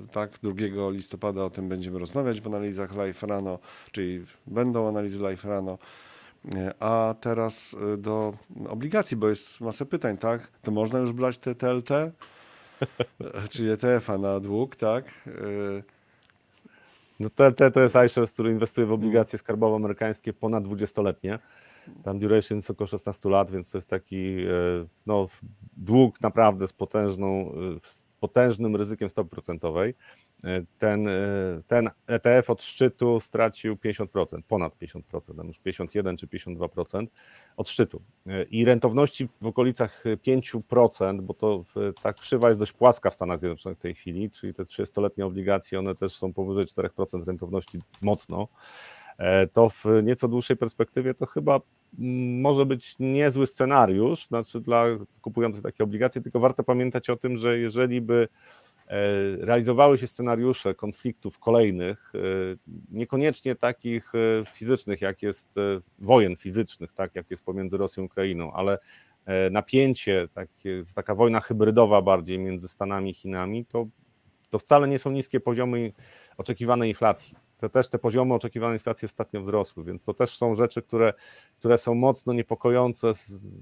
e, 0.04 0.12
tak 0.12 0.30
2 0.42 0.90
listopada 0.90 1.44
o 1.44 1.50
tym 1.50 1.68
będziemy 1.68 1.98
rozmawiać 1.98 2.40
w 2.40 2.46
analizach 2.46 2.94
live 2.94 3.22
rano, 3.22 3.58
czyli 3.92 4.24
będą 4.46 4.88
analizy 4.88 5.20
live 5.20 5.44
rano. 5.44 5.78
E, 6.54 6.74
a 6.82 7.14
teraz 7.20 7.76
e, 7.94 7.96
do 7.96 8.34
obligacji, 8.68 9.16
bo 9.16 9.28
jest 9.28 9.60
masę 9.60 9.86
pytań, 9.86 10.18
tak? 10.18 10.48
To 10.62 10.70
można 10.70 10.98
już 10.98 11.12
brać 11.12 11.38
te 11.38 11.54
TLT, 11.54 11.90
czyli 13.50 13.70
ETF-a 13.70 14.18
na 14.18 14.40
dług, 14.40 14.76
tak? 14.76 15.04
No 17.20 17.30
TLT 17.30 17.74
to 17.74 17.80
jest 17.80 17.96
iShares, 18.06 18.32
który 18.32 18.50
inwestuje 18.50 18.86
w 18.86 18.92
obligacje 18.92 19.38
skarbowe 19.38 19.76
amerykańskie 19.76 20.32
ponad 20.32 20.64
20-letnie. 20.64 21.38
Tam 22.04 22.18
duration 22.18 22.58
jest 22.58 22.70
około 22.70 22.86
16 22.86 23.28
lat, 23.28 23.50
więc 23.50 23.70
to 23.70 23.78
jest 23.78 23.90
taki 23.90 24.38
e, 24.38 24.50
no, 25.06 25.26
dług 25.76 26.20
naprawdę 26.20 26.68
z, 26.68 26.72
potężną, 26.72 27.52
e, 27.52 27.52
z 27.82 28.04
potężnym 28.20 28.76
ryzykiem 28.76 29.10
stopy 29.10 29.30
procentowej. 29.30 29.94
E, 30.44 30.64
ten, 30.78 31.08
ten 31.66 31.90
ETF 32.06 32.50
od 32.50 32.62
szczytu 32.62 33.20
stracił 33.20 33.74
50%, 33.74 34.42
ponad 34.48 34.76
50%, 34.78 35.36
tam 35.36 35.46
już 35.46 35.58
51 35.58 36.16
czy 36.16 36.26
52% 36.26 37.06
od 37.56 37.68
szczytu. 37.68 38.02
I 38.50 38.64
rentowności 38.64 39.28
w 39.40 39.46
okolicach 39.46 40.04
5%, 40.04 41.20
bo 41.20 41.34
to 41.34 41.64
ta 42.02 42.12
krzywa 42.12 42.48
jest 42.48 42.60
dość 42.60 42.72
płaska 42.72 43.10
w 43.10 43.14
Stanach 43.14 43.38
Zjednoczonych 43.38 43.78
w 43.78 43.82
tej 43.82 43.94
chwili, 43.94 44.30
czyli 44.30 44.54
te 44.54 44.64
30-letnie 44.64 45.26
obligacje, 45.26 45.78
one 45.78 45.94
też 45.94 46.12
są 46.12 46.32
powyżej 46.32 46.66
4% 46.66 47.26
rentowności 47.26 47.78
mocno. 48.02 48.48
E, 49.18 49.46
to 49.46 49.68
w 49.68 49.84
nieco 50.02 50.28
dłuższej 50.28 50.56
perspektywie 50.56 51.14
to 51.14 51.26
chyba 51.26 51.60
mm, 51.98 52.40
może 52.40 52.66
być 52.66 52.96
niezły 52.98 53.46
scenariusz, 53.46 54.26
znaczy 54.26 54.60
dla 54.60 54.84
kupujących 55.20 55.62
takie 55.62 55.84
obligacje, 55.84 56.22
tylko 56.22 56.40
warto 56.40 56.64
pamiętać 56.64 57.10
o 57.10 57.16
tym, 57.16 57.36
że 57.38 57.58
jeżeli 57.58 58.00
by 58.00 58.28
e, 58.86 58.96
realizowały 59.36 59.98
się 59.98 60.06
scenariusze 60.06 60.74
konfliktów 60.74 61.38
kolejnych, 61.38 62.12
e, 62.14 62.18
niekoniecznie 62.90 63.54
takich 63.54 64.12
fizycznych, 64.52 65.00
jak 65.00 65.22
jest 65.22 65.48
wojen 65.98 66.36
fizycznych, 66.36 66.92
tak 66.92 67.14
jak 67.14 67.30
jest 67.30 67.44
pomiędzy 67.44 67.76
Rosją 67.76 68.02
i 68.02 68.06
Ukrainą, 68.06 68.52
ale 68.52 68.78
napięcie, 69.50 70.28
takie, 70.34 70.84
taka 70.94 71.14
wojna 71.14 71.40
hybrydowa 71.40 72.02
bardziej 72.02 72.38
między 72.38 72.68
Stanami 72.68 73.10
i 73.10 73.14
Chinami, 73.14 73.64
to, 73.64 73.86
to 74.50 74.58
wcale 74.58 74.88
nie 74.88 74.98
są 74.98 75.10
niskie 75.10 75.40
poziomy 75.40 75.92
oczekiwanej 76.36 76.88
inflacji 76.88 77.36
to 77.64 77.68
też 77.68 77.88
te 77.88 77.98
poziomy 77.98 78.34
oczekiwanej 78.34 78.76
inflacji 78.76 79.06
ostatnio 79.06 79.40
wzrosły, 79.40 79.84
więc 79.84 80.04
to 80.04 80.14
też 80.14 80.36
są 80.36 80.54
rzeczy, 80.54 80.82
które, 80.82 81.12
które 81.58 81.78
są 81.78 81.94
mocno 81.94 82.32
niepokojące, 82.32 83.14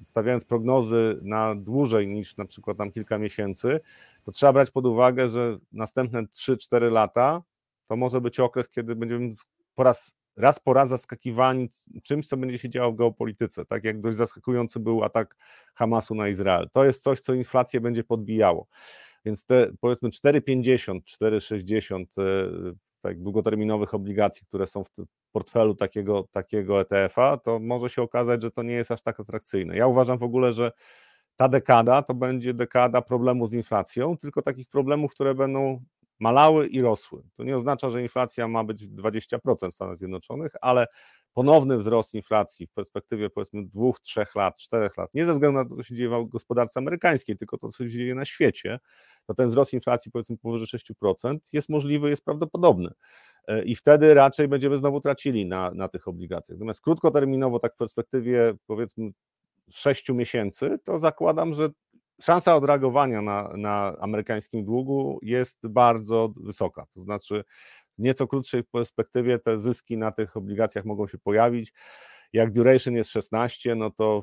stawiając 0.02 0.44
prognozy 0.44 1.18
na 1.22 1.54
dłużej 1.54 2.06
niż 2.06 2.36
na 2.36 2.44
przykład 2.44 2.76
tam 2.76 2.92
kilka 2.92 3.18
miesięcy, 3.18 3.80
to 4.24 4.32
trzeba 4.32 4.52
brać 4.52 4.70
pod 4.70 4.86
uwagę, 4.86 5.28
że 5.28 5.58
następne 5.72 6.22
3-4 6.22 6.92
lata 6.92 7.42
to 7.86 7.96
może 7.96 8.20
być 8.20 8.40
okres, 8.40 8.68
kiedy 8.68 8.96
będziemy 8.96 9.30
po 9.74 9.82
raz, 9.82 10.16
raz 10.36 10.60
po 10.60 10.72
raz 10.72 10.88
zaskakiwani 10.88 11.68
czymś, 12.02 12.28
co 12.28 12.36
będzie 12.36 12.58
się 12.58 12.70
działo 12.70 12.92
w 12.92 12.96
geopolityce, 12.96 13.64
tak 13.64 13.84
jak 13.84 14.00
dość 14.00 14.16
zaskakujący 14.16 14.80
był 14.80 15.04
atak 15.04 15.36
Hamasu 15.74 16.14
na 16.14 16.28
Izrael. 16.28 16.68
To 16.72 16.84
jest 16.84 17.02
coś, 17.02 17.20
co 17.20 17.34
inflację 17.34 17.80
będzie 17.80 18.04
podbijało. 18.04 18.66
Więc 19.24 19.46
te 19.46 19.72
powiedzmy 19.80 20.08
4,50, 20.08 21.00
4,60 21.00 22.06
tak, 23.02 23.22
długoterminowych 23.22 23.94
obligacji, 23.94 24.46
które 24.46 24.66
są 24.66 24.84
w 24.84 24.90
portfelu 25.32 25.74
takiego, 25.74 26.28
takiego 26.30 26.80
ETF-a, 26.80 27.36
to 27.36 27.58
może 27.58 27.90
się 27.90 28.02
okazać, 28.02 28.42
że 28.42 28.50
to 28.50 28.62
nie 28.62 28.74
jest 28.74 28.90
aż 28.90 29.02
tak 29.02 29.20
atrakcyjne. 29.20 29.76
Ja 29.76 29.86
uważam 29.86 30.18
w 30.18 30.22
ogóle, 30.22 30.52
że 30.52 30.72
ta 31.36 31.48
dekada 31.48 32.02
to 32.02 32.14
będzie 32.14 32.54
dekada 32.54 33.02
problemu 33.02 33.46
z 33.46 33.52
inflacją, 33.52 34.16
tylko 34.16 34.42
takich 34.42 34.68
problemów, 34.68 35.10
które 35.10 35.34
będą 35.34 35.84
malały 36.20 36.66
i 36.66 36.80
rosły. 36.82 37.22
To 37.36 37.44
nie 37.44 37.56
oznacza, 37.56 37.90
że 37.90 38.02
inflacja 38.02 38.48
ma 38.48 38.64
być 38.64 38.88
20% 38.88 39.70
w 39.70 39.74
Stanach 39.74 39.96
Zjednoczonych, 39.96 40.52
ale 40.60 40.86
ponowny 41.34 41.78
wzrost 41.78 42.14
inflacji 42.14 42.66
w 42.66 42.72
perspektywie 42.72 43.30
powiedzmy 43.30 43.66
dwóch, 43.66 44.00
trzech 44.00 44.34
lat, 44.34 44.58
czterech 44.58 44.96
lat, 44.96 45.14
nie 45.14 45.26
ze 45.26 45.32
względu 45.32 45.58
na 45.58 45.68
to, 45.68 45.76
co 45.76 45.82
się 45.82 45.94
dzieje 45.94 46.10
w 46.10 46.28
gospodarce 46.28 46.80
amerykańskiej, 46.80 47.36
tylko 47.36 47.58
to, 47.58 47.68
co 47.68 47.84
się 47.84 47.90
dzieje 47.90 48.14
na 48.14 48.24
świecie, 48.24 48.78
to 49.26 49.34
ten 49.34 49.48
wzrost 49.48 49.72
inflacji 49.72 50.12
powiedzmy 50.12 50.38
powyżej 50.38 50.80
6% 51.02 51.38
jest 51.52 51.68
możliwy, 51.68 52.10
jest 52.10 52.24
prawdopodobny. 52.24 52.90
E, 53.48 53.64
I 53.64 53.76
wtedy 53.76 54.14
raczej 54.14 54.48
będziemy 54.48 54.78
znowu 54.78 55.00
tracili 55.00 55.46
na, 55.46 55.70
na 55.70 55.88
tych 55.88 56.08
obligacjach. 56.08 56.58
Natomiast 56.58 56.80
krótkoterminowo, 56.80 57.58
tak 57.58 57.74
w 57.74 57.76
perspektywie 57.76 58.52
powiedzmy 58.66 59.10
6 59.70 60.08
miesięcy, 60.08 60.78
to 60.84 60.98
zakładam, 60.98 61.54
że 61.54 61.68
szansa 62.22 62.56
odreagowania 62.56 63.22
na, 63.22 63.52
na 63.56 63.96
amerykańskim 64.00 64.64
długu 64.64 65.18
jest 65.22 65.68
bardzo 65.68 66.32
wysoka. 66.36 66.86
To 66.94 67.00
znaczy, 67.00 67.44
nieco 67.98 68.26
krótszej 68.26 68.64
perspektywie 68.64 69.38
te 69.38 69.58
zyski 69.58 69.98
na 69.98 70.12
tych 70.12 70.36
obligacjach 70.36 70.84
mogą 70.84 71.06
się 71.08 71.18
pojawić. 71.18 71.72
Jak 72.32 72.52
duration 72.52 72.94
jest 72.94 73.10
16, 73.10 73.74
no 73.74 73.90
to 73.90 74.22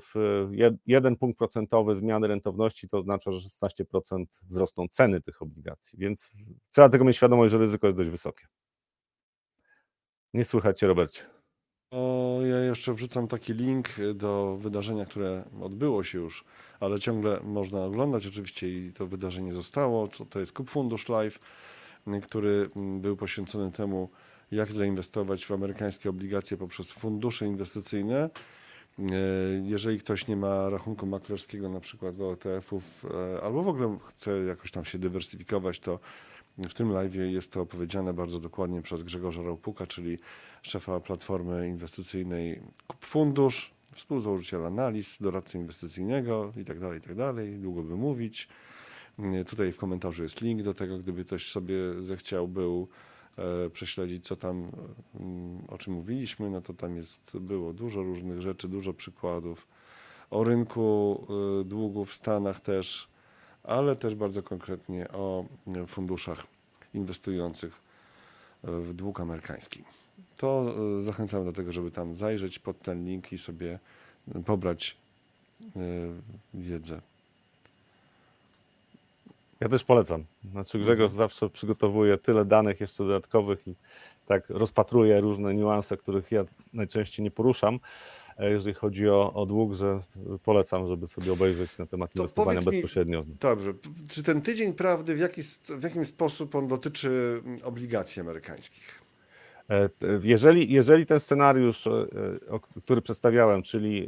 jeden 0.85 1.15
punkt 1.15 1.37
procentowy 1.37 1.95
zmiany 1.95 2.27
rentowności 2.27 2.89
to 2.89 2.97
oznacza, 2.97 3.31
że 3.31 3.49
16% 3.49 4.25
wzrosną 4.49 4.87
ceny 4.87 5.21
tych 5.21 5.41
obligacji, 5.41 5.99
więc 5.99 6.31
trzeba 6.69 6.89
tego 6.89 7.05
mieć 7.05 7.15
świadomość, 7.15 7.51
że 7.51 7.57
ryzyko 7.57 7.87
jest 7.87 7.97
dość 7.97 8.09
wysokie. 8.09 8.47
Nie 10.33 10.43
słychać 10.43 10.79
Cię, 10.79 10.87
Robercie. 10.87 11.23
O, 11.91 12.39
ja 12.43 12.59
jeszcze 12.59 12.93
wrzucam 12.93 13.27
taki 13.27 13.53
link 13.53 13.89
do 14.15 14.57
wydarzenia, 14.59 15.05
które 15.05 15.43
odbyło 15.61 16.03
się 16.03 16.17
już, 16.19 16.45
ale 16.79 16.99
ciągle 16.99 17.39
można 17.43 17.85
oglądać 17.85 18.27
oczywiście 18.27 18.69
i 18.69 18.93
to 18.93 19.07
wydarzenie 19.07 19.53
zostało. 19.53 20.07
To, 20.07 20.25
to 20.25 20.39
jest 20.39 20.53
Kup 20.53 20.69
Fundusz 20.69 21.09
Live, 21.09 21.39
który 22.21 22.69
był 22.75 23.17
poświęcony 23.17 23.71
temu, 23.71 24.09
jak 24.51 24.71
zainwestować 24.71 25.45
w 25.45 25.51
amerykańskie 25.51 26.09
obligacje 26.09 26.57
poprzez 26.57 26.91
fundusze 26.91 27.45
inwestycyjne. 27.45 28.29
E, 28.99 29.03
Jeżeli 29.63 29.99
ktoś 29.99 30.27
nie 30.27 30.35
ma 30.35 30.69
rachunku 30.69 31.05
maklerskiego, 31.05 31.69
na 31.69 31.79
przykład 31.79 32.15
do 32.15 32.33
ETF-ów, 32.33 33.05
e, 33.35 33.41
albo 33.41 33.63
w 33.63 33.67
ogóle 33.67 33.97
chce 34.07 34.39
jakoś 34.39 34.71
tam 34.71 34.85
się 34.85 34.97
dywersyfikować, 34.97 35.79
to 35.79 35.99
w 36.57 36.73
tym 36.73 36.91
live 36.91 37.15
jest 37.15 37.51
to 37.51 37.61
opowiedziane 37.61 38.13
bardzo 38.13 38.39
dokładnie 38.39 38.81
przez 38.81 39.03
Grzegorza 39.03 39.41
Raupuka, 39.41 39.87
czyli 39.87 40.17
szefa 40.61 40.99
platformy 40.99 41.67
inwestycyjnej 41.67 42.61
Kup 42.87 43.05
Fundusz, 43.05 43.73
współzałożyciela 43.93 44.67
analiz, 44.67 45.17
doradcy 45.21 45.57
inwestycyjnego 45.57 46.53
i 46.57 46.65
tak 46.65 46.79
dalej, 46.79 46.99
i 46.99 47.01
tak. 47.01 47.59
Długo 47.59 47.83
by 47.83 47.95
mówić. 47.95 48.47
Tutaj 49.47 49.73
w 49.73 49.77
komentarzu 49.77 50.23
jest 50.23 50.41
link 50.41 50.61
do 50.61 50.73
tego, 50.73 50.97
gdyby 50.97 51.25
ktoś 51.25 51.51
sobie 51.51 51.75
zechciał 51.99 52.47
był 52.47 52.87
e, 53.37 53.69
prześledzić, 53.69 54.27
co 54.27 54.35
tam, 54.35 54.71
mm, 55.19 55.61
o 55.67 55.77
czym 55.77 55.93
mówiliśmy, 55.93 56.49
no 56.49 56.61
to 56.61 56.73
tam 56.73 56.95
jest, 56.95 57.37
było 57.37 57.73
dużo 57.73 58.03
różnych 58.03 58.41
rzeczy, 58.41 58.67
dużo 58.67 58.93
przykładów 58.93 59.67
o 60.29 60.43
rynku 60.43 61.19
e, 61.61 61.63
długów 61.63 62.11
w 62.11 62.15
Stanach 62.15 62.59
też, 62.59 63.07
ale 63.63 63.95
też 63.95 64.15
bardzo 64.15 64.43
konkretnie 64.43 65.11
o 65.11 65.45
e, 65.67 65.87
funduszach 65.87 66.47
inwestujących 66.93 67.89
w 68.63 68.93
dług 68.93 69.19
amerykański. 69.19 69.83
To 70.37 70.75
zachęcamy 71.01 71.45
do 71.45 71.53
tego, 71.53 71.71
żeby 71.71 71.91
tam 71.91 72.15
zajrzeć 72.15 72.59
pod 72.59 72.79
ten 72.79 73.05
link 73.05 73.33
i 73.33 73.37
sobie 73.37 73.79
pobrać 74.45 74.97
wiedzę. 76.53 77.01
Ja 79.59 79.69
też 79.69 79.83
polecam. 79.83 80.25
Znaczy 80.51 80.79
Grzegorz 80.79 81.11
zawsze 81.11 81.49
przygotowuje 81.49 82.17
tyle 82.17 82.45
danych 82.45 82.81
jeszcze 82.81 83.03
dodatkowych 83.03 83.67
i 83.67 83.75
tak 84.25 84.49
rozpatruje 84.49 85.21
różne 85.21 85.53
niuanse, 85.55 85.97
których 85.97 86.31
ja 86.31 86.43
najczęściej 86.73 87.23
nie 87.23 87.31
poruszam, 87.31 87.79
e, 88.37 88.49
jeżeli 88.49 88.73
chodzi 88.73 89.09
o, 89.09 89.33
o 89.33 89.45
dług, 89.45 89.73
że 89.73 89.99
polecam, 90.43 90.87
żeby 90.87 91.07
sobie 91.07 91.33
obejrzeć 91.33 91.77
na 91.77 91.85
temat 91.85 92.13
To 92.13 92.19
inwestowania 92.19 92.59
mi- 92.59 92.65
bezpośrednio. 92.65 93.23
Dobrze. 93.39 93.73
Czy 94.07 94.23
ten 94.23 94.41
tydzień 94.41 94.73
prawdy, 94.73 95.15
w 95.15 95.19
jaki, 95.19 95.41
w 95.69 95.83
jakim 95.83 96.05
sposób 96.05 96.55
on 96.55 96.67
dotyczy 96.67 97.41
obligacji 97.63 98.19
amerykańskich? 98.21 99.01
E, 99.69 99.89
Jeżeli, 100.23 100.71
jeżeli 100.73 101.05
ten 101.05 101.19
scenariusz, 101.19 101.87
e, 101.87 102.07
który 102.83 103.01
przedstawiałem, 103.01 103.63
czyli 103.63 104.07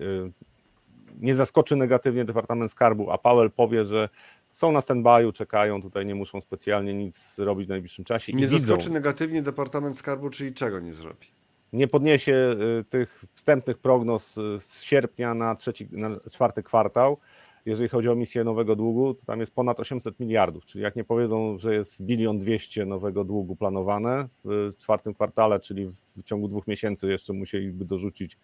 nie 1.20 1.36
zaskoczy 1.36 1.76
negatywnie 1.76 2.26
Departament 2.26 2.72
Skarbu, 2.72 3.12
a 3.12 3.18
Powell 3.18 3.52
powie, 3.52 3.86
że 3.86 4.10
są 4.52 4.72
na 4.72 4.80
stand-by'u, 4.80 5.34
czekają, 5.34 5.82
tutaj 5.82 6.06
nie 6.06 6.16
muszą 6.16 6.42
specjalnie 6.42 6.94
nic 6.94 7.40
robić 7.40 7.68
w 7.68 7.70
najbliższym 7.70 8.06
czasie 8.06 8.34
Nie 8.34 8.44
i 8.44 8.48
widzą, 8.48 8.58
zaskoczy 8.58 8.92
negatywnie 8.92 9.42
Departament 9.42 9.98
Skarbu, 9.98 10.30
czyli 10.30 10.54
czego 10.54 10.80
nie 10.80 10.94
zrobi? 10.94 11.28
nie 11.74 11.88
podniesie 11.88 12.56
y, 12.80 12.84
tych 12.84 13.24
wstępnych 13.34 13.78
prognoz 13.78 14.38
y, 14.38 14.58
z 14.60 14.82
sierpnia 14.82 15.34
na, 15.34 15.56
trzeci, 15.56 15.88
na 15.92 16.10
czwarty 16.32 16.64
kwartał. 16.64 17.18
Jeżeli 17.66 17.90
chodzi 17.90 18.10
o 18.10 18.12
emisję 18.12 18.44
nowego 18.44 18.76
długu, 18.76 19.14
to 19.14 19.26
tam 19.26 19.40
jest 19.40 19.56
ponad 19.56 19.80
800 19.80 20.20
miliardów, 20.20 20.66
czyli 20.66 20.84
jak 20.84 20.96
nie 20.96 21.04
powiedzą, 21.04 21.58
że 21.58 21.74
jest 21.74 22.04
bilion 22.04 22.40
200 22.40 22.86
nowego 22.86 23.24
długu 23.24 23.56
planowane 23.56 24.28
w 24.44 24.72
czwartym 24.78 25.14
kwartale, 25.14 25.60
czyli 25.60 25.88
w 25.88 26.24
ciągu 26.24 26.48
dwóch 26.48 26.68
miesięcy 26.68 27.08
jeszcze 27.08 27.34
musieliby 27.34 27.86
dorzucić, 27.86 28.38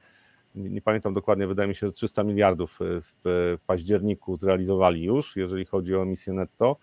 nie, 0.58 0.82
pamiętam 0.82 1.14
dokładnie, 1.14 1.48
wydaje 1.48 1.70
mi 1.70 1.76
się, 1.76 1.88
że 1.88 1.94
300 1.94 2.24
miliardów 2.24 2.82
y, 2.82 2.86
w 3.26 3.58
październiku 3.68 4.36
zrealizowali 4.36 5.04
już, 5.04 5.36
jeżeli 5.36 5.66
chodzi 5.66 5.96
o 5.96 6.02
emisję 6.02 6.34
netto, 6.34 6.78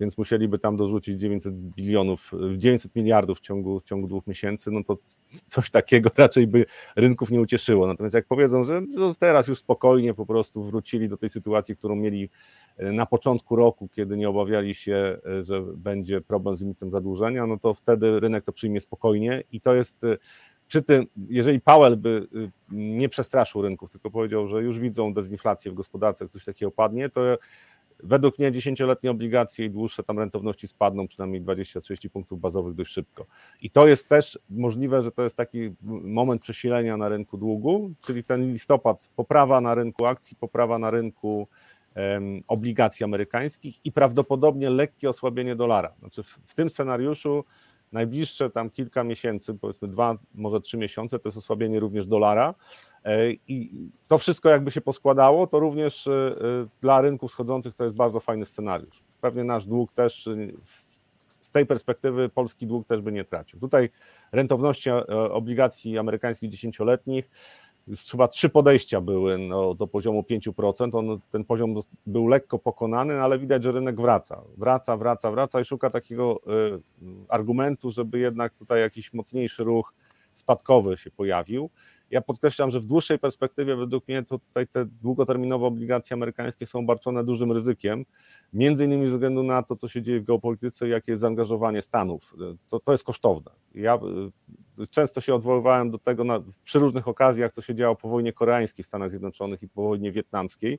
więc 0.00 0.18
musieliby 0.18 0.58
tam 0.58 0.76
dorzucić 0.76 1.20
900 1.20 1.54
bilionów, 1.54 2.32
900 2.56 2.96
miliardów 2.96 3.38
w 3.38 3.40
ciągu, 3.40 3.80
w 3.80 3.84
ciągu 3.84 4.08
dwóch 4.08 4.26
miesięcy, 4.26 4.70
no 4.70 4.84
to 4.84 4.98
coś 5.46 5.70
takiego 5.70 6.10
raczej 6.16 6.46
by 6.46 6.64
rynków 6.96 7.30
nie 7.30 7.40
ucieszyło. 7.40 7.86
Natomiast 7.86 8.14
jak 8.14 8.26
powiedzą, 8.26 8.64
że 8.64 8.80
no 8.80 9.14
teraz 9.14 9.48
już 9.48 9.58
spokojnie 9.58 10.14
po 10.14 10.26
prostu 10.26 10.64
wrócili 10.64 11.08
do 11.08 11.16
tej 11.16 11.28
sytuacji, 11.28 11.76
którą 11.76 11.96
mieli 11.96 12.30
e, 12.76 12.92
na 12.92 13.06
początku 13.06 13.56
roku, 13.56 13.88
kiedy 13.88 14.16
nie 14.16 14.28
obawiali 14.28 14.74
się, 14.74 15.18
e, 15.26 15.44
że 15.44 15.62
będzie 15.62 16.20
problem 16.20 16.56
z 16.56 16.60
limitem 16.60 16.90
zadłużenia, 16.90 17.46
no 17.46 17.58
to 17.58 17.74
wtedy 17.74 18.20
rynek 18.20 18.44
to 18.44 18.52
przyjmie 18.52 18.80
spokojnie 18.80 19.42
i 19.52 19.60
to 19.60 19.74
jest 19.74 20.06
przy 20.68 20.82
tym, 20.82 21.06
jeżeli 21.28 21.60
Powell 21.60 21.96
by 21.96 22.28
y, 22.36 22.50
nie 22.70 23.08
przestraszył 23.08 23.62
rynków, 23.62 23.90
tylko 23.90 24.10
powiedział, 24.10 24.48
że 24.48 24.62
już 24.62 24.78
widzą 24.78 25.14
dezinflację 25.14 25.72
w 25.72 25.74
gospodarce, 25.74 26.28
coś 26.28 26.44
takiego 26.44 26.70
padnie, 26.70 27.08
to 27.08 27.20
według 28.02 28.38
mnie 28.38 28.52
dziesięcioletnie 28.52 29.10
obligacje 29.10 29.64
i 29.64 29.70
dłuższe 29.70 30.02
tam 30.02 30.18
rentowności 30.18 30.68
spadną 30.68 31.08
przynajmniej 31.08 31.42
20-30 31.42 32.08
punktów 32.08 32.40
bazowych 32.40 32.74
dość 32.74 32.92
szybko. 32.92 33.26
I 33.62 33.70
to 33.70 33.86
jest 33.86 34.08
też 34.08 34.38
możliwe, 34.50 35.02
że 35.02 35.12
to 35.12 35.22
jest 35.22 35.36
taki 35.36 35.74
moment 35.82 36.42
przesilenia 36.42 36.96
na 36.96 37.08
rynku 37.08 37.38
długu, 37.38 37.90
czyli 38.00 38.24
ten 38.24 38.52
listopad, 38.52 39.10
poprawa 39.16 39.60
na 39.60 39.74
rynku 39.74 40.06
akcji, 40.06 40.36
poprawa 40.36 40.78
na 40.78 40.90
rynku 40.90 41.48
em, 41.94 42.42
obligacji 42.48 43.04
amerykańskich 43.04 43.84
i 43.84 43.92
prawdopodobnie 43.92 44.70
lekkie 44.70 45.08
osłabienie 45.08 45.56
dolara. 45.56 45.94
Znaczy 45.98 46.22
w, 46.22 46.38
w 46.44 46.54
tym 46.54 46.70
scenariuszu 46.70 47.44
najbliższe 47.92 48.50
tam 48.50 48.70
kilka 48.70 49.04
miesięcy, 49.04 49.54
powiedzmy 49.54 49.88
dwa, 49.88 50.16
może 50.34 50.60
trzy 50.60 50.76
miesiące, 50.76 51.18
to 51.18 51.28
jest 51.28 51.38
osłabienie 51.38 51.80
również 51.80 52.06
dolara. 52.06 52.54
E, 53.04 53.30
I 53.30 53.90
to 54.08 54.18
wszystko 54.18 54.48
jakby 54.48 54.70
się 54.70 54.80
poskładało, 54.80 55.46
to 55.46 55.58
również 55.60 56.06
e, 56.06 56.12
e, 56.12 56.66
dla 56.80 57.00
rynków 57.00 57.32
schodzących 57.32 57.74
to 57.74 57.84
jest 57.84 57.96
bardzo 57.96 58.20
fajny 58.20 58.46
scenariuz. 58.46 59.02
Pewnie 59.20 59.44
nasz 59.44 59.66
dług 59.66 59.92
też 59.92 60.28
z 61.40 61.50
tej 61.50 61.66
perspektywy 61.66 62.28
polski 62.28 62.66
dług 62.66 62.86
też 62.86 63.00
by 63.00 63.12
nie 63.12 63.24
tracił. 63.24 63.60
Tutaj 63.60 63.88
rentowności 64.32 64.90
obligacji 65.30 65.98
amerykańskich 65.98 66.50
dziesięcioletnich 66.50 67.30
już 67.88 68.10
chyba 68.10 68.28
trzy 68.28 68.48
podejścia 68.48 69.00
były 69.00 69.38
no, 69.38 69.74
do 69.74 69.86
poziomu 69.86 70.24
5%. 70.30 70.98
On, 70.98 71.20
ten 71.30 71.44
poziom 71.44 71.74
był 72.06 72.26
lekko 72.26 72.58
pokonany, 72.58 73.20
ale 73.20 73.38
widać, 73.38 73.62
że 73.62 73.72
rynek 73.72 74.00
wraca. 74.00 74.42
Wraca, 74.56 74.96
wraca, 74.96 75.30
wraca 75.30 75.60
i 75.60 75.64
szuka 75.64 75.90
takiego 75.90 76.40
y, 76.72 76.80
argumentu, 77.28 77.90
żeby 77.90 78.18
jednak 78.18 78.54
tutaj 78.54 78.80
jakiś 78.80 79.12
mocniejszy 79.12 79.64
ruch 79.64 79.94
spadkowy 80.32 80.96
się 80.96 81.10
pojawił. 81.10 81.70
Ja 82.10 82.20
podkreślam, 82.20 82.70
że 82.70 82.80
w 82.80 82.84
dłuższej 82.84 83.18
perspektywie 83.18 83.76
według 83.76 84.08
mnie 84.08 84.22
to 84.22 84.38
tutaj 84.38 84.66
te 84.66 84.86
długoterminowe 84.86 85.66
obligacje 85.66 86.14
amerykańskie 86.14 86.66
są 86.66 86.78
obarczone 86.78 87.24
dużym 87.24 87.52
ryzykiem, 87.52 88.04
między 88.52 88.84
innymi 88.84 89.06
ze 89.06 89.12
względu 89.12 89.42
na 89.42 89.62
to, 89.62 89.76
co 89.76 89.88
się 89.88 90.02
dzieje 90.02 90.20
w 90.20 90.24
geopolityce 90.24 90.88
jakie 90.88 91.12
jest 91.12 91.20
zaangażowanie 91.20 91.82
Stanów. 91.82 92.34
To, 92.68 92.80
to 92.80 92.92
jest 92.92 93.04
kosztowne. 93.04 93.50
Ja 93.74 93.94
y, 93.94 93.98
często 94.90 95.20
się 95.20 95.34
odwoływałem 95.34 95.90
do 95.90 95.98
tego 95.98 96.24
na, 96.24 96.40
przy 96.64 96.78
różnych 96.78 97.08
okazjach, 97.08 97.52
co 97.52 97.62
się 97.62 97.74
działo 97.74 97.96
po 97.96 98.08
wojnie 98.08 98.32
koreańskiej 98.32 98.84
w 98.84 98.88
Stanach 98.88 99.10
Zjednoczonych 99.10 99.62
i 99.62 99.68
po 99.68 99.82
wojnie 99.82 100.12
wietnamskiej, 100.12 100.78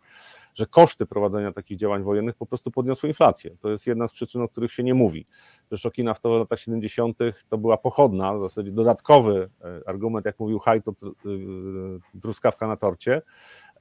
że 0.55 0.65
koszty 0.65 1.05
prowadzenia 1.05 1.51
takich 1.51 1.77
działań 1.77 2.03
wojennych 2.03 2.35
po 2.35 2.45
prostu 2.45 2.71
podniosły 2.71 3.09
inflację. 3.09 3.51
To 3.61 3.69
jest 3.69 3.87
jedna 3.87 4.07
z 4.07 4.11
przyczyn, 4.11 4.41
o 4.41 4.47
których 4.47 4.71
się 4.71 4.83
nie 4.83 4.93
mówi. 4.93 5.25
Zresztą 5.69 5.89
Okinawa 5.89 6.19
w 6.23 6.25
latach 6.25 6.59
70. 6.59 7.17
to 7.49 7.57
była 7.57 7.77
pochodna, 7.77 8.37
w 8.37 8.41
zasadzie 8.41 8.71
dodatkowy 8.71 9.49
e, 9.61 9.89
argument, 9.89 10.25
jak 10.25 10.39
mówił 10.39 10.59
Haj, 10.59 10.81
to 10.81 10.91
tr- 10.91 11.13
y, 12.17 12.19
truskawka 12.21 12.67
na 12.67 12.77
torcie. 12.77 13.21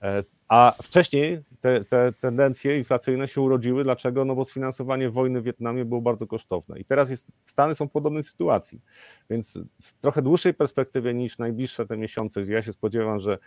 E, 0.03 0.25
A 0.49 0.75
wcześniej 0.83 1.39
te, 1.61 1.85
te 1.85 2.13
tendencje 2.13 2.79
inflacyjne 2.79 3.29
się 3.29 3.41
urodziły. 3.41 3.85
Dlaczego? 3.85 4.25
No 4.25 4.35
bo 4.35 4.45
sfinansowanie 4.45 5.11
wojny 5.11 5.41
w 5.41 5.45
Wietnamie 5.45 5.85
było 5.85 6.01
bardzo 6.01 6.27
kosztowne. 6.27 6.79
I 6.79 6.85
teraz 6.85 7.11
jest, 7.11 7.27
Stany 7.47 7.75
są 7.75 7.89
w 7.89 7.91
podobnej 7.91 8.25
sytuacji. 8.25 8.81
Więc 9.31 9.59
w 9.83 9.93
trochę 10.01 10.23
dłuższej 10.23 10.55
perspektywie 10.55 11.15
niż 11.15 11.39
najbliższe 11.39 11.87
te 11.87 11.97
miesiące, 11.97 12.43
ja 12.43 12.63
się 12.63 12.73
spodziewam, 12.73 13.21
że 13.21 13.39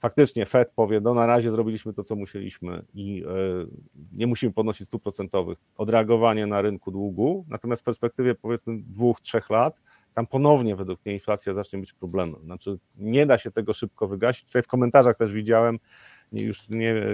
faktycznie 0.00 0.46
Fed 0.46 0.70
powie, 0.74 1.00
no 1.00 1.14
na 1.14 1.26
razie 1.26 1.50
zrobiliśmy 1.50 1.92
to, 1.92 2.04
co 2.04 2.16
musieliśmy 2.16 2.82
i 2.94 3.24
e, 3.24 3.28
nie 4.12 4.26
musimy 4.26 4.52
podnosić 4.52 4.86
stóp 4.86 5.02
procentowych, 5.02 5.58
odreagowanie 5.76 6.46
na 6.46 6.62
rynku 6.62 6.90
długu, 6.90 7.44
natomiast 7.48 7.82
w 7.82 7.84
perspektywie 7.84 8.34
powiedzmy 8.34 8.78
dwóch, 8.78 9.20
trzech 9.20 9.50
lat, 9.50 9.80
tam 10.14 10.26
ponownie 10.26 10.76
według 10.76 11.04
mnie 11.04 11.14
inflacja 11.14 11.54
zacznie 11.54 11.78
być 11.78 11.92
problemem. 11.92 12.40
Znaczy 12.44 12.78
nie 12.96 13.26
da 13.26 13.38
się 13.38 13.50
tego 13.50 13.74
szybko 13.74 14.08
wygasić. 14.08 14.44
Tutaj 14.44 14.62
w 14.62 14.66
komentarzach 14.66 15.16
też 15.16 15.32
widziałem, 15.32 15.78
już 16.32 16.68
nie, 16.68 16.92
e, 16.92 17.06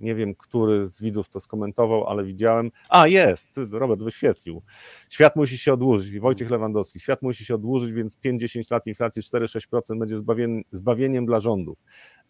nie 0.00 0.14
wiem, 0.14 0.34
który 0.34 0.88
z 0.88 1.02
widzów 1.02 1.28
to 1.28 1.40
skomentował, 1.40 2.06
ale 2.06 2.24
widziałem. 2.24 2.70
A, 2.88 3.06
jest, 3.06 3.60
Robert 3.70 4.02
wyświetlił. 4.02 4.62
Świat 5.10 5.36
musi 5.36 5.58
się 5.58 5.72
odłożyć. 5.72 6.20
Wojciech 6.20 6.50
Lewandowski. 6.50 7.00
Świat 7.00 7.22
musi 7.22 7.44
się 7.44 7.54
odłożyć, 7.54 7.92
więc 7.92 8.18
5-10 8.24 8.70
lat 8.70 8.86
inflacji 8.86 9.22
4-6% 9.22 9.98
będzie 9.98 10.18
zbawien, 10.18 10.62
zbawieniem 10.72 11.26
dla 11.26 11.40
rządów. 11.40 11.78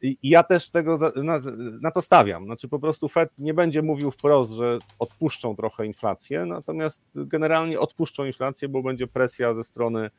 I, 0.03 0.19
ja 0.23 0.43
też 0.43 0.71
tego 0.71 0.99
na, 1.17 1.39
na 1.81 1.91
to 1.91 2.03
stawiam. 2.03 2.45
Znaczy 2.45 2.69
po 2.69 2.79
prostu 2.79 3.09
Fed 3.09 3.39
nie 3.39 3.55
będzie 3.55 3.83
mówił 3.83 4.11
wprost, 4.11 4.53
że 4.53 4.79
odpuszczą 4.99 5.57
trochę 5.57 5.87
inflację, 5.87 6.47
natomiast 6.47 7.19
generalnie 7.27 7.81
odpuszczą 7.81 8.25
inflację, 8.25 8.69
bo 8.69 8.83
będzie 8.83 9.07
presja 9.07 9.55
ze 9.55 9.65
strony 9.65 10.11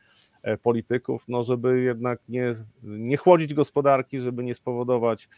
e, 0.44 0.58
polityków, 0.58 1.24
no 1.28 1.44
żeby 1.44 1.82
jednak 1.82 2.20
nie, 2.30 2.56
nie 2.84 3.18
chłodzić 3.18 3.54
gospodarki, 3.54 4.20
żeby 4.20 4.44
nie 4.44 4.56
spowodować 4.56 5.30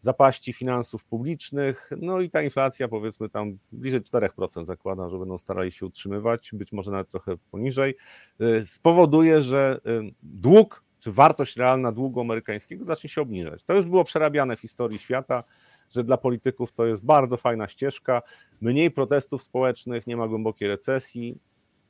zapaści 0.00 0.52
finansów 0.52 1.04
publicznych, 1.04 1.90
no 2.00 2.20
i 2.20 2.30
ta 2.30 2.42
inflacja 2.42 2.88
powiedzmy 2.88 3.28
tam 3.28 3.58
bliżej 3.72 4.00
4% 4.00 4.64
zakładam, 4.64 5.10
że 5.10 5.18
będą 5.18 5.38
starali 5.38 5.72
się 5.72 5.86
utrzymywać, 5.86 6.50
być 6.52 6.72
może 6.72 6.90
nawet 6.90 7.08
trochę 7.08 7.36
poniżej, 7.50 7.94
y, 8.40 8.66
spowoduje, 8.66 9.42
że 9.42 9.80
y, 9.86 10.14
dług 10.22 10.86
czy 11.00 11.12
wartość 11.12 11.56
realna 11.56 11.92
długu 11.92 12.20
amerykańskiego 12.20 12.84
zacznie 12.84 13.10
się 13.10 13.20
obniżać. 13.20 13.64
To 13.64 13.74
już 13.74 13.86
było 13.86 14.04
przerabiane 14.04 14.56
w 14.56 14.60
historii 14.60 14.98
świata, 14.98 15.44
że 15.90 16.04
dla 16.04 16.16
polityków 16.16 16.72
to 16.72 16.86
jest 16.86 17.04
bardzo 17.04 17.36
fajna 17.36 17.68
ścieżka, 17.68 18.22
mniej 18.60 18.90
protestów 18.90 19.42
społecznych, 19.42 20.06
nie 20.06 20.16
ma 20.16 20.28
głębokiej 20.28 20.68
recesji. 20.68 21.38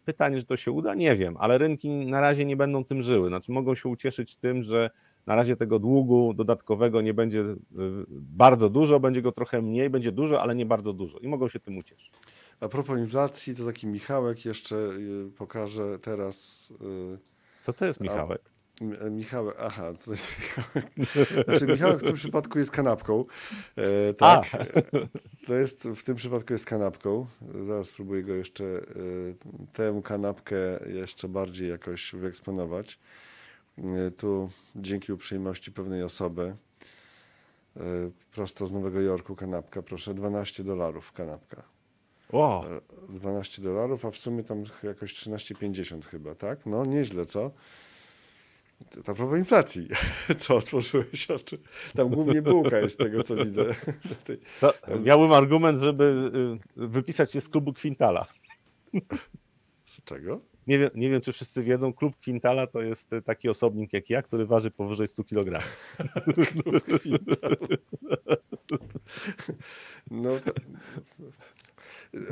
Pytanie, 0.05 0.39
czy 0.39 0.45
to 0.45 0.57
się 0.57 0.71
uda? 0.71 0.95
Nie 0.95 1.17
wiem, 1.17 1.37
ale 1.41 1.59
rynki 1.59 1.89
na 1.89 2.21
razie 2.21 2.45
nie 2.45 2.57
będą 2.57 2.85
tym 2.85 3.03
żyły. 3.03 3.29
Znaczy 3.29 3.53
mogą 3.53 3.75
się 3.75 3.89
ucieszyć 3.89 4.37
tym, 4.37 4.63
że 4.63 4.91
na 5.27 5.35
razie 5.37 5.57
tego 5.57 5.79
długu 5.79 6.35
dodatkowego 6.35 7.01
nie 7.01 7.14
będzie 7.14 7.41
y, 7.41 7.57
bardzo 8.11 8.68
dużo, 8.70 9.01
będzie 9.01 9.22
go 9.22 9.33
trochę 9.33 9.62
mniej, 9.62 9.91
będzie 9.91 10.12
dużo, 10.12 10.43
ale 10.43 10.55
nie 10.55 10.66
bardzo 10.66 10.93
dużo 10.93 11.18
i 11.18 11.29
mogą 11.29 11.49
się 11.49 11.61
tym 11.61 11.79
ucieszyć. 11.79 12.11
A 12.61 12.68
propos 12.68 12.99
inflacji, 12.99 13.55
to 13.55 13.66
taki 13.66 13.87
Michałek 13.87 14.45
jeszcze 14.45 14.77
y, 14.77 15.31
pokaże 15.39 15.99
teraz. 15.99 16.68
y, 17.14 17.18
Co 17.62 17.72
to 17.72 17.87
jest 17.87 18.01
Michałek? 18.01 18.43
M- 18.81 19.16
Michałek, 19.16 19.57
aha, 19.61 19.95
co 19.95 20.05
to 20.05 20.11
jest 20.11 20.29
Michałek? 20.39 20.91
Znaczy 21.45 21.66
Michałek 21.66 22.01
w 22.01 22.05
tym 22.05 22.14
przypadku 22.14 22.59
jest 22.59 22.70
kanapką. 22.70 23.24
E, 23.77 24.14
tak. 24.14 24.45
To 25.47 25.55
jest, 25.55 25.83
w 25.85 26.03
tym 26.03 26.16
przypadku 26.16 26.53
jest 26.53 26.64
kanapką. 26.66 27.27
Zaraz 27.66 27.87
spróbuję 27.87 28.22
go 28.22 28.35
jeszcze, 28.35 28.64
e, 28.64 28.83
tę 29.72 30.01
kanapkę 30.05 30.57
jeszcze 30.87 31.29
bardziej 31.29 31.68
jakoś 31.70 32.12
wyeksponować. 32.14 32.99
E, 33.79 34.11
tu 34.11 34.51
dzięki 34.77 35.12
uprzejmości 35.12 35.72
pewnej 35.72 36.03
osoby, 36.03 36.57
e, 37.77 37.81
prosto 38.33 38.66
z 38.66 38.72
Nowego 38.72 39.01
Jorku 39.01 39.37
kanapka, 39.37 39.83
proszę, 39.83 40.14
12 40.14 40.64
dolarów 40.64 41.12
kanapka. 41.12 41.62
O, 42.33 42.64
12 43.09 43.62
dolarów, 43.62 44.05
a 44.05 44.11
w 44.11 44.16
sumie 44.16 44.45
tam 44.45 44.64
jakoś 44.83 45.14
13,50 45.14 46.05
chyba, 46.05 46.35
tak? 46.35 46.66
No 46.66 46.85
nieźle, 46.85 47.27
co? 47.27 47.51
To 49.05 49.12
a 49.12 49.14
propos 49.14 49.39
inflacji, 49.39 49.89
co 50.39 50.57
otworzyłeś 50.57 51.31
oczy? 51.31 51.59
Tam 51.95 52.09
głównie 52.09 52.43
bułka 52.43 52.79
jest 52.79 52.95
z 52.95 52.99
tego, 52.99 53.22
co 53.22 53.37
widzę. 53.37 53.64
To 54.61 54.72
miałbym 55.05 55.33
argument, 55.33 55.83
żeby 55.83 56.31
y, 56.77 56.89
wypisać 56.89 57.33
się 57.33 57.41
z 57.41 57.49
klubu 57.49 57.74
Quintala. 57.74 58.27
Z 59.85 60.05
czego? 60.05 60.41
Nie 60.67 60.79
wiem, 60.79 60.91
nie 60.95 61.11
wiem, 61.11 61.21
czy 61.21 61.33
wszyscy 61.33 61.62
wiedzą, 61.62 61.93
klub 61.93 62.14
Quintala 62.25 62.67
to 62.67 62.83
jest 62.83 63.12
y, 63.12 63.23
taki 63.23 63.49
osobnik 63.49 63.93
jak 63.93 64.11
ja, 64.11 64.23
który 64.23 64.47
waży 64.47 64.71
powyżej 64.71 65.09
100 65.09 65.25
kg. 65.25 65.62
No, 70.11 70.31
to, 70.41 70.53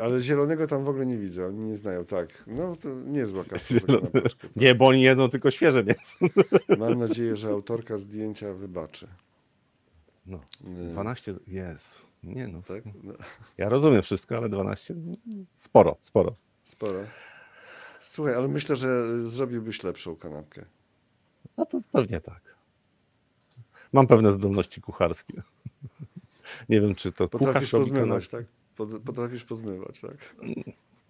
ale 0.02 0.20
zielonego 0.20 0.66
tam 0.66 0.84
w 0.84 0.88
ogóle 0.88 1.06
nie 1.06 1.18
widzę, 1.18 1.46
oni 1.46 1.60
nie 1.60 1.76
znają, 1.76 2.04
tak. 2.04 2.44
No 2.46 2.76
to 2.76 2.88
niezła 2.88 3.44
kasa 3.44 3.74
kanapeczkę. 3.86 4.48
Nie, 4.56 4.74
bo 4.74 4.86
oni 4.86 5.02
jedzą 5.02 5.28
tylko 5.28 5.50
świeże 5.50 5.84
mięso. 5.84 6.26
Mam 6.78 6.98
nadzieję, 6.98 7.36
że 7.36 7.48
autorka 7.48 7.98
zdjęcia 7.98 8.52
wybaczy. 8.52 9.08
No, 10.26 10.40
Y, 10.80 10.92
12, 10.92 11.34
jest. 11.46 12.02
Nie 12.22 12.48
no, 12.48 12.62
Tak? 12.62 12.84
No, 13.02 13.12
ja 13.58 13.68
rozumiem 13.68 14.02
wszystko, 14.02 14.36
ale 14.36 14.48
12, 14.48 14.94
sporo, 15.54 15.96
sporo. 16.00 16.36
sporo. 16.64 17.00
Słuchaj, 18.04 18.34
ale 18.34 18.48
myślę, 18.48 18.76
że 18.76 19.18
zrobiłbyś 19.28 19.82
lepszą 19.82 20.16
kanapkę. 20.16 20.64
No 21.56 21.66
to 21.66 21.78
pewnie 21.92 22.20
tak. 22.20 22.54
Mam 23.92 24.06
pewne 24.06 24.32
zdolności 24.32 24.80
kucharskie. 24.80 25.42
Nie 26.68 26.80
wiem, 26.80 26.94
czy 26.94 27.12
to 27.12 27.28
Potrafisz 27.28 27.70
pozmywać, 27.70 28.28
tak? 28.28 28.44
Pot- 28.76 29.00
Potrafisz 29.04 29.44
pozmywać, 29.44 30.00
tak? 30.00 30.34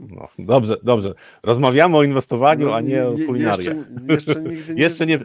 No, 0.00 0.28
dobrze, 0.38 0.76
dobrze. 0.82 1.14
Rozmawiamy 1.42 1.96
o 1.96 2.02
inwestowaniu, 2.02 2.66
No, 2.66 2.74
a 2.74 2.80
nie 2.80 3.06
o 3.06 3.14
kulinarii. 3.26 3.66
Jeszcze, 3.66 3.84
jeszcze 4.08 4.42
nigdy 4.42 4.74
nie, 4.74 4.82
Jeszcze 4.84 5.06
nie- 5.06 5.18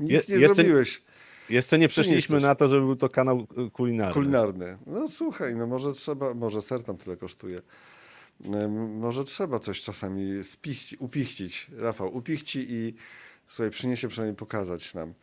nic 0.00 0.28
nie 0.28 0.36
jeszcze- 0.36 0.54
zrobiłeś 0.54 1.02
Jeszcze 1.50 1.78
nie 1.78 1.88
przeszliśmy 1.88 2.34
jesteś? 2.36 2.42
na 2.42 2.54
to, 2.54 2.68
żeby 2.68 2.86
był 2.86 2.96
to 2.96 3.08
kanał 3.08 3.46
y, 3.66 3.70
kulinarny. 3.70 4.14
kulinarny. 4.14 4.78
No 4.86 5.08
słuchaj, 5.08 5.54
no 5.54 5.66
może 5.66 5.92
trzeba, 5.92 6.34
może 6.34 6.62
ser 6.62 6.82
tam 6.84 6.96
tyle 6.96 7.16
kosztuje. 7.16 7.62
Em, 8.44 8.98
Może 8.98 9.24
trzeba 9.24 9.58
coś 9.58 9.82
czasami 9.82 10.44
spichci, 10.44 10.96
upichcić. 10.96 11.70
Rafał, 11.76 12.16
upichci 12.16 12.66
i 12.68 12.94
słuchaj, 13.48 13.70
przyniesie 13.70 14.08
przynajmniej 14.08 14.36
pokazać 14.36 14.94
nam. 14.94 15.14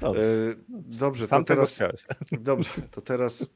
Dobrze. 0.00 0.22
E, 0.22 0.54
Dobrze, 0.98 1.26
Sam 1.26 1.44
to 1.44 1.48
teraz, 1.54 1.74
chciałeś. 1.74 2.06
dobrze, 2.32 2.70
to 2.90 3.00
teraz, 3.00 3.54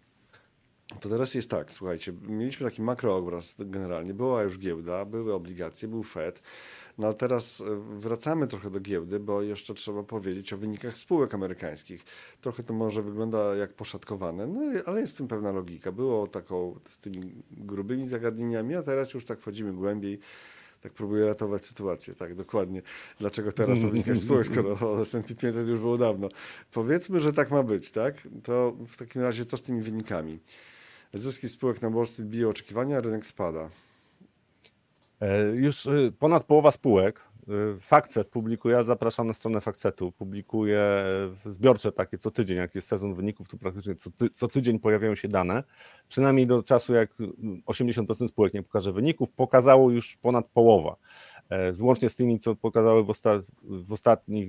to 1.00 1.08
teraz 1.08 1.34
jest 1.34 1.50
tak, 1.50 1.72
słuchajcie, 1.72 2.12
mieliśmy 2.22 2.66
taki 2.66 2.82
makroobraz 2.82 3.54
generalnie, 3.58 4.14
była 4.14 4.42
już 4.42 4.58
giełda, 4.58 5.04
były 5.04 5.34
obligacje, 5.34 5.88
był 5.88 6.02
Fed, 6.02 6.42
no 6.98 7.08
a 7.08 7.12
teraz 7.12 7.60
e, 7.60 7.64
wracamy 7.98 8.46
trochę 8.46 8.70
do 8.70 8.80
giełdy, 8.80 9.20
bo 9.20 9.42
jeszcze 9.42 9.74
trzeba 9.74 10.02
powiedzieć 10.02 10.52
o 10.52 10.56
wynikach 10.56 10.96
spółek 10.96 11.34
amerykańskich. 11.34 12.04
Trochę 12.40 12.62
to 12.62 12.74
może 12.74 13.02
wygląda 13.02 13.54
jak 13.54 13.72
poszatkowane, 13.72 14.46
no 14.46 14.60
ale 14.86 15.00
jest 15.00 15.14
w 15.14 15.16
tym 15.16 15.28
pewna 15.28 15.52
logika. 15.52 15.92
Było 15.92 16.26
taką 16.26 16.78
z 16.88 16.98
tymi 16.98 17.32
grubymi 17.50 18.08
zagadnieniami, 18.08 18.74
a 18.74 18.82
teraz 18.82 19.14
już 19.14 19.24
tak 19.24 19.40
wchodzimy 19.40 19.72
głębiej. 19.72 20.18
Tak 20.80 20.92
próbuję 20.92 21.26
ratować 21.26 21.64
sytuację, 21.64 22.14
tak, 22.14 22.34
dokładnie. 22.34 22.82
Dlaczego 23.20 23.52
teraz 23.52 23.84
o 23.84 23.88
wynikach 23.88 24.16
spółek, 24.16 24.46
skoro 24.46 25.00
S&P 25.00 25.34
500 25.34 25.68
już 25.68 25.80
było 25.80 25.98
dawno? 25.98 26.28
Powiedzmy, 26.72 27.20
że 27.20 27.32
tak 27.32 27.50
ma 27.50 27.62
być, 27.62 27.90
tak? 27.90 28.28
To 28.42 28.76
w 28.88 28.96
takim 28.96 29.22
razie 29.22 29.44
co 29.44 29.56
z 29.56 29.62
tymi 29.62 29.82
wynikami? 29.82 30.38
Zyski 31.14 31.48
spółek 31.48 31.82
na 31.82 31.90
Wall 31.90 32.06
Street 32.06 32.30
biją 32.30 32.48
oczekiwania, 32.48 33.00
rynek 33.00 33.26
spada. 33.26 33.70
E, 35.20 35.42
Już 35.54 35.86
y, 35.86 36.12
ponad 36.18 36.44
połowa 36.44 36.70
spółek, 36.70 37.20
y, 37.76 37.80
Factset 37.80 38.28
publikuje, 38.28 38.74
ja 38.74 38.82
zapraszam 38.82 39.26
na 39.26 39.34
stronę 39.34 39.60
Factsetu, 39.60 40.12
publikuje 40.12 40.78
e, 40.78 41.30
zbiorcze 41.46 41.92
takie 41.92 42.18
co 42.18 42.30
tydzień, 42.30 42.56
jak 42.56 42.74
jest 42.74 42.88
sezon 42.88 43.14
wyników, 43.14 43.48
to 43.48 43.56
praktycznie 43.56 43.94
co, 43.94 44.10
ty, 44.10 44.30
co 44.30 44.48
tydzień 44.48 44.78
pojawiają 44.78 45.14
się 45.14 45.28
dane. 45.28 45.62
Przynajmniej 46.08 46.46
do 46.46 46.62
czasu, 46.62 46.94
jak 46.94 47.20
y, 47.20 47.24
80% 47.66 48.28
spółek 48.28 48.54
nie 48.54 48.62
pokaże 48.62 48.92
wyników, 48.92 49.30
pokazało 49.30 49.90
już 49.90 50.16
ponad 50.16 50.46
połowa. 50.46 50.96
E, 51.50 51.72
Złącznie 51.74 52.10
z 52.10 52.16
tymi, 52.16 52.38
co 52.38 52.56
pokazały 52.56 53.04
w, 53.04 53.10
osta 53.10 53.42
w 53.62 53.92
ostatnich 53.92 54.48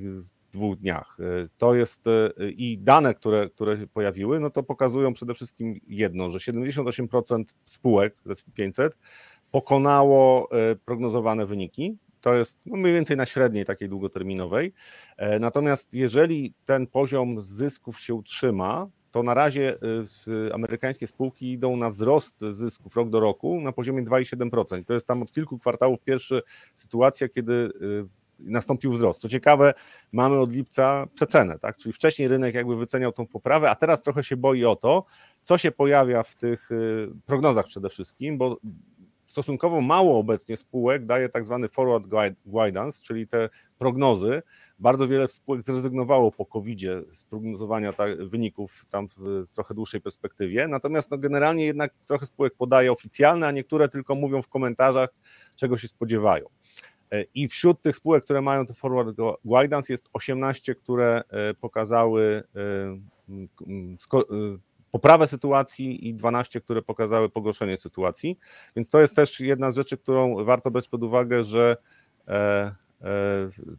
dwóch 0.54 0.78
dniach. 0.78 1.18
E, 1.20 1.48
To 1.58 1.76
jest 1.76 2.08
e, 2.08 2.30
i 2.50 2.78
dane, 2.78 3.14
które, 3.14 3.50
które 3.50 3.88
pojawiły, 3.88 4.40
no 4.40 4.50
to 4.50 4.64
pokazują 4.64 5.14
przede 5.14 5.34
wszystkim 5.34 5.80
jedno, 5.88 6.30
że 6.30 6.38
78% 6.38 7.44
spółek 7.66 8.16
z 8.26 8.30
SP 8.38 8.48
500 8.54 8.98
pokonało 9.52 10.50
e, 10.52 10.76
prognozowane 10.76 11.46
wyniki. 11.46 11.98
To 12.22 12.34
jest 12.34 12.60
no, 12.66 12.78
mniej 12.78 12.94
więcej 12.94 13.18
na 13.18 13.26
średniej 13.26 13.66
takiej 13.66 13.90
długoterminowej. 13.90 14.74
E, 15.18 15.40
Natomiast 15.40 15.94
jeżeli 15.94 16.54
ten 16.66 16.88
poziom 16.88 17.42
zysków 17.42 18.00
się 18.00 18.14
utrzyma, 18.14 18.88
to 19.12 19.24
na 19.24 19.34
razie 19.34 19.78
e, 20.50 20.54
amerykańskie 20.54 21.08
spółki 21.08 21.52
idą 21.52 21.78
na 21.78 21.90
wzrost 21.90 22.40
zysków 22.42 22.96
rok 22.96 23.10
do 23.10 23.20
roku 23.20 23.62
na 23.62 23.72
poziomie 23.72 24.04
2,7%. 24.04 24.86
To 24.86 24.94
jest 24.94 25.08
tam 25.08 25.22
od 25.22 25.32
kilku 25.32 25.60
kwartałów 25.60 26.02
pierwsza 26.02 26.36
sytuacja, 26.76 27.30
kiedy 27.30 27.70
nastąpił 28.40 28.92
wzrost. 28.92 29.22
Co 29.22 29.30
ciekawe, 29.30 29.74
mamy 30.12 30.40
od 30.40 30.52
lipca 30.52 31.08
przecenę, 31.16 31.60
tak? 31.60 31.78
czyli 31.78 31.94
wcześniej 31.94 32.28
rynek 32.28 32.56
jakby 32.56 32.76
wyceniał 32.76 33.12
tą 33.12 33.28
poprawę, 33.28 33.70
a 33.70 33.76
teraz 33.76 34.02
trochę 34.02 34.24
się 34.24 34.38
boi 34.38 34.66
o 34.66 34.76
to, 34.76 35.06
co 35.42 35.58
się 35.58 35.72
pojawia 35.72 36.24
w 36.24 36.36
tych 36.36 36.70
prognozach 37.26 37.66
przede 37.68 37.90
wszystkim, 37.90 38.38
bo 38.38 38.58
stosunkowo 39.28 39.82
mało 39.82 40.20
obecnie 40.20 40.58
spółek 40.58 41.06
daje 41.06 41.30
tak 41.30 41.46
zwany 41.46 41.70
forward 41.70 42.08
guidance, 42.46 43.04
czyli 43.04 43.28
te 43.28 43.50
prognozy. 43.78 44.42
Bardzo 44.80 45.08
wiele 45.08 45.28
spółek 45.28 45.64
zrezygnowało 45.64 46.32
po 46.32 46.46
COVID-zie 46.46 47.02
z 47.12 47.24
prognozowania 47.24 47.94
wyników 48.20 48.86
tam 48.90 49.08
w 49.18 49.46
trochę 49.54 49.74
dłuższej 49.74 50.02
perspektywie. 50.02 50.68
Natomiast 50.68 51.12
no, 51.12 51.18
generalnie 51.18 51.66
jednak 51.66 51.94
trochę 52.06 52.26
spółek 52.26 52.54
podaje 52.58 52.92
oficjalne, 52.92 53.48
a 53.48 53.52
niektóre 53.52 53.90
tylko 53.90 54.16
mówią 54.16 54.42
w 54.42 54.48
komentarzach, 54.48 55.10
czego 55.56 55.78
się 55.78 55.88
spodziewają. 55.88 56.46
E, 57.12 57.24
I 57.34 57.48
wśród 57.48 57.82
tych 57.82 57.96
spółek, 57.96 58.24
które 58.24 58.42
mają 58.42 58.66
te 58.66 58.74
forward 58.74 59.10
gu- 59.10 59.36
guidance 59.46 59.94
jest 59.94 60.10
18, 60.14 60.76
które 60.76 61.22
e, 61.30 61.54
pokazały 61.54 62.44
e, 62.56 63.00
poprawę 64.96 65.28
sytuacji 65.28 66.08
i 66.10 66.14
12, 66.14 66.62
które 66.62 66.82
pokazały 66.82 67.30
pogorszenie 67.30 67.78
sytuacji. 67.78 68.40
Więc 68.76 68.90
to 68.90 69.02
jest 69.02 69.16
też 69.16 69.40
jedna 69.40 69.72
z 69.72 69.76
rzeczy, 69.76 69.98
którą 69.98 70.46
warto 70.46 70.72
brać 70.72 70.88
pod 70.88 71.04
uwagę, 71.04 71.44
że 71.44 71.78
e, 72.28 72.32
e, 72.34 72.76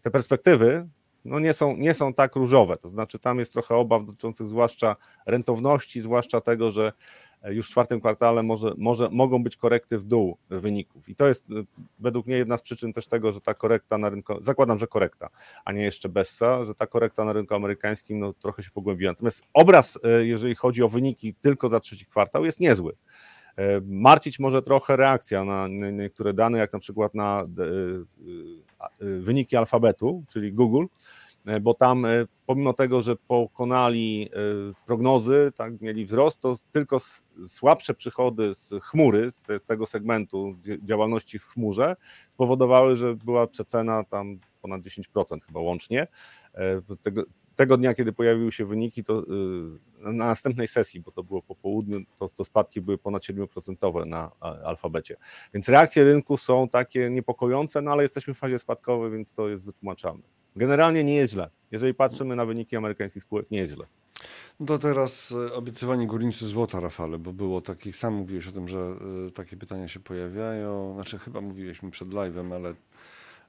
te 0.03 0.11
perspektywy 0.11 0.89
no 1.25 1.39
nie, 1.39 1.55
są, 1.55 1.77
nie 1.77 1.95
są 1.95 2.15
tak 2.15 2.37
różowe. 2.37 2.77
To 2.77 2.89
znaczy, 2.89 3.19
tam 3.19 3.39
jest 3.39 3.53
trochę 3.53 3.75
obaw 3.75 4.05
dotyczących 4.05 4.47
zwłaszcza 4.47 4.97
rentowności, 5.27 6.01
zwłaszcza 6.01 6.41
tego, 6.41 6.71
że 6.71 6.93
już 7.51 7.67
w 7.67 7.71
czwartym 7.71 8.01
kwartale 8.01 8.43
może, 8.43 8.75
może, 8.77 9.09
mogą 9.11 9.43
być 9.43 9.57
korekty 9.57 9.99
w 9.99 10.05
dół 10.05 10.37
wyników. 10.51 11.09
I 11.09 11.17
to 11.17 11.27
jest 11.27 11.51
e, 11.51 11.65
według 11.99 12.27
mnie 12.27 12.37
jedna 12.37 12.57
z 12.57 12.63
przyczyn 12.63 12.93
też 12.93 13.07
tego, 13.07 13.33
że 13.33 13.41
ta 13.41 13.55
korekta 13.55 13.99
na 13.99 14.09
rynku, 14.09 14.35
zakładam, 14.41 14.79
że 14.79 14.87
korekta, 14.87 15.29
a 15.65 15.73
nie 15.73 15.83
jeszcze 15.83 16.09
Bessa, 16.09 16.65
że 16.65 16.75
ta 16.75 16.87
korekta 16.87 17.25
na 17.25 17.33
rynku 17.33 17.55
amerykańskim 17.55 18.19
no, 18.19 18.33
trochę 18.33 18.63
się 18.63 18.71
pogłębiła. 18.71 19.13
Natomiast 19.13 19.43
obraz, 19.53 19.99
jeżeli 20.21 20.55
chodzi 20.55 20.83
o 20.83 20.89
wyniki 20.89 21.35
tylko 21.35 21.69
za 21.69 21.81
trzeci 21.81 22.07
kwartał, 22.07 22.45
jest 22.45 22.61
niezły. 22.61 22.97
Marcić 23.87 24.39
może 24.39 24.63
trochę 24.63 24.97
reakcja 24.97 25.45
na 25.45 25.69
niektóre 25.69 26.33
dane, 26.33 26.59
jak 26.59 26.73
na 26.73 26.79
przykład 26.79 27.15
na 27.15 27.45
wyniki 29.01 29.57
alfabetu, 29.57 30.25
czyli 30.29 30.53
Google, 30.53 30.85
E, 30.87 31.26
bo 31.61 31.75
tam 31.75 32.05
e, 32.05 32.27
pomimo 32.47 32.73
tego, 32.73 33.03
że 33.03 33.17
pokonali 33.17 34.31
e, 34.33 34.39
prognozy, 34.87 35.53
tak, 35.57 35.81
mieli 35.81 36.05
wzrost, 36.05 36.41
to 36.41 36.57
tylko 36.71 36.99
słabsze 37.47 37.95
przychody 37.95 38.55
z 38.55 38.71
chmury, 38.83 39.31
z 39.31 39.67
tego 39.67 39.87
segmentu 39.87 40.57
działalności 40.83 41.39
w 41.39 41.45
chmurze 41.45 41.97
spowodowały, 42.31 42.97
że 42.97 43.15
była 43.15 43.47
przecena 43.47 44.05
tam 44.05 44.39
ponad 44.63 44.83
10% 44.83 45.41
chyba 45.47 45.61
łącznie. 45.61 46.07
Tego, 47.03 47.25
tego 47.57 47.77
dnia, 47.77 47.95
kiedy 47.95 48.13
pojawiły 48.13 48.53
się 48.53 48.65
wyniki, 48.65 49.05
to 49.05 49.25
na 50.01 50.13
następnej 50.13 50.69
sesji, 50.69 51.01
bo 51.01 51.11
to 51.11 51.23
było 51.23 51.43
po 51.43 51.55
południu, 51.55 52.01
to, 52.19 52.29
to 52.29 52.45
spadki 52.45 52.81
były 52.81 52.99
ponad 52.99 53.23
7% 53.23 54.07
na 54.07 54.31
alfabecie. 54.65 55.17
Więc 55.55 55.69
reakcje 55.69 56.05
rynku 56.05 56.37
są 56.37 56.69
takie 56.69 57.11
niepokojące, 57.11 57.83
no 57.83 57.91
ale 57.91 58.03
jesteśmy 58.03 58.35
w 58.35 58.39
fazie 58.39 58.59
spadkowej, 58.59 59.11
więc 59.11 59.33
to 59.33 59.49
jest 59.49 59.65
wytłumaczalne. 59.65 60.23
Generalnie 60.57 61.05
nie 61.05 61.15
jest 61.15 61.33
źle. 61.33 61.51
Jeżeli 61.71 61.95
patrzymy 61.95 62.37
na 62.37 62.47
wyniki 62.47 62.77
amerykańskich 62.77 63.23
spółek, 63.23 63.51
nie 63.51 63.59
jest 63.59 63.75
źle. 63.75 63.87
No 64.61 64.67
to 64.67 64.79
teraz 64.79 65.35
e, 65.49 65.55
obiecywanie 65.55 66.07
górnicy 66.07 66.47
złota, 66.47 66.81
Rafale, 66.81 67.19
bo 67.19 67.33
było 67.33 67.61
takich, 67.61 67.97
sam 67.97 68.15
mówiłeś 68.15 68.49
o 68.49 68.53
tym, 68.53 68.69
że 68.69 68.95
y, 69.29 69.31
takie 69.31 69.57
pytania 69.57 69.89
się 69.89 70.01
pojawiają. 70.01 70.95
Znaczy, 70.95 71.19
chyba 71.19 71.41
mówiłeś 71.41 71.83
mi 71.83 71.91
przed 71.91 72.09
live'em, 72.09 72.55
ale 72.55 72.75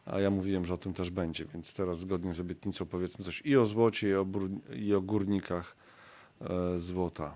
a 0.06 0.20
ja 0.20 0.30
mówiłem, 0.30 0.66
że 0.66 0.74
o 0.74 0.78
tym 0.78 0.94
też 0.94 1.10
będzie, 1.10 1.46
więc 1.46 1.74
teraz 1.74 2.00
zgodnie 2.00 2.34
z 2.34 2.40
obietnicą 2.40 2.86
powiedzmy 2.86 3.26
coś 3.26 3.42
i 3.46 3.58
o 3.58 3.66
złocie, 3.66 4.10
i 4.10 4.14
o, 4.14 4.26
i 4.76 4.94
o 4.94 5.02
górnikach 5.02 5.76
e, 6.42 6.80
złota. 6.80 7.36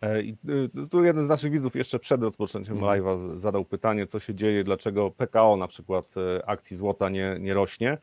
E, 0.00 0.22
I 0.22 0.36
y, 0.84 0.88
tu 0.90 1.04
jeden 1.04 1.24
z 1.26 1.28
naszych 1.28 1.52
widzów 1.52 1.76
jeszcze 1.76 1.98
przed 1.98 2.22
rozpoczęciem 2.22 2.76
mhm. 2.76 3.02
live'a 3.02 3.38
zadał 3.38 3.64
pytanie, 3.64 4.06
co 4.06 4.20
się 4.20 4.34
dzieje, 4.34 4.64
dlaczego 4.64 5.10
PKO 5.10 5.56
na 5.56 5.68
przykład 5.68 6.14
e, 6.16 6.48
akcji 6.48 6.76
złota 6.76 7.08
nie, 7.08 7.36
nie 7.40 7.54
rośnie. 7.54 7.98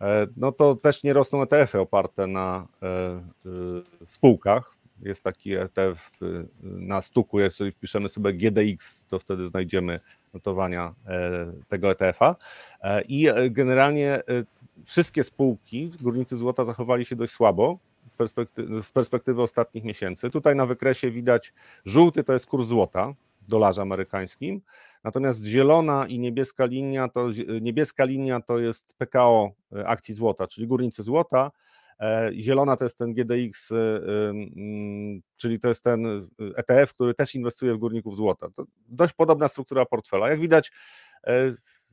E, 0.00 0.26
no 0.36 0.52
to 0.52 0.74
też 0.74 1.02
nie 1.02 1.12
rosną 1.12 1.42
ETF-y 1.42 1.80
oparte 1.80 2.26
na 2.26 2.66
spółkach. 4.06 4.76
Jest 5.02 5.24
taki 5.24 5.52
ETF 5.52 6.10
na 6.62 7.02
stuku, 7.02 7.40
jeżeli 7.40 7.72
wpiszemy 7.72 8.08
sobie 8.08 8.32
GDX, 8.32 9.06
to 9.06 9.18
wtedy 9.18 9.48
znajdziemy 9.48 10.00
notowania 10.34 10.94
tego 11.68 11.90
ETF-a. 11.90 12.36
I 13.08 13.28
generalnie 13.50 14.22
wszystkie 14.84 15.24
spółki, 15.24 15.92
górnicy 16.00 16.36
złota 16.36 16.64
zachowali 16.64 17.04
się 17.04 17.16
dość 17.16 17.32
słabo 17.32 17.78
perspektywy, 18.20 18.82
z 18.82 18.92
perspektywy 18.92 19.42
ostatnich 19.42 19.84
miesięcy. 19.84 20.30
Tutaj 20.30 20.56
na 20.56 20.66
wykresie 20.66 21.10
widać 21.10 21.52
żółty 21.84 22.24
to 22.24 22.32
jest 22.32 22.46
kurs 22.46 22.66
złota 22.66 23.14
dolarze 23.48 23.82
amerykańskim, 23.82 24.60
natomiast 25.04 25.44
zielona 25.44 26.06
i 26.06 26.18
niebieska 26.18 26.64
linia 26.64 27.08
to, 27.08 27.28
niebieska 27.60 28.04
linia 28.04 28.40
to 28.40 28.58
jest 28.58 28.94
PKO 28.98 29.50
e, 29.72 29.86
akcji 29.86 30.14
złota, 30.14 30.46
czyli 30.46 30.66
górnicy 30.66 31.02
złota, 31.02 31.50
e, 32.00 32.30
Zielona 32.34 32.76
to 32.76 32.84
jest 32.84 32.98
ten 32.98 33.14
GDX, 33.14 33.72
e, 33.72 33.76
czyli 35.36 35.60
to 35.60 35.68
jest 35.68 35.84
ten 35.84 36.28
ETF, 36.56 36.94
który 36.94 37.14
też 37.14 37.34
inwestuje 37.34 37.74
w 37.74 37.78
górników 37.78 38.16
złota. 38.16 38.50
To 38.50 38.64
dość 38.88 39.12
podobna 39.12 39.48
struktura 39.48 39.86
portfela. 39.86 40.30
Jak 40.30 40.40
widać, 40.40 40.72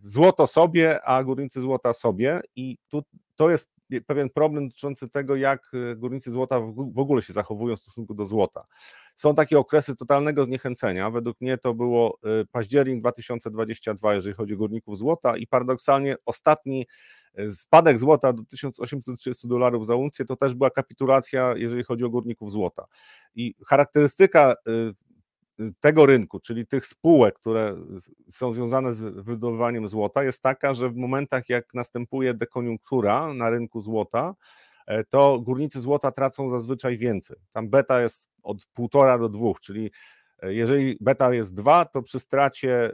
złoto 0.03 0.47
sobie, 0.47 1.03
a 1.03 1.23
górnicy 1.23 1.61
złota 1.61 1.93
sobie 1.93 2.41
i 2.55 2.77
tu 2.89 3.03
to 3.35 3.49
jest 3.49 3.76
pewien 4.07 4.29
problem 4.29 4.67
dotyczący 4.67 5.09
tego, 5.09 5.35
jak 5.35 5.71
e, 5.91 5.95
górnicy 5.95 6.31
złota 6.31 6.59
w 6.91 6.99
ogóle 6.99 7.21
się 7.21 7.33
zachowują 7.33 7.75
w 7.75 7.79
stosunku 7.79 8.13
do 8.13 8.25
złota. 8.25 8.63
Są 9.15 9.35
takie 9.35 9.59
okresy 9.59 9.95
totalnego 9.95 10.43
zniechęcenia. 10.43 11.11
Według 11.11 11.41
mnie 11.41 11.57
to 11.57 11.73
było 11.73 12.17
e, 12.23 12.45
październik 12.51 12.99
2022, 12.99 14.15
jeżeli 14.15 14.35
chodzi 14.35 14.53
o 14.53 14.57
górników 14.57 14.97
złota, 14.97 15.37
i 15.37 15.47
paradoksalnie 15.47 16.15
ostatni 16.25 16.87
e, 17.35 17.51
spadek 17.51 17.99
złota 17.99 18.33
do 18.33 18.43
1830 18.43 19.47
dolarów 19.47 19.85
za 19.85 19.95
uncję 19.95 20.25
to 20.25 20.35
też 20.35 20.53
była 20.53 20.69
kapitulacja, 20.69 21.53
jeżeli 21.57 21.83
chodzi 21.83 22.05
o 22.05 22.09
górników 22.09 22.51
złota. 22.51 22.85
I 23.35 23.55
charakterystyka 23.67 24.55
tego 25.79 26.05
rynku, 26.05 26.39
czyli 26.39 26.67
tych 26.67 26.85
spółek, 26.85 27.35
które 27.35 27.75
są 28.29 28.53
związane 28.53 28.93
z 28.93 29.01
wydobywaniem 29.01 29.87
złota, 29.87 30.23
jest 30.23 30.41
taka, 30.41 30.73
że 30.73 30.89
w 30.89 30.95
momentach, 30.95 31.49
jak 31.49 31.73
następuje 31.73 32.33
dekoniunktura 32.33 33.33
na 33.33 33.49
rynku 33.49 33.81
złota, 33.81 34.35
e, 34.87 35.03
to 35.03 35.39
górnicy 35.39 35.79
złota 35.79 36.11
tracą 36.11 36.49
zazwyczaj 36.49 36.97
więcej. 36.97 37.37
Tam 37.51 37.69
beta 37.69 38.01
jest 38.01 38.29
od 38.43 38.65
półtora 38.73 39.17
do 39.17 39.29
dwóch, 39.29 39.59
czyli 39.59 39.91
e, 40.41 40.53
jeżeli 40.53 40.97
beta 41.01 41.33
jest 41.33 41.53
2, 41.53 41.85
to 41.85 42.01
przy 42.01 42.19
stracie 42.19 42.91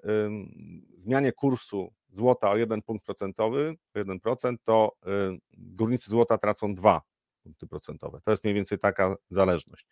zmianie 0.97 1.31
kursu 1.31 1.93
złota 2.11 2.51
o 2.51 2.57
1 2.57 2.81
punkt 2.81 3.05
procentowy, 3.05 3.75
1%, 3.95 4.55
to 4.63 4.91
górnicy 5.57 6.09
złota 6.09 6.37
tracą 6.37 6.75
2 6.75 7.01
punkty 7.43 7.67
procentowe. 7.67 8.19
To 8.25 8.31
jest 8.31 8.43
mniej 8.43 8.53
więcej 8.53 8.79
taka 8.79 9.15
zależność. 9.29 9.85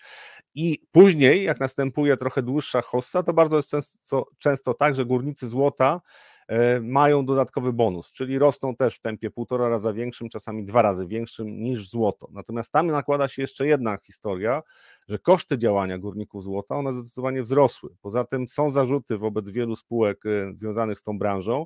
I 0.56 0.80
później, 0.92 1.44
jak 1.44 1.60
następuje 1.60 2.18
trochę 2.18 2.44
dłuższa 2.44 2.82
hossa, 2.82 3.24
to 3.24 3.34
bardzo 3.34 3.58
jest 3.58 3.70
często, 3.70 4.28
często 4.38 4.74
tak, 4.74 4.96
że 4.96 5.06
górnicy 5.06 5.48
złota 5.48 6.02
e, 6.48 6.80
mają 6.80 7.26
dodatkowy 7.26 7.74
bonus, 7.74 8.14
czyli 8.14 8.40
rosną 8.40 8.76
też 8.76 8.96
w 8.96 9.02
tempie 9.02 9.32
półtora 9.32 9.70
raza 9.70 9.94
większym, 9.94 10.30
czasami 10.30 10.64
dwa 10.66 10.82
razy 10.82 11.08
większym 11.08 11.64
niż 11.64 11.90
złoto. 11.90 12.28
Natomiast 12.32 12.72
tam 12.72 12.88
nakłada 12.88 13.28
się 13.28 13.42
jeszcze 13.42 13.68
jedna 13.68 13.98
historia, 14.04 14.62
że 15.10 15.20
koszty 15.20 15.58
działania 15.58 15.98
górników 15.98 16.44
złota, 16.44 16.76
one 16.76 16.94
zdecydowanie 16.94 17.44
wzrosły. 17.44 17.96
Poza 18.02 18.24
tym 18.24 18.48
są 18.48 18.70
zarzuty 18.70 19.18
wobec 19.18 19.50
wielu 19.50 19.76
spółek 19.76 20.26
e, 20.26 20.54
związanych 20.54 21.00
z 21.00 21.04
tą 21.04 21.20
branżą, 21.20 21.66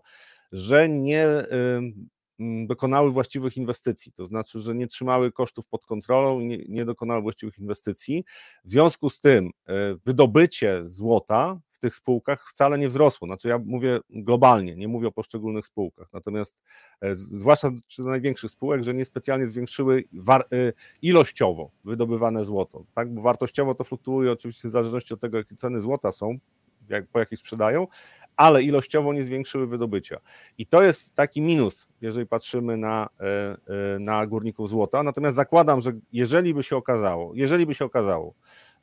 że 0.52 0.90
nie 0.90 1.28
Mm, 1.28 2.10
dokonały 2.68 3.12
właściwych 3.12 3.58
inwestycji, 3.58 4.12
to 4.12 4.26
znaczy, 4.26 4.60
że 4.60 4.76
nie 4.76 4.88
trzymały 4.88 5.32
kosztów 5.32 5.68
pod 5.68 5.86
kontrolą 5.86 6.40
i 6.40 6.46
nie, 6.46 6.58
nie 6.68 6.86
dokonały 6.86 7.22
właściwych 7.22 7.60
inwestycji. 7.60 8.26
W 8.66 8.72
związku 8.72 9.10
z 9.10 9.20
tym 9.20 9.52
e, 9.68 9.96
wydobycie 10.06 10.82
złota 10.86 11.60
w 11.72 11.80
tych 11.80 11.96
spółkach 11.96 12.50
wcale 12.50 12.78
nie 12.78 12.90
wzrosło. 12.90 13.28
Znaczy, 13.28 13.48
ja 13.48 13.60
mówię 13.66 14.00
globalnie, 14.10 14.76
nie 14.76 14.88
mówię 14.88 15.08
o 15.08 15.12
poszczególnych 15.12 15.66
spółkach. 15.66 16.08
Natomiast, 16.14 16.56
e, 17.02 17.16
zwłaszcza 17.16 17.72
przy 17.88 18.02
największych 18.04 18.52
spółek, 18.52 18.84
że 18.84 18.94
niespecjalnie 18.94 19.48
zwiększyły 19.48 20.04
e, 20.30 20.74
ilościowo 21.02 21.72
wydobywane 21.84 22.46
złoto. 22.46 22.86
Tak? 22.94 23.14
Bo 23.14 23.22
wartościowo 23.22 23.76
to 23.76 23.84
fluktuuje 23.84 24.32
oczywiście 24.32 24.68
w 24.68 24.72
zależności 24.72 25.14
od 25.14 25.20
tego, 25.20 25.38
jakie 25.38 25.56
ceny 25.56 25.82
złota 25.82 26.12
są, 26.12 26.38
jak, 26.90 27.08
po 27.08 27.20
jakich 27.20 27.40
sprzedają, 27.40 27.88
ale 28.38 28.64
ilościowo 28.64 29.14
nie 29.14 29.24
zwiększyły 29.24 29.68
wydobycia. 29.68 30.20
I 30.58 30.66
to 30.66 30.82
jest 30.82 31.16
taki 31.16 31.42
minus, 31.42 31.88
jeżeli 32.02 32.26
patrzymy 32.28 32.78
na, 32.78 33.10
e, 33.20 33.26
e, 33.96 34.00
na 34.00 34.28
górników 34.28 34.70
złota. 34.70 35.04
Natomiast 35.04 35.36
zakładam, 35.36 35.82
że 35.82 35.92
jeżeli 36.14 36.54
by 36.54 36.64
się 36.64 36.76
okazało, 36.76 37.32
jeżeli 37.36 37.66
by 37.66 37.76
się 37.76 37.86
okazało, 37.86 38.34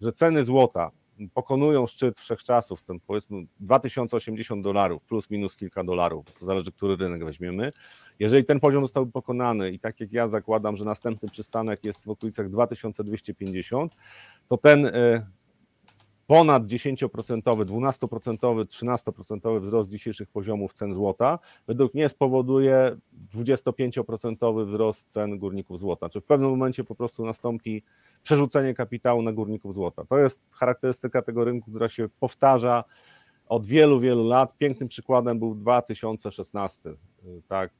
że 0.01 0.13
ceny 0.13 0.45
złota 0.45 0.91
pokonują 1.35 1.87
szczyt 1.87 2.21
wszechczasów, 2.21 2.83
ten 2.83 3.01
powiedzmy 3.01 3.47
2080 3.61 4.65
dolarów, 4.65 5.05
plus 5.05 5.31
minus 5.31 5.57
kilka 5.57 5.85
dolarów, 5.85 6.27
to 6.39 6.47
zależy, 6.47 6.73
który 6.73 6.97
rynek 6.97 7.25
weźmiemy. 7.25 7.73
Jeżeli 8.19 8.45
ten 8.45 8.61
poziom 8.61 8.81
zostałby 8.81 9.13
pokonany 9.13 9.71
i 9.71 9.79
tak 9.79 10.01
jak 10.01 10.13
ja 10.13 10.29
zakładam, 10.29 10.77
że 10.77 10.85
następny 10.85 11.29
przystanek 11.29 11.85
jest 11.85 12.05
w 12.05 12.11
okolicach 12.11 12.51
2250, 12.51 13.97
to 14.49 14.57
ten 14.57 14.87
e, 14.87 15.27
ponad 16.33 16.67
10%, 16.67 17.43
12%, 17.43 18.65
13% 18.65 19.61
wzrost 19.61 19.91
dzisiejszych 19.91 20.29
poziomów 20.29 20.73
cen 20.73 20.95
złota, 20.95 21.39
według 21.67 21.95
mnie 21.95 22.09
spowoduje 22.09 22.97
25% 23.35 24.67
wzrost 24.67 25.09
cen 25.09 25.39
górników 25.39 25.81
złota. 25.81 26.09
Czy 26.09 26.21
w 26.21 26.25
pewnym 26.25 26.51
momencie 26.51 26.85
po 26.85 26.95
prostu 26.95 27.25
nastąpi 27.25 27.83
przerzucenie 28.23 28.75
kapitału 28.75 29.23
na 29.23 29.33
górników 29.33 29.75
złota. 29.75 30.05
To 30.05 30.19
jest 30.19 30.41
charakterystyka 30.55 31.23
tego 31.23 31.45
rynku, 31.45 31.71
która 31.71 31.89
się 31.89 32.09
powtarza 32.21 32.85
od 33.49 33.67
wielu, 33.67 34.01
wielu 34.01 34.27
lat. 34.27 34.59
Pięknym 34.59 34.89
przykładem 34.89 35.39
był 35.39 35.55
2016. 35.55 36.95
Tak, 37.49 37.73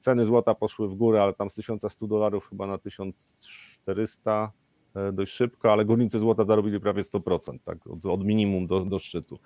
ceny 0.00 0.24
złota 0.24 0.54
poszły 0.54 0.88
w 0.88 0.94
górę, 0.94 1.22
ale 1.22 1.34
tam 1.34 1.50
z 1.50 1.54
1100 1.54 2.06
dolarów 2.06 2.48
chyba 2.48 2.66
na 2.66 2.78
1400 2.78 4.42
E, 4.42 4.65
dość 5.12 5.32
szybko, 5.32 5.72
ale 5.72 5.84
górnicy 5.84 6.18
złota 6.18 6.44
zarobili 6.44 6.80
prawie 6.80 7.02
100%, 7.02 7.58
tak, 7.64 7.86
od, 7.86 8.06
od, 8.06 8.24
minimum 8.24 8.66
do, 8.66 8.84
do 8.84 8.98
szczytu. 8.98 9.38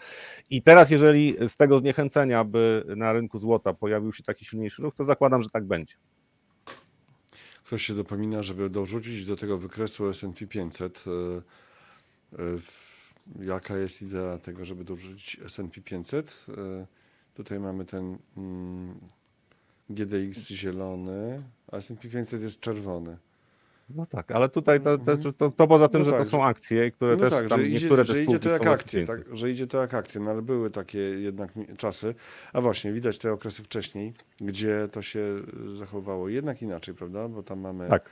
I 0.51 0.62
teraz, 0.62 0.90
jeżeli 0.90 1.36
z 1.48 1.57
tego 1.57 1.78
zniechęcenia 1.78 2.44
by 2.44 2.84
na 2.96 3.12
rynku 3.12 3.38
złota 3.38 3.74
pojawił 3.74 4.12
się 4.12 4.22
taki 4.22 4.44
silniejszy 4.44 4.82
ruch, 4.82 4.94
to 4.94 5.05
zakładam, 5.05 5.42
że 5.42 5.51
tak 5.51 5.64
będzie. 5.64 5.94
Ktoś 7.64 7.82
się 7.82 7.94
dopomina, 7.94 8.42
żeby 8.42 8.70
dorzucić 8.70 9.26
do 9.26 9.36
tego 9.36 9.59
wykresu 9.59 10.09
S&P 10.09 10.46
500 10.46 11.05
jaka 13.38 13.76
jest 13.76 14.03
idea 14.03 14.38
tego, 14.38 14.64
żeby 14.64 14.84
dorzucić 14.84 15.40
S&P 15.44 15.80
500. 15.80 16.46
E, 16.48 16.86
Tutaj 17.34 17.61
mamy 17.61 17.84
ten 17.84 18.18
mm, 18.36 19.01
GDX 19.90 20.48
zielony, 20.48 21.42
a 21.72 21.76
S&P 21.76 22.09
500 22.09 22.42
jest 22.42 22.61
czerwony. 22.61 23.16
No 23.95 24.07
tak, 24.07 24.30
ale 24.30 24.49
tutaj 24.49 24.80
to, 24.80 24.99
to, 24.99 25.12
Mhm. 25.12 25.53
to, 25.57 25.66
poza 25.68 25.88
tym, 25.88 26.01
No 26.01 26.05
że 26.05 26.11
tak, 26.11 26.20
to 26.20 26.24
są 26.24 26.45
akcje, 26.45 26.91
które 26.91 27.12
No 27.16 27.20
też 27.20 27.30
tak, 27.32 27.49
tam 27.49 27.61
że 27.61 27.66
idzie, 27.66 27.78
niektóre 27.80 28.05
te 28.05 28.12
że 28.14 28.22
idzie 28.22 28.38
to 28.38 28.49
jak 28.49 28.66
akcje, 28.66 29.01
S&P 29.01 29.07
500. 29.16 29.26
tak, 29.28 29.36
że 29.36 29.51
idzie 29.51 29.66
to 29.66 29.80
jak 29.80 29.95
akcje, 29.95 30.20
no 30.20 30.30
ale 30.30 30.43
były 30.43 30.70
takie 30.70 30.99
jednak 30.99 31.51
czasy, 31.76 32.14
a 32.53 32.61
właśnie 32.61 32.93
widać 32.93 33.18
te 33.18 33.32
okresy 33.32 33.62
wcześniej, 33.62 34.12
gdzie 34.41 34.88
to 34.93 35.03
się 35.03 35.24
zachowało 35.74 36.28
jednak 36.28 36.62
inaczej, 36.62 36.95
prawda? 36.95 37.28
Bo 37.28 37.43
tam 37.43 37.61
mamy 37.61 37.88
Tak. 37.88 38.03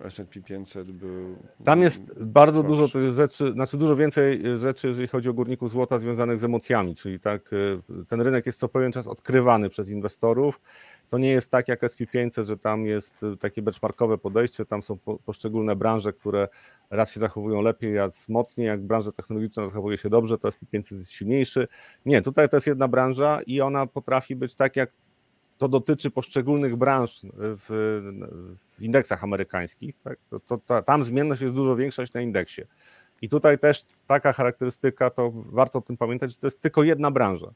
S&P 0.00 0.40
500 0.40 0.90
był... 0.90 1.36
Tam 1.64 1.82
jest 1.82 2.22
bardzo 2.24 2.62
dużo 2.62 2.88
tych 2.88 3.12
rzeczy, 3.14 3.52
znaczy 3.52 3.76
dużo 3.76 3.96
więcej 3.96 4.42
rzeczy, 4.58 4.88
jeżeli 4.88 5.08
chodzi 5.08 5.28
o 5.28 5.32
górników 5.34 5.70
złota 5.70 5.98
związanych 5.98 6.38
z 6.38 6.44
emocjami, 6.44 6.94
czyli 6.94 7.20
tak, 7.20 7.52
y, 7.52 7.80
ten 8.08 8.20
rynek 8.20 8.46
jest 8.46 8.58
co 8.58 8.68
pewien 8.68 8.92
czas 8.92 9.06
odkrywany 9.06 9.68
przez 9.68 9.88
inwestorów. 9.88 10.60
To 11.14 11.18
nie 11.18 11.30
jest 11.30 11.50
tak 11.50 11.68
jak 11.68 11.82
SP500, 11.82 12.44
że 12.44 12.58
tam 12.58 12.86
jest 12.86 13.22
y, 13.22 13.36
takie 13.36 13.62
benchmarkowe 13.62 14.18
podejście, 14.18 14.64
tam 14.64 14.82
są 14.82 14.98
po, 14.98 15.18
poszczególne 15.18 15.76
branże, 15.76 16.12
które 16.12 16.48
raz 16.90 17.12
się 17.12 17.20
zachowują 17.20 17.62
lepiej, 17.62 17.96
raz 17.96 18.28
mocniej, 18.28 18.66
jak 18.66 18.82
branża 18.82 19.12
technologiczna 19.12 19.68
zachowuje 19.68 19.98
się 19.98 20.10
dobrze, 20.10 20.38
to 20.38 20.48
SP500 20.48 20.98
jest 20.98 21.10
silniejszy. 21.10 21.68
Nie, 22.06 22.22
tutaj 22.22 22.48
to 22.48 22.56
jest 22.56 22.66
jedna 22.66 22.88
branża 22.88 23.40
i 23.46 23.60
ona 23.60 23.86
potrafi 23.86 24.36
być 24.36 24.54
tak 24.54 24.76
jak 24.76 24.90
to 25.58 25.68
dotyczy 25.68 26.10
poszczególnych 26.10 26.76
branż 26.76 27.20
w, 27.34 27.66
w 28.76 28.82
indeksach 28.82 29.24
amerykańskich, 29.24 29.94
tak? 30.04 30.18
to, 30.30 30.40
to, 30.40 30.58
to, 30.58 30.82
tam 30.82 31.04
zmienność 31.04 31.42
jest 31.42 31.54
dużo 31.54 31.76
większa 31.76 32.02
niż 32.02 32.12
na 32.12 32.20
indeksie. 32.20 32.62
I 33.22 33.28
tutaj 33.28 33.58
też 33.58 33.84
taka 34.06 34.32
charakterystyka, 34.32 35.10
to 35.10 35.32
warto 35.34 35.78
o 35.78 35.82
tym 35.82 35.96
pamiętać, 35.96 36.30
że 36.30 36.36
to 36.36 36.46
jest 36.46 36.60
tylko 36.60 36.82
jedna 36.82 37.10
branża 37.10 37.52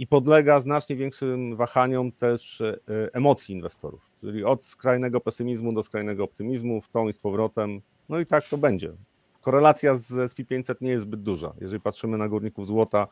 i 0.00 0.06
podlega 0.06 0.60
znacznie 0.60 0.96
większym 0.96 1.56
wahaniom 1.56 2.12
też 2.12 2.60
e, 2.60 2.76
emocji 3.12 3.54
inwestorów, 3.54 4.10
czyli 4.20 4.44
od 4.44 4.64
skrajnego 4.64 5.20
pesymizmu 5.20 5.72
do 5.72 5.82
skrajnego 5.82 6.24
optymizmu, 6.24 6.80
w 6.80 6.88
tą 6.88 7.08
i 7.08 7.12
z 7.12 7.18
powrotem, 7.18 7.80
no 8.08 8.20
i 8.20 8.26
tak 8.26 8.48
to 8.48 8.58
będzie. 8.58 8.92
Korelacja 9.40 9.94
z 9.94 10.10
SP500 10.32 10.74
nie 10.80 10.90
jest 10.90 11.02
zbyt 11.02 11.22
duża. 11.22 11.52
Jeżeli 11.60 11.80
patrzymy 11.80 12.18
na 12.18 12.28
górników 12.28 12.66
złota, 12.66 13.06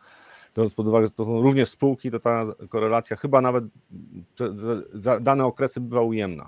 biorąc 0.57 0.75
pod 0.75 0.89
uwagę, 0.89 1.07
że 1.07 1.11
to 1.13 1.25
są 1.25 1.43
również 1.43 1.69
spółki, 1.69 2.11
to 2.11 2.21
ta 2.21 2.47
korelacja 2.69 3.17
chyba 3.17 3.41
nawet 3.41 3.65
za- 4.95 5.21
dane 5.21 5.45
okresy 5.47 5.81
bywa 5.81 6.03
ujemna. 6.03 6.47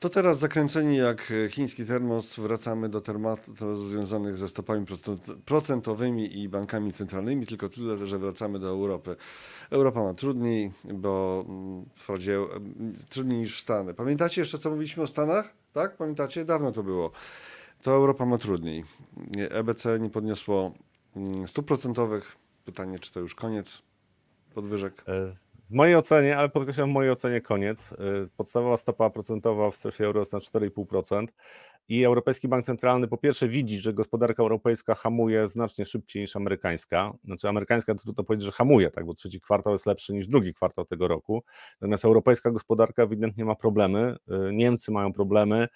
To 0.00 0.08
teraz 0.08 0.38
zakręceni 0.38 0.96
jak 0.96 1.32
chiński 1.50 1.84
termos 1.84 2.36
wracamy 2.36 2.88
do 2.88 3.00
tematów 3.00 3.78
związanych 3.88 4.38
ze 4.38 4.48
stopami 4.48 4.86
procent- 4.86 5.36
procentowymi 5.44 6.38
i 6.38 6.48
bankami 6.48 6.92
centralnymi, 6.92 7.46
tylko 7.46 7.68
tyle, 7.68 8.06
że 8.06 8.18
wracamy 8.18 8.58
do 8.58 8.68
Europy. 8.68 9.16
Europa 9.70 10.02
ma 10.02 10.14
trudniej, 10.14 10.72
bo 10.84 11.44
mm, 11.48 11.84
wprawdzie 11.96 12.38
trudniej 13.08 13.38
niż 13.38 13.60
Stany. 13.60 13.94
Pamiętacie 13.94 14.40
jeszcze, 14.40 14.58
co 14.58 14.70
mówiliśmy 14.70 15.02
o 15.02 15.06
Stanach? 15.06 15.54
Tak? 15.72 15.96
Pamiętacie? 15.96 16.44
Dawno 16.44 16.72
to 16.72 16.82
było. 16.82 17.10
To 17.82 17.92
Europa 17.92 18.26
ma 18.26 18.38
trudniej. 18.38 18.84
EBC 19.50 19.84
nie 20.00 20.10
podniosło 20.10 20.74
mm, 21.16 21.48
stóp 21.48 21.66
procentowych. 21.66 22.36
Pytanie, 22.64 22.98
czy 22.98 23.12
to 23.12 23.20
już 23.20 23.34
koniec 23.34 23.82
podwyżek? 24.54 25.04
E, 25.08 25.36
W 25.70 25.74
mojej 25.74 25.96
ocenie, 25.96 26.36
ale 26.36 26.48
podkreślam 26.48 26.90
w 26.90 26.92
mojej 26.92 27.10
ocenie 27.10 27.40
koniec, 27.40 27.92
e, 27.92 27.96
podstawowa 28.36 28.76
stopa 28.76 29.10
procentowa 29.10 29.70
w 29.70 29.76
strefie 29.76 30.04
euro 30.04 30.20
jest 30.20 30.32
na 30.32 30.38
4,5% 30.38 31.26
i 31.88 32.04
Europejski 32.04 32.48
Bank 32.48 32.64
Centralny 32.64 33.08
po 33.08 33.16
pierwsze 33.16 33.48
widzi, 33.48 33.78
że 33.78 33.92
gospodarka 33.92 34.42
europejska 34.42 34.94
hamuje 34.94 35.48
znacznie 35.48 35.84
szybciej 35.86 36.22
niż 36.22 36.36
amerykańska. 36.36 37.12
Znaczy 37.24 37.48
amerykańska 37.48 37.94
to 37.94 38.02
trudno 38.02 38.24
powiedzieć, 38.24 38.46
że 38.46 38.52
hamuje, 38.52 38.90
tak, 38.90 39.06
bo 39.06 39.14
trzeci 39.14 39.40
kwartał 39.40 39.72
jest 39.72 39.86
lepszy 39.86 40.12
niż 40.12 40.26
drugi 40.26 40.54
kwartał 40.54 40.84
tego 40.84 41.08
roku. 41.08 41.44
Natomiast 41.80 42.04
europejska 42.04 42.50
gospodarka 42.50 43.02
ewidentnie 43.02 43.44
ma 43.44 43.54
problemy, 43.54 44.16
e, 44.28 44.52
Niemcy 44.52 44.92
mają 44.92 45.12
problemy, 45.12 45.66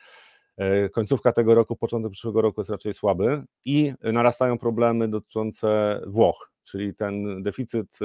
E, 0.56 0.88
Końcówka 0.88 1.32
tego 1.32 1.54
roku, 1.54 1.76
początek 1.76 2.12
przyszłego 2.12 2.42
roku 2.42 2.60
jest 2.60 2.70
raczej 2.70 2.94
słaby 2.94 3.42
i 3.64 3.92
narastają 4.02 4.58
problemy 4.58 5.08
dotyczące 5.08 6.00
Włoch, 6.06 6.50
czyli 6.62 6.94
ten 6.94 7.42
deficyt 7.42 7.98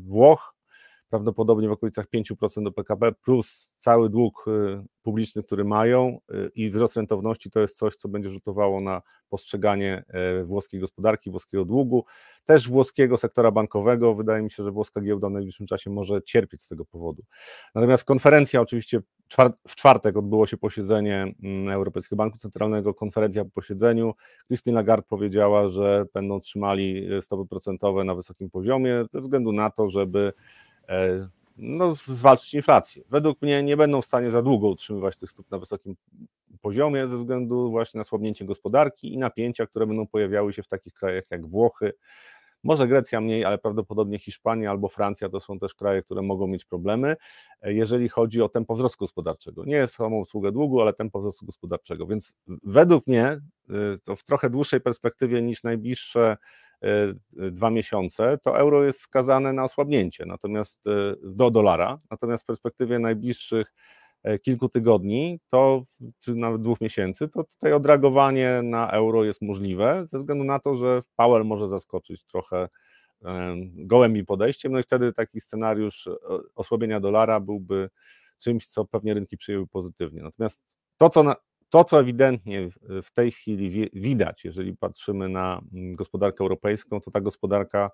Włoch 0.00 0.53
prawdopodobnie 1.14 1.68
w 1.68 1.72
okolicach 1.72 2.06
5% 2.14 2.64
do 2.64 2.72
PKB 2.72 3.12
plus 3.12 3.72
cały 3.76 4.10
dług 4.10 4.44
e, 4.48 4.84
publiczny, 5.02 5.42
który 5.42 5.64
mają 5.64 6.18
e, 6.30 6.48
i 6.54 6.70
wzrost 6.70 6.96
rentowności 6.96 7.50
to 7.50 7.60
jest 7.60 7.76
coś, 7.76 7.96
co 7.96 8.08
będzie 8.08 8.30
rzutowało 8.30 8.80
na 8.80 9.02
postrzeganie 9.28 10.04
e, 10.08 10.44
włoskiej 10.44 10.80
gospodarki, 10.80 11.30
włoskiego 11.30 11.64
długu, 11.64 12.04
też 12.44 12.68
włoskiego 12.68 13.18
sektora 13.18 13.50
bankowego. 13.50 14.14
Wydaje 14.14 14.42
mi 14.42 14.50
się, 14.50 14.64
że 14.64 14.70
włoska 14.70 15.00
giełda 15.00 15.28
w 15.28 15.32
najbliższym 15.32 15.66
czasie 15.66 15.90
może 15.90 16.22
cierpieć 16.22 16.62
z 16.62 16.68
tego 16.68 16.84
powodu. 16.84 17.22
Natomiast 17.74 18.04
konferencja, 18.04 18.60
oczywiście 18.60 19.00
w 19.68 19.74
czwartek 19.74 20.16
odbyło 20.16 20.46
się 20.46 20.56
posiedzenie 20.56 21.34
mm, 21.42 21.68
Europejskiego 21.68 22.16
Banku 22.16 22.38
Centralnego, 22.38 22.94
konferencja 22.94 23.44
po 23.44 23.50
posiedzeniu. 23.50 24.14
Christine 24.46 24.74
Lagarde 24.74 25.06
powiedziała, 25.08 25.68
że 25.68 26.06
będą 26.14 26.40
trzymali 26.40 27.14
e, 27.14 27.22
stopy 27.22 27.46
procentowe 27.48 28.04
na 28.04 28.14
wysokim 28.14 28.50
poziomie 28.50 29.04
ze 29.10 29.20
względu 29.20 29.52
na 29.52 29.70
to, 29.70 29.88
żeby 29.88 30.32
no, 31.56 31.94
zwalczyć 31.94 32.54
inflację. 32.54 33.02
Według 33.10 33.42
mnie 33.42 33.62
nie 33.62 33.76
będą 33.76 34.02
w 34.02 34.06
stanie 34.06 34.30
za 34.30 34.42
długo 34.42 34.68
utrzymywać 34.68 35.18
tych 35.18 35.30
stóp 35.30 35.50
na 35.50 35.58
wysokim 35.58 35.96
poziomie 36.60 37.06
ze 37.06 37.18
względu 37.18 37.70
właśnie 37.70 37.98
na 37.98 38.04
słabnięcie 38.04 38.44
gospodarki 38.44 39.12
i 39.12 39.18
napięcia, 39.18 39.66
które 39.66 39.86
będą 39.86 40.06
pojawiały 40.06 40.52
się 40.52 40.62
w 40.62 40.68
takich 40.68 40.94
krajach 40.94 41.24
jak 41.30 41.46
Włochy, 41.46 41.92
może 42.64 42.88
Grecja 42.88 43.20
mniej, 43.20 43.44
ale 43.44 43.58
prawdopodobnie 43.58 44.18
Hiszpania 44.18 44.70
albo 44.70 44.88
Francja 44.88 45.28
to 45.28 45.40
są 45.40 45.58
też 45.58 45.74
kraje, 45.74 46.02
które 46.02 46.22
mogą 46.22 46.46
mieć 46.46 46.64
problemy, 46.64 47.16
e, 47.62 47.72
jeżeli 47.72 48.08
chodzi 48.08 48.42
o 48.42 48.48
tempo 48.48 48.74
wzrostu 48.74 48.98
gospodarczego. 48.98 49.64
Nie 49.64 49.76
jest 49.76 49.94
samą 49.94 50.16
usługę 50.16 50.52
długu, 50.52 50.80
ale 50.80 50.92
tempo 50.92 51.20
wzrostu 51.20 51.46
gospodarczego. 51.46 52.06
Więc 52.06 52.36
według 52.62 53.06
mnie 53.06 53.40
y, 53.70 53.98
to 54.04 54.16
w 54.16 54.24
trochę 54.24 54.50
dłuższej 54.50 54.80
perspektywie 54.80 55.42
niż 55.42 55.62
najbliższe 55.62 56.36
dwa 57.32 57.70
miesiące, 57.70 58.38
to 58.42 58.58
euro 58.58 58.84
jest 58.84 59.00
skazane 59.00 59.52
na 59.52 59.64
osłabnięcie, 59.64 60.26
natomiast 60.26 60.86
y, 60.86 60.90
do 61.22 61.50
dolara. 61.50 61.98
Natomiast 62.10 62.42
w 62.42 62.46
perspektywie 62.46 62.98
najbliższych 62.98 63.72
e, 64.22 64.38
kilku 64.38 64.68
tygodni, 64.68 65.40
to 65.48 65.82
czy 66.18 66.34
nawet 66.34 66.62
dwóch 66.62 66.80
miesięcy, 66.80 67.28
to 67.28 67.44
tutaj 67.44 67.72
odreagowanie 67.72 68.60
na 68.62 68.90
euro 68.90 69.24
jest 69.24 69.42
możliwe, 69.42 70.06
ze 70.06 70.18
względu 70.18 70.44
na 70.44 70.58
to, 70.58 70.74
że 70.74 71.02
Powell 71.16 71.44
może 71.44 71.68
zaskoczyć 71.68 72.24
trochę 72.24 72.68
gołębi 73.74 74.24
podejściem, 74.24 74.72
no 74.72 74.78
i 74.78 74.82
wtedy 74.82 75.12
taki 75.12 75.40
scenariusz 75.40 76.06
e, 76.06 76.12
osłabienia 76.54 77.00
dolara 77.00 77.40
byłby 77.40 77.90
czymś, 78.38 78.66
co 78.66 78.84
pewnie 78.84 79.14
rynki 79.14 79.36
przyjęły 79.36 79.66
pozytywnie. 79.66 80.22
Natomiast 80.22 80.78
to, 80.96 81.10
co, 81.10 81.22
na, 81.22 81.36
to, 81.70 81.84
co 81.84 82.00
ewidentnie 82.00 82.68
w- 83.02 83.12
tej 83.12 83.30
chwili 83.32 83.70
wi- 83.70 83.90
widać, 83.92 84.44
jeżeli 84.44 84.76
patrzymy 84.76 85.28
na 85.28 85.60
mm, 85.74 85.96
gospodarkę 85.96 86.40
europejską, 86.40 87.00
to 87.00 87.10
ta 87.10 87.20
gospodarka 87.20 87.90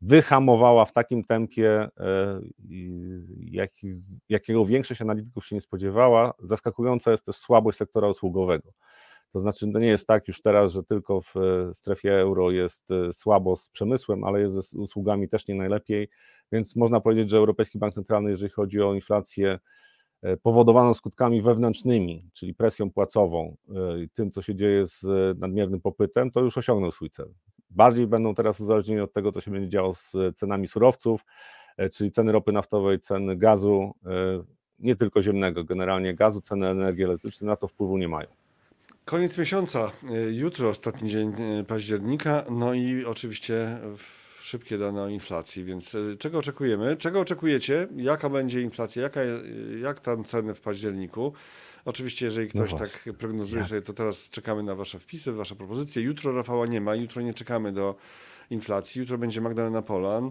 wyhamowała 0.00 0.84
w 0.84 0.92
takim 0.92 1.24
tempie, 1.24 1.88
e, 2.00 2.40
jakiego 4.28 4.66
większość 4.66 5.02
analityków 5.02 5.46
się 5.46 5.54
nie 5.56 5.60
spodziewała. 5.60 6.34
Zaskakująca 6.38 7.10
jest 7.10 7.26
też 7.26 7.36
słabość 7.36 7.78
sektora 7.78 8.08
usługowego. 8.08 8.72
To 9.32 9.40
znaczy, 9.40 9.72
to 9.72 9.78
nie 9.78 9.86
jest 9.88 10.06
tak 10.06 10.28
już 10.28 10.42
teraz, 10.42 10.72
że 10.72 10.82
tylko 10.82 11.20
w 11.20 11.36
e, 11.36 11.74
strefie 11.74 12.20
euro 12.20 12.50
jest 12.50 12.90
e, 12.90 13.12
słabo 13.12 13.56
z 13.56 13.68
przemysłem, 13.68 14.24
ale 14.24 14.40
jest 14.40 14.54
ze 14.54 14.78
usługami 14.78 15.28
też 15.28 15.48
nie 15.48 15.54
najlepiej, 15.54 16.08
więc 16.52 16.76
można 16.76 17.00
powiedzieć, 17.00 17.30
że 17.30 17.36
Europejski 17.36 17.78
Bank 17.78 17.94
Centralny, 17.94 18.30
jeżeli 18.30 18.50
chodzi 18.50 18.80
o 18.82 18.94
inflację 18.94 19.58
e, 20.22 20.36
powodowaną 20.36 20.94
skutkami 20.94 21.42
wewnętrznymi, 21.42 22.30
czyli 22.32 22.54
presją 22.54 22.90
płacową, 22.90 23.56
e, 23.68 23.74
tym, 24.12 24.30
co 24.30 24.42
się 24.42 24.54
dzieje 24.54 24.86
z 24.86 25.04
e, 25.04 25.08
nadmiernym 25.38 25.80
popytem, 25.80 26.30
to 26.30 26.40
już 26.40 26.58
osiągnął 26.58 26.92
swój 26.92 27.10
cel. 27.10 27.34
Bardziej 27.70 28.06
będą 28.06 28.34
teraz 28.34 28.60
uzależnieni 28.60 29.00
od 29.00 29.12
tego, 29.12 29.32
co 29.32 29.40
się 29.40 29.50
będzie 29.50 29.68
działo 29.68 29.94
z 29.94 30.16
cenami 30.34 30.68
surowców, 30.68 31.24
czyli 31.92 32.10
ceny 32.10 32.32
ropy 32.32 32.52
naftowej, 32.52 32.98
ceny 32.98 33.36
gazu, 33.36 33.94
nie 34.78 34.96
tylko 34.96 35.22
ziemnego, 35.22 35.64
generalnie 35.64 36.14
gazu, 36.14 36.40
ceny 36.40 36.68
energii 36.68 37.04
elektrycznej, 37.04 37.48
na 37.48 37.56
to 37.56 37.68
wpływu 37.68 37.98
nie 37.98 38.08
mają. 38.08 38.28
Koniec 39.04 39.38
miesiąca, 39.38 39.92
jutro 40.30 40.68
ostatni 40.68 41.10
dzień 41.10 41.32
października, 41.68 42.44
no 42.50 42.74
i 42.74 43.04
oczywiście 43.04 43.54
y, 43.54 44.21
szybkie 44.42 44.78
dane 44.78 45.02
o 45.02 45.08
inflacji, 45.08 45.64
więc 45.64 45.94
y, 45.94 46.16
czego 46.18 46.38
oczekujemy? 46.38 46.96
Czego 46.96 47.20
oczekujecie? 47.20 47.88
Jaka 47.96 48.28
będzie 48.28 48.60
inflacja? 48.60 49.02
Jaka, 49.02 49.20
y, 49.22 49.78
jak 49.82 50.00
tam 50.00 50.24
ceny 50.24 50.54
w 50.54 50.60
październiku? 50.60 51.32
Oczywiście, 51.84 52.24
jeżeli 52.26 52.46
No 52.46 52.52
ktoś 52.64 52.70
tak 52.70 52.88
właśnie. 52.88 53.12
prognozuje 53.12 53.64
sobie, 53.64 53.82
to 53.82 53.92
teraz 53.92 54.30
czekamy 54.30 54.62
na 54.62 54.74
Wasze 54.74 54.98
wpisy, 54.98 55.32
Wasze 55.32 55.54
propozycje. 55.56 56.02
Jutro 56.02 56.32
Rafała 56.36 56.66
nie 56.66 56.80
ma, 56.80 56.94
jutro 56.94 57.22
nie 57.22 57.34
czekamy 57.34 57.72
do 57.72 57.94
inflacji. 58.50 59.00
Jutro 59.00 59.18
będzie 59.18 59.40
Magdalena 59.40 59.82
Polan, 59.82 60.30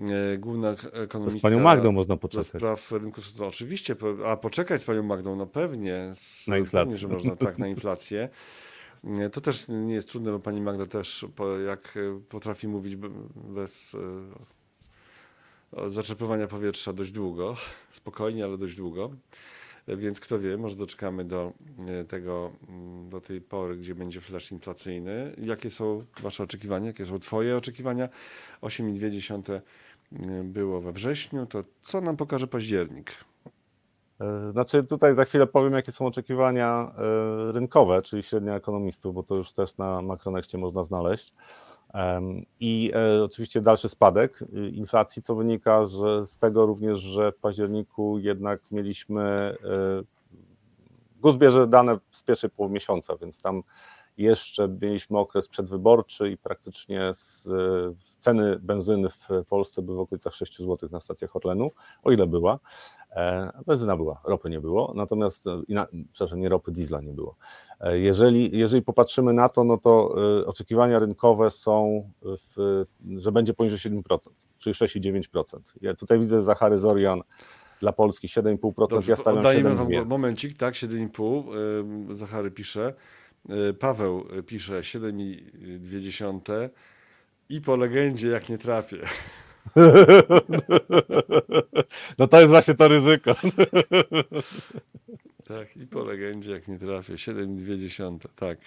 y, 0.00 0.38
główna 0.38 0.74
To 0.76 0.92
ekonomistka. 1.02 1.38
z 1.38 1.42
panią 1.42 1.60
Magdą 1.60 1.92
można 1.92 2.16
poczekać. 2.16 2.46
spraw 2.46 2.92
rynków. 2.92 3.38
No, 3.38 3.46
oczywiście, 3.46 3.96
a 4.26 4.36
poczekać 4.36 4.82
z 4.82 4.84
panią 4.84 5.02
Magdą, 5.02 5.36
no 5.36 5.46
pewnie. 5.46 6.10
Z, 6.14 6.48
Na 6.48 6.58
inflację. 6.58 6.84
Pewnie, 6.86 6.98
że 6.98 7.08
można, 7.08 7.36
tak, 7.36 7.58
na 7.58 7.68
inflację. 7.68 8.28
To 9.32 9.40
też 9.40 9.66
nie 9.68 9.94
jest 9.94 10.08
trudne, 10.08 10.32
bo 10.32 10.38
pani 10.40 10.60
Magda 10.60 10.86
też 10.86 11.26
jak 11.66 11.96
e, 11.96 12.20
potrafi 12.28 12.68
mówić 12.68 12.96
be- 12.96 13.10
bez 13.36 13.96
e, 15.76 15.90
zaczerpywania 15.90 16.46
powietrza 16.46 16.92
dość 16.92 17.12
długo, 17.12 17.56
spokojnie, 17.90 18.44
ale 18.44 18.58
dość 18.58 18.76
długo. 18.76 19.10
E, 19.86 19.96
Więc 19.96 20.20
kto 20.20 20.38
wie, 20.38 20.56
może 20.56 20.76
doczekamy 20.76 21.24
do 21.24 21.52
tego, 22.08 22.52
mm, 22.68 23.08
do 23.10 23.20
tej 23.20 23.40
pory, 23.40 23.76
gdzie 23.76 23.94
będzie 23.94 24.20
flash 24.20 24.52
inflacyjny. 24.52 25.34
Jakie 25.38 25.70
są 25.70 26.04
wasze 26.20 26.42
oczekiwania? 26.42 26.86
Jakie 26.86 27.06
są 27.06 27.18
twoje 27.18 27.56
oczekiwania? 27.56 28.08
8,2 28.62 29.60
e, 30.12 30.44
było 30.44 30.80
we 30.80 30.92
wrześniu, 30.92 31.46
to 31.46 31.64
co 31.82 32.00
nam 32.00 32.16
pokaże 32.16 32.46
październik? 32.46 33.12
E, 34.20 34.52
Znaczy 34.52 34.84
tutaj 34.84 35.14
za 35.14 35.24
chwilę 35.24 35.46
powiem, 35.46 35.72
jakie 35.72 35.92
są 35.92 36.06
oczekiwania 36.06 36.92
e, 36.98 37.52
rynkowe, 37.52 38.02
czyli 38.02 38.22
średnia 38.22 38.54
ekonomistów, 38.54 39.14
bo 39.14 39.22
to 39.22 39.34
już 39.34 39.52
też 39.52 39.76
na 39.76 40.02
Makronexcie 40.02 40.58
można 40.58 40.84
znaleźć. 40.84 41.32
I 42.60 42.92
e, 42.94 43.24
oczywiście 43.24 43.60
dalszy 43.60 43.88
spadek 43.88 44.42
y, 44.42 44.70
inflacji, 44.70 45.22
co 45.22 45.34
wynika 45.34 45.86
że 45.86 46.26
z 46.26 46.38
tego 46.38 46.66
również, 46.66 47.00
że 47.00 47.32
w 47.32 47.36
październiku 47.36 48.18
jednak 48.18 48.70
mieliśmy, 48.70 49.56
GUS 51.20 51.36
bierze 51.36 51.66
dane 51.66 51.98
z 52.10 52.22
pierwszej 52.22 52.50
połowy 52.50 52.74
miesiąca, 52.74 53.16
więc 53.16 53.42
tam 53.42 53.62
jeszcze 54.16 54.68
mieliśmy 54.68 55.18
okres 55.18 55.48
przedwyborczy 55.48 56.30
i 56.30 56.36
praktycznie 56.36 57.10
z, 57.14 57.48
ceny 58.24 58.58
benzyny 58.58 59.08
w 59.10 59.28
Polsce 59.48 59.82
były 59.82 59.96
w 59.96 60.00
okolicach 60.00 60.34
6 60.34 60.58
zł 60.58 60.88
na 60.92 61.00
stacjach 61.00 61.36
Orlenu, 61.36 61.70
o 62.02 62.10
ile 62.12 62.26
była. 62.26 62.58
E, 63.10 63.50
Benzyna 63.66 63.96
była, 63.96 64.20
ropy 64.24 64.50
nie 64.50 64.60
było, 64.60 64.92
natomiast, 64.96 65.46
e, 65.46 65.62
ina- 65.68 65.86
przepraszam, 66.12 66.40
nie 66.40 66.48
ropy, 66.48 66.72
diesla 66.72 67.00
nie 67.00 67.12
było. 67.12 67.36
E, 67.80 67.98
Jeżeli, 67.98 68.58
jeżeli 68.58 68.82
popatrzymy 68.82 69.32
na 69.32 69.48
to, 69.48 69.64
no 69.64 69.78
to 69.78 70.14
oczekiwania 70.46 70.98
rynkowe 70.98 71.50
są, 71.50 72.10
w, 72.22 72.84
że 73.16 73.32
będzie 73.32 73.54
poniżej 73.54 73.78
7%, 73.78 74.18
czyli 74.58 74.74
6,9%. 74.74 75.58
Ja 75.80 75.94
tutaj 75.94 76.18
widzę 76.18 76.42
Zachary 76.42 76.78
Zorian 76.78 77.22
dla 77.80 77.92
Polski 77.92 78.28
7,5%, 78.28 78.88
Dobrze, 78.90 79.12
ja 79.12 79.16
stawiam 79.16 79.38
oddajemy 79.38 79.74
wam 79.74 79.88
7,2%. 79.88 80.06
momencik, 80.06 80.58
tak, 80.58 80.74
7,5. 80.74 81.54
ym, 81.80 82.14
Zachary 82.14 82.50
pisze. 82.50 82.94
Paweł 83.78 84.24
pisze 84.46 84.80
7,2 84.80 86.68
i 87.48 87.60
po 87.60 87.76
legendzie 87.76 88.28
jak 88.28 88.48
nie 88.48 88.58
trafię. 88.58 88.98
No 92.18 92.28
to 92.28 92.40
jest 92.40 92.50
właśnie 92.50 92.74
to 92.74 92.88
ryzyko. 92.88 93.32
Tak, 95.48 95.76
i 95.76 95.86
po 95.86 96.04
legendzie 96.04 96.50
jak 96.52 96.68
nie 96.68 96.78
trafię. 96.78 97.14
7,2, 97.14 98.18
tak. 98.36 98.58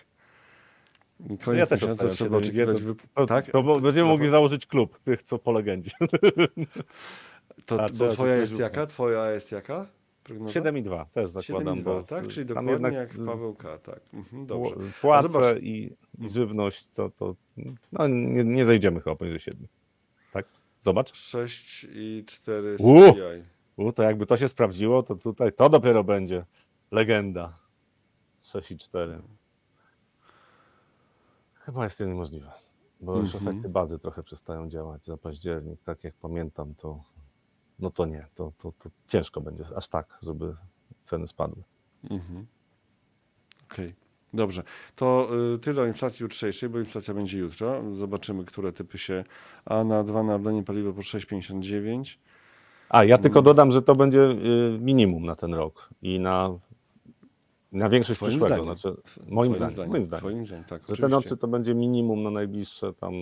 Koniec 1.43 1.59
Ja 1.59 1.67
też 1.67 1.81
miesiąca 1.81 2.07
trzeba 2.09 2.37
7,2, 2.37 2.39
oczekiwać. 2.41 2.77
to, 2.77 2.83
Wyp- 2.83 3.07
to, 3.15 3.25
tak? 3.25 3.51
to 3.51 3.63
bo- 3.63 3.79
będziemy 3.79 4.05
No 4.05 4.11
mogli 4.13 4.27
to- 4.27 4.31
założyć 4.31 4.65
klub 4.65 4.99
tych, 4.99 5.23
co 5.23 5.39
po 5.39 5.51
legendzie. 5.51 5.91
To, 7.65 7.83
A, 7.83 7.89
to 7.89 8.07
twoja 8.09 8.35
jest 8.35 8.59
jaka? 8.59 8.85
Twoja 8.85 9.31
jest 9.31 9.51
jaka? 9.51 9.85
Prognoza? 10.27 10.59
7,2 10.61 11.05
też 11.05 11.29
zakładam, 11.31 11.77
7,2, 11.79 11.83
bo 11.83 12.03
tak? 12.03 12.27
Czyli 12.27 12.45
dokładnie 12.45 12.71
jednak 12.71 12.93
jak 12.93 13.09
Paweł 13.25 13.55
K. 13.55 13.77
Tak. 13.77 13.99
Mhm, 14.13 14.45
dobrze. 14.45 14.75
Płace 15.01 15.29
zobacz. 15.29 15.57
i, 15.61 15.95
i 16.19 16.29
żywność, 16.29 16.89
to, 16.89 17.09
to 17.09 17.35
no, 17.91 18.07
nie, 18.07 18.43
nie 18.43 18.65
zejdziemy 18.65 19.01
chyba 19.01 19.15
poniżej 19.15 19.39
7. 19.39 19.67
Tak? 20.33 20.45
Zobacz. 20.79 21.15
6 21.15 21.87
i 21.91 22.23
4 22.27 22.77
U! 22.79 23.01
CPI. 23.13 23.43
U, 23.77 23.91
to 23.91 24.03
jakby 24.03 24.25
to 24.25 24.37
się 24.37 24.47
sprawdziło, 24.47 25.03
to 25.03 25.15
tutaj 25.15 25.53
to 25.53 25.69
dopiero 25.69 26.03
będzie 26.03 26.45
legenda. 26.91 27.57
6,4. 28.43 29.19
Chyba 31.53 31.83
jest 31.83 31.97
to 31.97 32.05
niemożliwe, 32.05 32.51
bo 33.01 33.17
już 33.17 33.35
Mhm. 33.35 33.47
efekty 33.47 33.69
bazy 33.69 33.99
trochę 33.99 34.23
przestają 34.23 34.69
działać 34.69 35.05
za 35.05 35.17
październik. 35.17 35.81
Tak 35.83 36.03
jak 36.03 36.13
pamiętam, 36.15 36.75
to 36.75 37.03
no 37.79 37.89
to 37.91 38.05
nie, 38.05 38.25
to, 38.35 38.51
to, 38.57 38.71
to 38.71 38.89
ciężko 39.07 39.41
będzie 39.41 39.63
aż 39.75 39.87
tak, 39.89 40.17
żeby 40.21 40.55
ceny 41.03 41.27
spadły. 41.27 41.63
Mhm. 42.09 42.45
Okej, 43.71 43.95
dobrze. 44.33 44.63
To 44.95 45.29
y, 45.55 45.59
tyle 45.59 45.81
o 45.81 45.85
inflacji 45.85 46.23
jutrzejszej, 46.23 46.69
bo 46.69 46.79
inflacja 46.79 47.13
będzie 47.13 47.37
jutro. 47.37 47.95
Zobaczymy, 47.95 48.45
które 48.45 48.71
typy 48.71 48.97
się. 48.97 49.23
A 49.65 49.83
na 49.83 50.03
2 50.03 50.23
na 50.23 50.35
Orlenie 50.35 50.63
paliwo 50.63 50.93
po 50.93 51.01
6,59. 51.01 52.17
A, 52.89 53.03
ja 53.03 53.15
Mm. 53.15 53.23
tylko 53.23 53.41
dodam, 53.41 53.71
że 53.71 53.81
to 53.81 53.95
będzie 53.95 54.21
y, 54.21 54.77
minimum 54.81 55.25
na 55.25 55.35
ten 55.35 55.53
rok 55.53 55.89
i 56.01 56.19
na, 56.19 56.59
na 57.71 57.89
większość 57.89 58.17
Twoim 58.19 58.29
przyszłego. 58.29 58.55
zdaniem. 58.55 58.77
Znaczy, 58.77 59.01
moim 59.27 59.53
twoim 59.53 59.71
zdaniem, 59.71 59.91
moim 59.91 60.05
zdaniem. 60.05 60.21
Twoim 60.21 60.45
zdaniem, 60.45 60.65
tak. 60.65 60.81
Że 60.81 60.87
te 60.87 60.93
oczywiście. 60.93 61.07
nocy 61.09 61.37
to 61.37 61.47
będzie 61.47 61.75
minimum 61.75 62.23
na 62.23 62.31
najbliższe 62.31 62.93
tam 62.93 63.13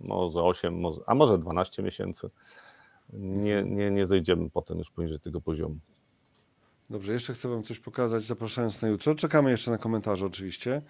może 0.00 0.42
8, 0.42 0.80
może, 0.80 1.00
a 1.06 1.14
może 1.14 1.38
12 1.38 1.82
miesięcy. 1.82 2.30
Nie, 3.14 3.62
nie, 3.62 3.90
nie 3.90 4.06
zejdziemy 4.06 4.50
potem 4.50 4.78
już 4.78 4.90
poniżej 4.90 5.20
tego 5.20 5.40
poziomu. 5.40 5.76
Dobrze, 6.90 7.12
jeszcze 7.12 7.34
chcę 7.34 7.48
Wam 7.48 7.62
coś 7.62 7.78
pokazać, 7.78 8.24
zapraszając 8.24 8.82
na 8.82 8.88
jutro. 8.88 9.14
Czekamy 9.14 9.50
jeszcze 9.50 9.70
na 9.70 9.78
komentarze 9.78 10.26
oczywiście. 10.26 10.82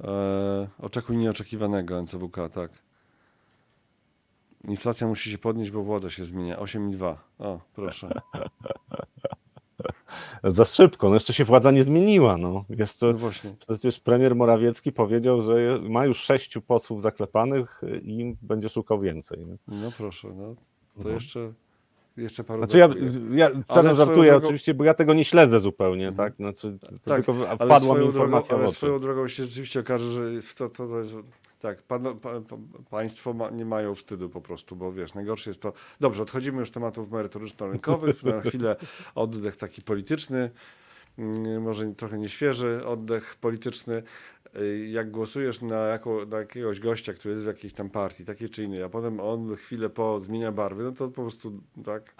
E, 0.00 0.68
oczekuj 0.78 1.16
nieoczekiwanego 1.16 2.02
NCWK, 2.02 2.36
tak. 2.52 2.70
Inflacja 4.68 5.06
musi 5.06 5.30
się 5.30 5.38
podnieść, 5.38 5.70
bo 5.70 5.82
władza 5.82 6.10
się 6.10 6.24
zmienia. 6.24 6.56
8,2. 6.56 7.16
O, 7.38 7.60
proszę. 7.74 8.08
Za 10.44 10.64
szybko, 10.64 11.08
no 11.08 11.14
jeszcze 11.14 11.32
się 11.34 11.44
władza 11.44 11.70
nie 11.70 11.84
zmieniła. 11.84 12.36
No. 12.36 12.64
Jeszcze 12.68 13.06
No 13.06 13.18
właśnie. 13.18 13.54
przecież 13.68 14.00
premier 14.00 14.36
Morawiecki 14.36 14.92
powiedział, 14.92 15.42
że 15.42 15.80
ma 15.88 16.04
już 16.06 16.18
sześciu 16.18 16.62
posłów 16.62 17.02
zaklepanych 17.02 17.80
i 18.02 18.36
będzie 18.42 18.68
szukał 18.68 19.00
więcej. 19.00 19.46
Nie? 19.46 19.56
No 19.68 19.92
proszę, 19.96 20.28
no. 20.36 20.54
To 21.02 21.08
No. 21.08 21.14
jeszcze, 21.14 21.52
jeszcze 22.16 22.44
paru 22.44 22.58
Znaczy 22.66 22.78
ja, 22.78 22.88
ja 23.30 23.50
swoją 23.70 23.92
żartuję 23.92 24.32
drogą- 24.32 24.44
oczywiście, 24.44 24.74
bo 24.74 24.84
ja 24.84 24.94
tego 24.94 25.14
nie 25.14 25.24
śledzę 25.24 25.60
zupełnie, 25.60 26.08
Mhm. 26.08 26.30
tak? 26.30 26.36
Znaczy, 26.36 26.78
to 26.80 26.86
Tak, 27.04 27.24
tylko 27.24 27.48
Ale 27.48 27.56
wpadła 27.56 27.78
mi 27.78 28.00
drogą, 28.00 28.06
informacja 28.06 28.56
w 28.56 28.60
ale 28.60 28.68
swoją 28.72 29.00
drogą 29.00 29.28
się 29.28 29.44
rzeczywiście 29.44 29.80
okaże, 29.80 30.10
że 30.10 30.54
to, 30.58 30.68
to, 30.68 30.88
to 30.88 30.98
jest, 30.98 31.14
tak, 31.60 31.82
pan, 31.82 32.02
pa, 32.02 32.40
pa, 32.40 32.56
państwo 32.90 33.32
ma, 33.32 33.50
nie 33.50 33.64
mają 33.64 33.94
wstydu 33.94 34.28
po 34.28 34.40
prostu, 34.40 34.76
bo 34.76 34.92
wiesz, 34.92 35.14
najgorsze 35.14 35.50
jest 35.50 35.62
to, 35.62 35.72
dobrze, 36.00 36.22
odchodzimy 36.22 36.60
już 36.60 36.70
tematów 36.70 37.10
merytoryczno-rynkowych, 37.10 38.24
na 38.24 38.40
chwilę 38.50 38.76
oddech 39.14 39.56
taki 39.56 39.82
polityczny, 39.82 40.50
mm, 41.18 41.62
może 41.62 41.94
trochę 41.94 42.18
nieświeży 42.18 42.86
oddech 42.86 43.36
polityczny, 43.40 44.02
jak 44.90 45.10
głosujesz 45.10 45.62
na, 45.62 45.76
jako, 45.76 46.26
na 46.26 46.38
jakiegoś 46.38 46.80
gościa, 46.80 47.14
który 47.14 47.32
jest 47.32 47.44
w 47.44 47.46
jakiejś 47.46 47.72
tam 47.72 47.90
partii, 47.90 48.24
takiej 48.24 48.50
czy 48.50 48.64
innej, 48.64 48.82
a 48.82 48.88
potem 48.88 49.20
on 49.20 49.56
chwilę 49.56 49.90
po 49.90 50.20
zmienia 50.20 50.52
barwy, 50.52 50.82
no 50.82 50.92
to 50.92 51.08
po 51.08 51.22
prostu 51.22 51.60
tak, 51.84 52.14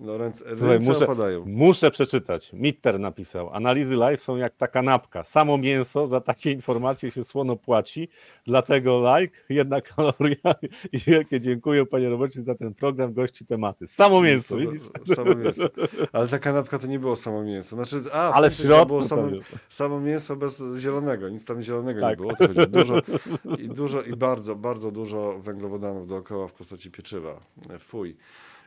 no 0.00 0.18
ręce, 0.18 0.56
Słuchaj, 0.56 0.74
ręce 0.74 0.88
muszę- 0.92 1.04
opadają. 1.04 1.44
Muszę 1.46 1.90
przeczytać. 1.90 2.52
Mitter 2.52 3.00
napisał. 3.00 3.50
Analizy 3.52 3.96
live 3.96 4.22
są 4.22 4.36
jak 4.36 4.56
ta 4.56 4.68
kanapka. 4.68 5.24
Samo 5.24 5.58
mięso, 5.58 6.06
za 6.06 6.20
takie 6.20 6.52
informacje 6.52 7.10
się 7.10 7.24
słono 7.24 7.56
płaci. 7.56 8.08
Dlatego 8.46 9.18
like, 9.18 9.38
jedna 9.48 9.80
kaloria. 9.80 10.54
I 10.92 10.98
wielkie 10.98 11.40
dziękuję 11.40 11.86
panie 11.86 12.08
Robercie 12.08 12.42
za 12.42 12.54
ten 12.54 12.74
program, 12.74 13.12
gości 13.12 13.46
tematy. 13.46 13.86
Samo 13.86 14.22
mięso, 14.22 14.56
widzisz? 14.56 14.82
Samo 15.14 15.34
mięso. 15.34 15.64
Ale 16.12 16.28
ta 16.28 16.38
kanapka 16.38 16.78
to 16.78 16.86
nie 16.86 16.98
było 16.98 17.16
samo 17.16 17.42
mięso. 17.42 17.76
Znaczy, 17.76 18.02
a, 18.12 18.32
Ale 18.32 18.50
w 18.50 18.54
środku 18.54 18.86
było 18.88 19.02
samo, 19.02 19.28
samo 19.68 20.00
mięso 20.00 20.36
bez 20.36 20.62
zielonego. 20.78 21.28
Nic 21.28 21.44
tam 21.44 21.62
zielonego 21.62 22.00
nie 22.00 22.06
Tak. 22.06 22.18
było. 22.18 22.34
To 22.36 22.46
chodzi. 22.48 22.66
Dużo, 22.70 22.94
i, 23.64 23.68
dużo 23.68 24.02
I 24.02 24.16
bardzo, 24.16 24.56
bardzo 24.56 24.90
dużo 24.90 25.38
węglowodanów 25.38 26.08
dookoła 26.08 26.48
w 26.48 26.52
postaci 26.52 26.90
pieczywa. 26.90 27.40
E, 27.70 27.78
Fuj. 27.78 28.16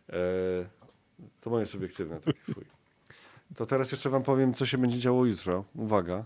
E, 0.10 0.16
to 1.42 1.50
moje 1.50 1.66
subiektywne 1.66 2.20
takie 2.20 2.54
fuj. 2.54 2.66
To 3.56 3.66
teraz 3.66 3.92
jeszcze 3.92 4.10
wam 4.10 4.24
powiem, 4.24 4.54
co 4.54 4.66
się 4.66 4.78
będzie 4.78 5.00
działo 5.00 5.26
jutro. 5.26 5.64
Uwaga. 5.76 6.26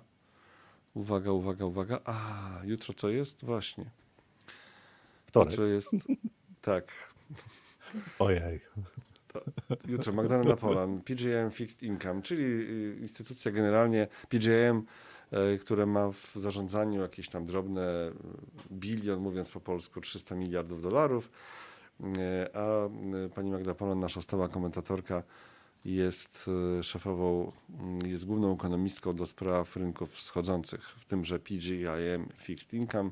Uwaga, 0.93 1.31
uwaga, 1.31 1.65
uwaga. 1.65 1.99
A, 2.05 2.15
jutro 2.63 2.93
co 2.93 3.09
jest? 3.09 3.45
Właśnie. 3.45 3.85
Wtorek. 5.25 5.51
Jutro 5.51 5.65
jest... 5.65 5.91
Tak, 6.61 6.91
Ojej. 8.19 8.59
Jutro 9.87 10.13
Magdalena 10.13 10.55
Polan, 10.55 11.01
PGM 11.01 11.51
Fixed 11.51 11.83
Income, 11.83 12.21
czyli 12.21 12.43
y, 12.43 12.97
instytucja 13.01 13.51
generalnie 13.51 14.07
PGM, 14.29 14.83
y, 15.53 15.57
które 15.57 15.85
ma 15.85 16.11
w 16.11 16.31
zarządzaniu 16.35 17.01
jakieś 17.01 17.29
tam 17.29 17.45
drobne 17.45 18.09
y, 18.09 18.13
bilion, 18.71 19.19
mówiąc 19.19 19.49
po 19.49 19.59
polsku, 19.59 20.01
300 20.01 20.35
miliardów 20.35 20.81
dolarów. 20.81 21.29
Y, 21.99 22.53
A 22.53 22.87
y, 23.25 23.29
pani 23.29 23.51
Magda 23.51 23.75
Polan, 23.75 23.99
nasza 23.99 24.21
stała 24.21 24.49
komentatorka, 24.49 25.23
jest 25.85 26.45
y, 26.79 26.83
szefową, 26.83 27.51
jest 28.05 28.25
główną 28.25 28.53
ekonomistką 28.53 29.15
do 29.15 29.25
spraw 29.25 29.75
rynków 29.75 30.13
wschodzących, 30.13 30.89
w 30.89 31.05
tymże 31.05 31.39
PGIM 31.39 32.29
Fixed 32.37 32.73
Income. 32.73 33.09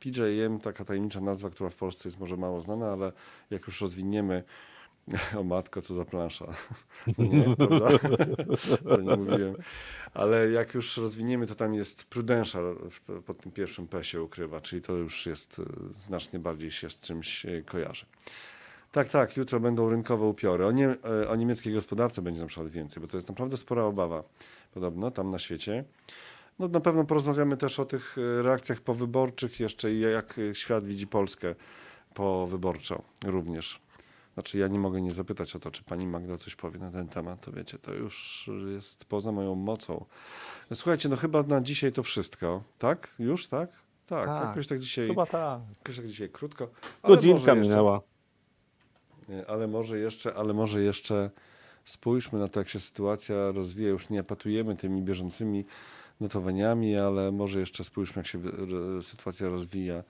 PGIM, 0.00 0.60
taka 0.60 0.84
tajemnicza 0.84 1.20
nazwa, 1.20 1.50
która 1.50 1.70
w 1.70 1.76
Polsce 1.76 2.08
jest 2.08 2.20
może 2.20 2.36
mało 2.36 2.62
znana, 2.62 2.92
ale 2.92 3.12
jak 3.50 3.66
już 3.66 3.80
rozwiniemy 3.80 4.44
O 5.38 5.42
matko, 5.42 5.82
co 5.82 5.94
za 5.94 6.04
plansza. 6.04 6.46
No 7.18 7.24
nie, 7.24 7.56
prawda? 7.56 7.88
Co 8.88 9.00
nie 9.00 9.16
mówiłem. 9.16 9.56
Ale 10.14 10.50
jak 10.50 10.74
już 10.74 10.96
rozwiniemy, 10.96 11.46
to 11.46 11.54
tam 11.54 11.74
jest 11.74 12.10
to, 13.06 13.22
pod 13.22 13.40
tym 13.40 13.52
pierwszym 13.52 13.88
P 13.88 14.04
się 14.04 14.22
ukrywa, 14.22 14.60
czyli 14.60 14.82
to 14.82 14.92
już 14.92 15.26
jest 15.26 15.58
e, 15.58 15.64
znacznie 15.94 16.38
bardziej 16.38 16.70
się 16.70 16.90
z 16.90 17.00
czymś 17.00 17.46
e, 17.46 17.62
kojarzy. 17.62 18.06
Tak, 18.92 19.08
tak, 19.08 19.36
jutro 19.36 19.60
będą 19.60 19.90
rynkowe 19.90 20.26
upiory. 20.26 20.66
O, 20.66 20.72
nie, 20.72 20.88
e, 20.88 21.28
o 21.28 21.36
niemieckiej 21.36 21.72
gospodarce 21.72 22.22
będzie 22.22 22.40
na 22.40 22.46
przykład 22.46 22.68
więcej, 22.68 23.00
bo 23.00 23.08
to 23.08 23.16
jest 23.16 23.28
naprawdę 23.28 23.56
spora 23.56 23.84
obawa 23.84 24.22
podobno 24.74 25.10
tam 25.10 25.30
na 25.30 25.38
świecie. 25.38 25.84
No, 26.58 26.68
na 26.68 26.80
pewno 26.80 27.04
porozmawiamy 27.04 27.56
też 27.56 27.78
o 27.80 27.84
tych 27.84 28.16
reakcjach 28.42 28.80
powyborczych 28.80 29.60
jeszcze 29.60 29.92
i 29.92 30.00
jak 30.00 30.40
świat 30.52 30.84
widzi 30.84 31.06
Polskę 31.06 31.54
powyborczo 32.14 33.02
również. 33.24 33.81
Znaczy 34.34 34.58
ja 34.58 34.68
nie 34.68 34.78
mogę 34.78 35.00
nie 35.02 35.12
zapytać 35.12 35.56
o 35.56 35.58
to, 35.58 35.70
czy 35.70 35.84
pani 35.84 36.06
Magda 36.06 36.36
coś 36.38 36.54
powie 36.56 36.78
na 36.78 36.90
ten 36.90 37.08
temat, 37.08 37.40
to 37.40 37.52
wiecie, 37.52 37.78
to 37.78 37.94
już 37.94 38.50
jest 38.74 39.04
poza 39.04 39.32
moją 39.32 39.54
mocą. 39.54 40.04
Słuchajcie, 40.74 41.08
no 41.08 41.16
chyba 41.16 41.42
na 41.42 41.60
dzisiaj 41.60 41.92
to 41.92 42.02
wszystko, 42.02 42.62
tak? 42.78 43.08
Już, 43.18 43.48
tak? 43.48 43.70
Tak, 44.06 44.26
Tak. 44.26 44.48
jakoś 44.48 44.66
tak 44.66 44.78
dzisiaj, 44.78 45.08
Chyba 45.08 45.26
tak. 45.26 45.60
jakoś 45.78 45.96
tak 45.96 46.06
dzisiaj 46.06 46.28
krótko. 46.28 46.68
Godzinka 47.02 47.54
minęła. 47.54 48.00
Ale 49.48 49.66
może 49.68 49.98
jeszcze, 49.98 50.34
ale 50.34 50.52
może 50.52 50.82
jeszcze 50.82 51.30
spójrzmy 51.84 52.38
na 52.38 52.48
to, 52.48 52.60
jak 52.60 52.68
się 52.68 52.80
sytuacja 52.80 53.52
rozwija. 53.52 53.88
Już 53.88 54.10
nie 54.10 54.20
apatujemy 54.20 54.76
tymi 54.76 55.02
bieżącymi 55.02 55.64
notowaniami, 56.20 56.96
ale 56.98 57.32
może 57.32 57.60
jeszcze 57.60 57.84
spójrzmy, 57.84 58.20
jak 58.20 58.26
się 58.26 58.38
sytuacja 59.02 59.48
rozwija 59.48 60.02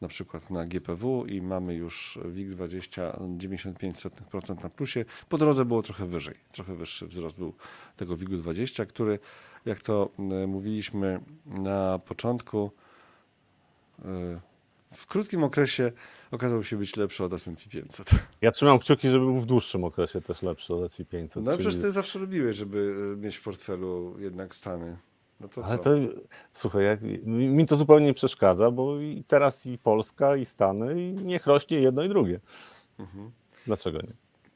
na 0.00 0.08
przykład 0.08 0.50
na 0.50 0.64
GPW 0.64 1.26
i 1.26 1.42
mamy 1.42 1.74
już 1.74 2.18
WIG20 2.22 3.12
95% 3.38 4.62
na 4.62 4.68
plusie. 4.68 5.04
Po 5.28 5.38
drodze 5.38 5.64
było 5.64 5.82
trochę 5.82 6.06
wyżej, 6.06 6.34
trochę 6.52 6.74
wyższy 6.74 7.06
wzrost 7.06 7.38
był 7.38 7.54
tego 7.96 8.16
WIG-u 8.16 8.36
20, 8.36 8.86
który, 8.86 9.18
jak 9.66 9.80
to 9.80 10.10
e, 10.18 10.46
mówiliśmy 10.46 11.20
na 11.46 11.98
początku, 11.98 12.70
e, 14.04 14.40
w 14.94 15.06
krótkim 15.06 15.44
okresie 15.44 15.92
okazał 16.30 16.64
się 16.64 16.76
być 16.76 16.96
lepszy 16.96 17.24
od 17.24 17.32
S&P 17.32 17.70
500. 17.70 18.10
Ja 18.40 18.50
trzymam 18.50 18.78
kciuki, 18.78 19.08
żeby 19.08 19.24
był 19.24 19.40
w 19.40 19.46
dłuższym 19.46 19.84
okresie 19.84 20.20
też 20.20 20.42
lepszy 20.42 20.74
od 20.74 20.84
S&P 20.84 21.04
500. 21.04 21.44
No 21.44 21.52
czyli- 21.52 21.64
przecież 21.64 21.82
ty 21.82 21.92
zawsze 21.92 22.18
lubiłeś, 22.18 22.56
żeby 22.56 22.94
e, 23.14 23.16
mieć 23.16 23.36
w 23.36 23.42
portfelu 23.42 24.16
jednak 24.18 24.54
Stany. 24.54 24.96
No 25.40 25.48
to 25.48 25.64
Ale 25.64 25.78
co? 25.78 25.84
to, 25.84 25.90
słuchaj, 26.52 26.84
jak, 26.84 27.00
mi 27.26 27.66
to 27.66 27.76
zupełnie 27.76 28.06
nie 28.06 28.14
przeszkadza, 28.14 28.70
bo 28.70 29.00
i 29.00 29.24
teraz 29.28 29.66
i 29.66 29.78
Polska, 29.78 30.36
i 30.36 30.44
Stany, 30.44 31.02
i 31.02 31.12
niech 31.12 31.46
rośnie 31.46 31.80
jedno 31.80 32.02
i 32.02 32.08
drugie. 32.08 32.40
Mhm. 32.98 33.30
Dlaczego 33.66 33.98
nie? 33.98 34.12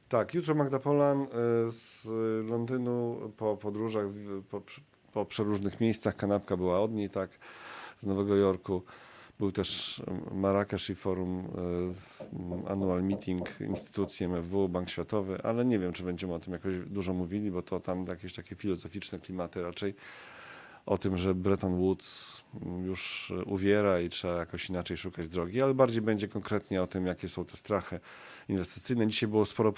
Tak, 0.08 0.34
jutro 0.34 0.54
Magda 0.54 0.78
Polan 0.78 1.22
e, 1.22 1.26
z 1.72 2.06
Londynu 2.50 3.18
po 3.36 3.56
podróżach 3.56 4.06
po, 4.50 4.62
po 5.12 5.24
przeróżnych 5.24 5.80
miejscach. 5.80 6.16
Kanapka 6.16 6.56
była 6.56 6.80
od 6.80 6.92
niej, 6.92 7.10
tak, 7.10 7.30
z 7.98 8.06
Nowego 8.06 8.36
Jorku. 8.36 8.82
Był 9.38 9.52
też 9.52 10.02
Marrakesz 10.32 10.90
i 10.90 10.94
forum 10.94 11.48
e, 12.66 12.70
annual 12.70 13.02
meeting 13.02 13.60
instytucji 13.60 14.26
MFW, 14.26 14.68
Bank 14.68 14.90
Światowy, 14.90 15.42
ale 15.42 15.64
nie 15.64 15.78
wiem, 15.78 15.92
czy 15.92 16.02
będziemy 16.02 16.34
o 16.34 16.38
tym 16.38 16.52
jakoś 16.52 16.74
dużo 16.86 17.12
mówili, 17.14 17.50
bo 17.50 17.62
to 17.62 17.80
tam 17.80 18.06
jakieś 18.06 18.34
takie 18.34 18.56
filozoficzne 18.56 19.18
klimaty 19.18 19.62
raczej 19.62 19.94
o 20.86 20.98
tym, 20.98 21.18
że 21.18 21.34
Bretton 21.34 21.76
Woods 21.78 22.42
już 22.84 23.32
uwiera 23.46 24.00
i 24.00 24.08
trzeba 24.08 24.34
jakoś 24.34 24.70
inaczej 24.70 24.96
szukać 24.96 25.28
drogi, 25.28 25.62
ale 25.62 25.74
bardziej 25.74 26.02
będzie 26.02 26.28
konkretnie 26.28 26.82
o 26.82 26.86
tym, 26.86 27.06
jakie 27.06 27.28
są 27.28 27.44
te 27.44 27.56
strachy 27.56 28.00
inwestycyjne. 28.48 29.06
Dzisiaj 29.06 29.28
było 29.28 29.46
sporo 29.46 29.74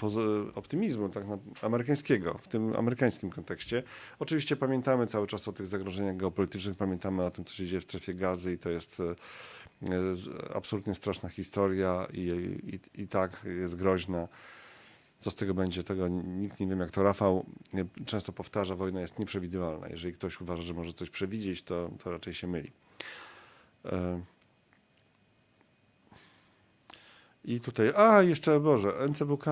optymizmu 0.55 1.09
tak 1.09 1.23
amerykańskiego, 1.61 2.37
w 2.41 2.47
tym 2.47 2.75
amerykańskim 2.75 3.29
kontekście. 3.29 3.83
Oczywiście 4.19 4.55
pamiętamy 4.55 5.07
cały 5.07 5.27
czas 5.27 5.47
o 5.47 5.53
tych 5.53 5.67
zagrożeniach 5.67 6.17
geopolitycznych, 6.17 6.77
pamiętamy 6.77 7.23
o 7.23 7.31
tym, 7.31 7.45
co 7.45 7.53
się 7.53 7.65
dzieje 7.65 7.81
w 7.81 7.83
strefie 7.83 8.13
gazy 8.13 8.53
i 8.53 8.57
to 8.57 8.69
jest 8.69 8.99
e, 8.99 9.03
e, 9.03 10.55
absolutnie 10.55 10.95
straszna 10.95 11.29
historia 11.29 12.07
i, 12.13 12.21
i, 12.95 13.01
i 13.01 13.07
tak 13.07 13.45
jest 13.45 13.75
groźna. 13.75 14.27
Co 15.23 15.31
z 15.31 15.35
tego 15.35 15.53
będzie, 15.53 15.83
tego 15.83 16.07
nikt 16.07 16.59
nie 16.59 16.67
wie, 16.67 16.75
jak 16.75 16.91
to 16.91 17.03
Rafał 17.03 17.45
często 18.05 18.31
powtarza, 18.31 18.75
wojna 18.75 19.01
jest 19.01 19.19
nieprzewidywalna. 19.19 19.87
Jeżeli 19.87 20.13
ktoś 20.13 20.41
uważa, 20.41 20.61
że 20.61 20.73
może 20.73 20.93
coś 20.93 21.09
przewidzieć, 21.09 21.63
to, 21.63 21.89
to 22.03 22.11
raczej 22.11 22.33
się 22.33 22.47
myli. 22.47 22.71
E, 23.85 24.21
I 27.45 27.59
tutaj, 27.59 27.93
a 27.95 28.21
jeszcze, 28.21 28.59
Boże, 28.59 28.93
NCWK 29.09 29.45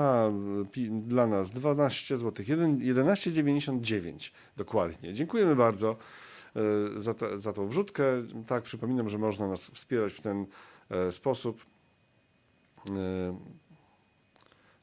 dla 0.91 1.27
nas 1.27 1.51
12 1.51 2.17
zł, 2.17 2.45
11,99 2.45 4.31
dokładnie. 4.57 5.13
Dziękujemy 5.13 5.55
bardzo 5.55 5.97
e, 6.55 7.01
za, 7.01 7.13
za 7.35 7.53
tą 7.53 7.67
wrzutkę. 7.67 8.03
Tak, 8.47 8.63
przypominam, 8.63 9.09
że 9.09 9.17
można 9.17 9.47
nas 9.47 9.61
wspierać 9.65 10.13
w 10.13 10.21
ten 10.21 10.45
e, 10.89 11.11
sposób. 11.11 11.65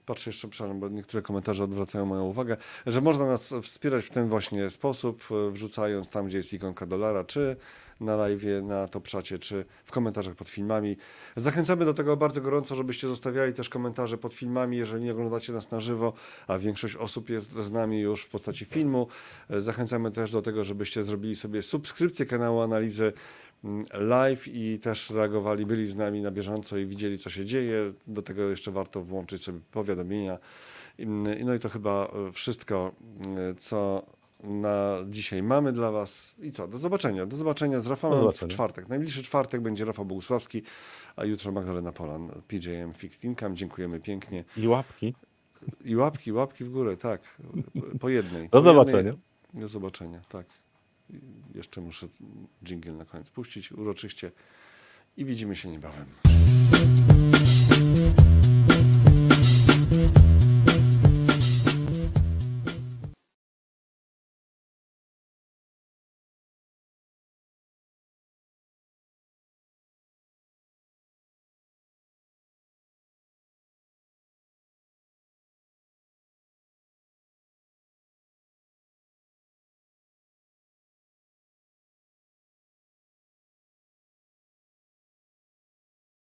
Patrzę 0.09 0.30
jeszcze, 0.30 0.48
przepraszam, 0.48 0.80
bo 0.80 0.88
niektóre 0.88 1.22
komentarze 1.22 1.64
odwracają 1.64 2.06
moją 2.06 2.24
uwagę, 2.24 2.56
że 2.86 3.00
można 3.00 3.26
nas 3.26 3.54
wspierać 3.62 4.04
w 4.04 4.11
ten 4.11 4.28
właśnie 4.28 4.70
sposób, 4.70 5.24
e, 5.30 5.50
wrzucając 5.50 6.11
tam, 6.11 6.26
gdzie 6.26 6.38
jest 6.38 6.52
ikonka 6.52 6.86
dolara, 6.86 7.24
czy 7.24 7.56
na 8.00 8.16
live, 8.16 8.42
na 8.62 8.88
Topszacie, 8.88 9.38
czy 9.38 9.64
w 9.84 9.92
komentarzach 9.92 10.34
pod 10.34 10.48
filmami. 10.48 10.96
Zachęcamy 11.36 11.84
do 11.84 11.94
tego 11.94 12.16
bardzo 12.16 12.40
gorąco, 12.40 12.74
żebyście 12.74 13.09
zostawiali 13.09 13.52
też 13.52 13.68
komentarze 13.68 14.18
pod 14.18 14.34
filmami, 14.34 14.76
jeżeli 14.76 15.04
nie 15.04 15.12
oglądacie 15.12 15.52
nas 15.52 15.70
na 15.70 15.80
żywo, 15.80 16.12
a 16.46 16.59
większość 16.59 16.96
osób 16.96 17.30
jest 17.30 17.52
z 17.52 17.72
nami 17.72 18.00
już 18.00 18.22
w 18.22 18.28
postaci 18.28 18.64
filmu. 18.64 19.09
E, 19.50 19.61
Zachęcamy 19.61 20.11
też 20.11 20.30
do 20.30 20.42
tego, 20.42 20.64
żebyście 20.64 21.04
zrobili 21.04 21.36
sobie 21.36 21.62
subskrypcję 21.62 22.26
kanału 22.26 22.61
Analizy 22.61 23.12
live 23.94 24.48
i 24.48 24.78
też 24.78 25.11
reagowali, 25.11 25.66
byli 25.66 25.86
z 25.86 25.96
nami 25.96 26.22
na 26.22 26.30
bieżąco 26.30 26.76
i 26.76 26.86
widzieli, 26.86 27.18
co 27.18 27.30
się 27.30 27.44
dzieje. 27.44 27.92
Do 28.06 28.22
tego 28.22 28.42
jeszcze 28.50 28.70
warto 28.70 29.00
włączyć 29.02 29.42
sobie 29.42 29.61
powiadomienia. 29.72 30.38
Mm, 30.98 31.46
No 31.46 31.54
i 31.54 31.59
to 31.59 31.68
chyba 31.68 32.12
e, 32.28 32.32
wszystko, 32.32 32.92
mm, 33.20 33.56
co 33.56 34.06
na 34.44 34.96
dzisiaj 35.09 35.42
mamy 35.42 35.72
dla 35.72 35.90
Was. 35.90 36.34
I 36.42 36.50
co? 36.52 36.68
Do 36.68 36.78
zobaczenia. 36.78 37.26
Do 37.26 37.36
zobaczenia 37.36 37.80
z 37.80 37.86
Rafałem 37.86 38.16
Do 38.16 38.20
w 38.20 38.24
zobaczenia. 38.24 38.52
czwartek. 38.52 38.88
Najbliższy 38.88 39.22
czwartek 39.22 39.61
będzie 39.61 39.84
Rafał 39.84 40.04
Bogusławski, 40.04 40.62
a 41.16 41.24
jutro 41.24 41.52
Magdalena 41.52 41.92
Polan, 41.92 42.30
PJM 42.48 42.94
Fixed 42.94 43.24
Income. 43.24 43.54
Dziękujemy 43.54 44.00
pięknie. 44.00 44.44
I 44.56 44.68
łapki. 44.68 45.14
I 45.84 45.96
łapki, 45.96 46.32
łapki 46.32 46.64
w 46.64 46.70
górę, 46.70 46.96
tak. 46.96 47.20
Po 48.00 48.09
jednej. 48.09 48.42
Do 48.42 48.48
Po 48.50 48.61
zobaczenia. 48.61 48.98
Jednej, 48.98 49.62
do 49.62 49.68
zobaczenia, 49.68 50.20
tak. 50.28 50.46
Jeszcze 51.54 51.80
muszę 51.80 52.09
dżingiel 52.64 52.96
na 52.96 53.04
koniec 53.04 53.30
puścić 53.30 53.72
uroczyście 53.72 54.32
i 55.16 55.24
widzimy 55.24 55.56
się 55.56 55.68
niebawem. 55.68 56.06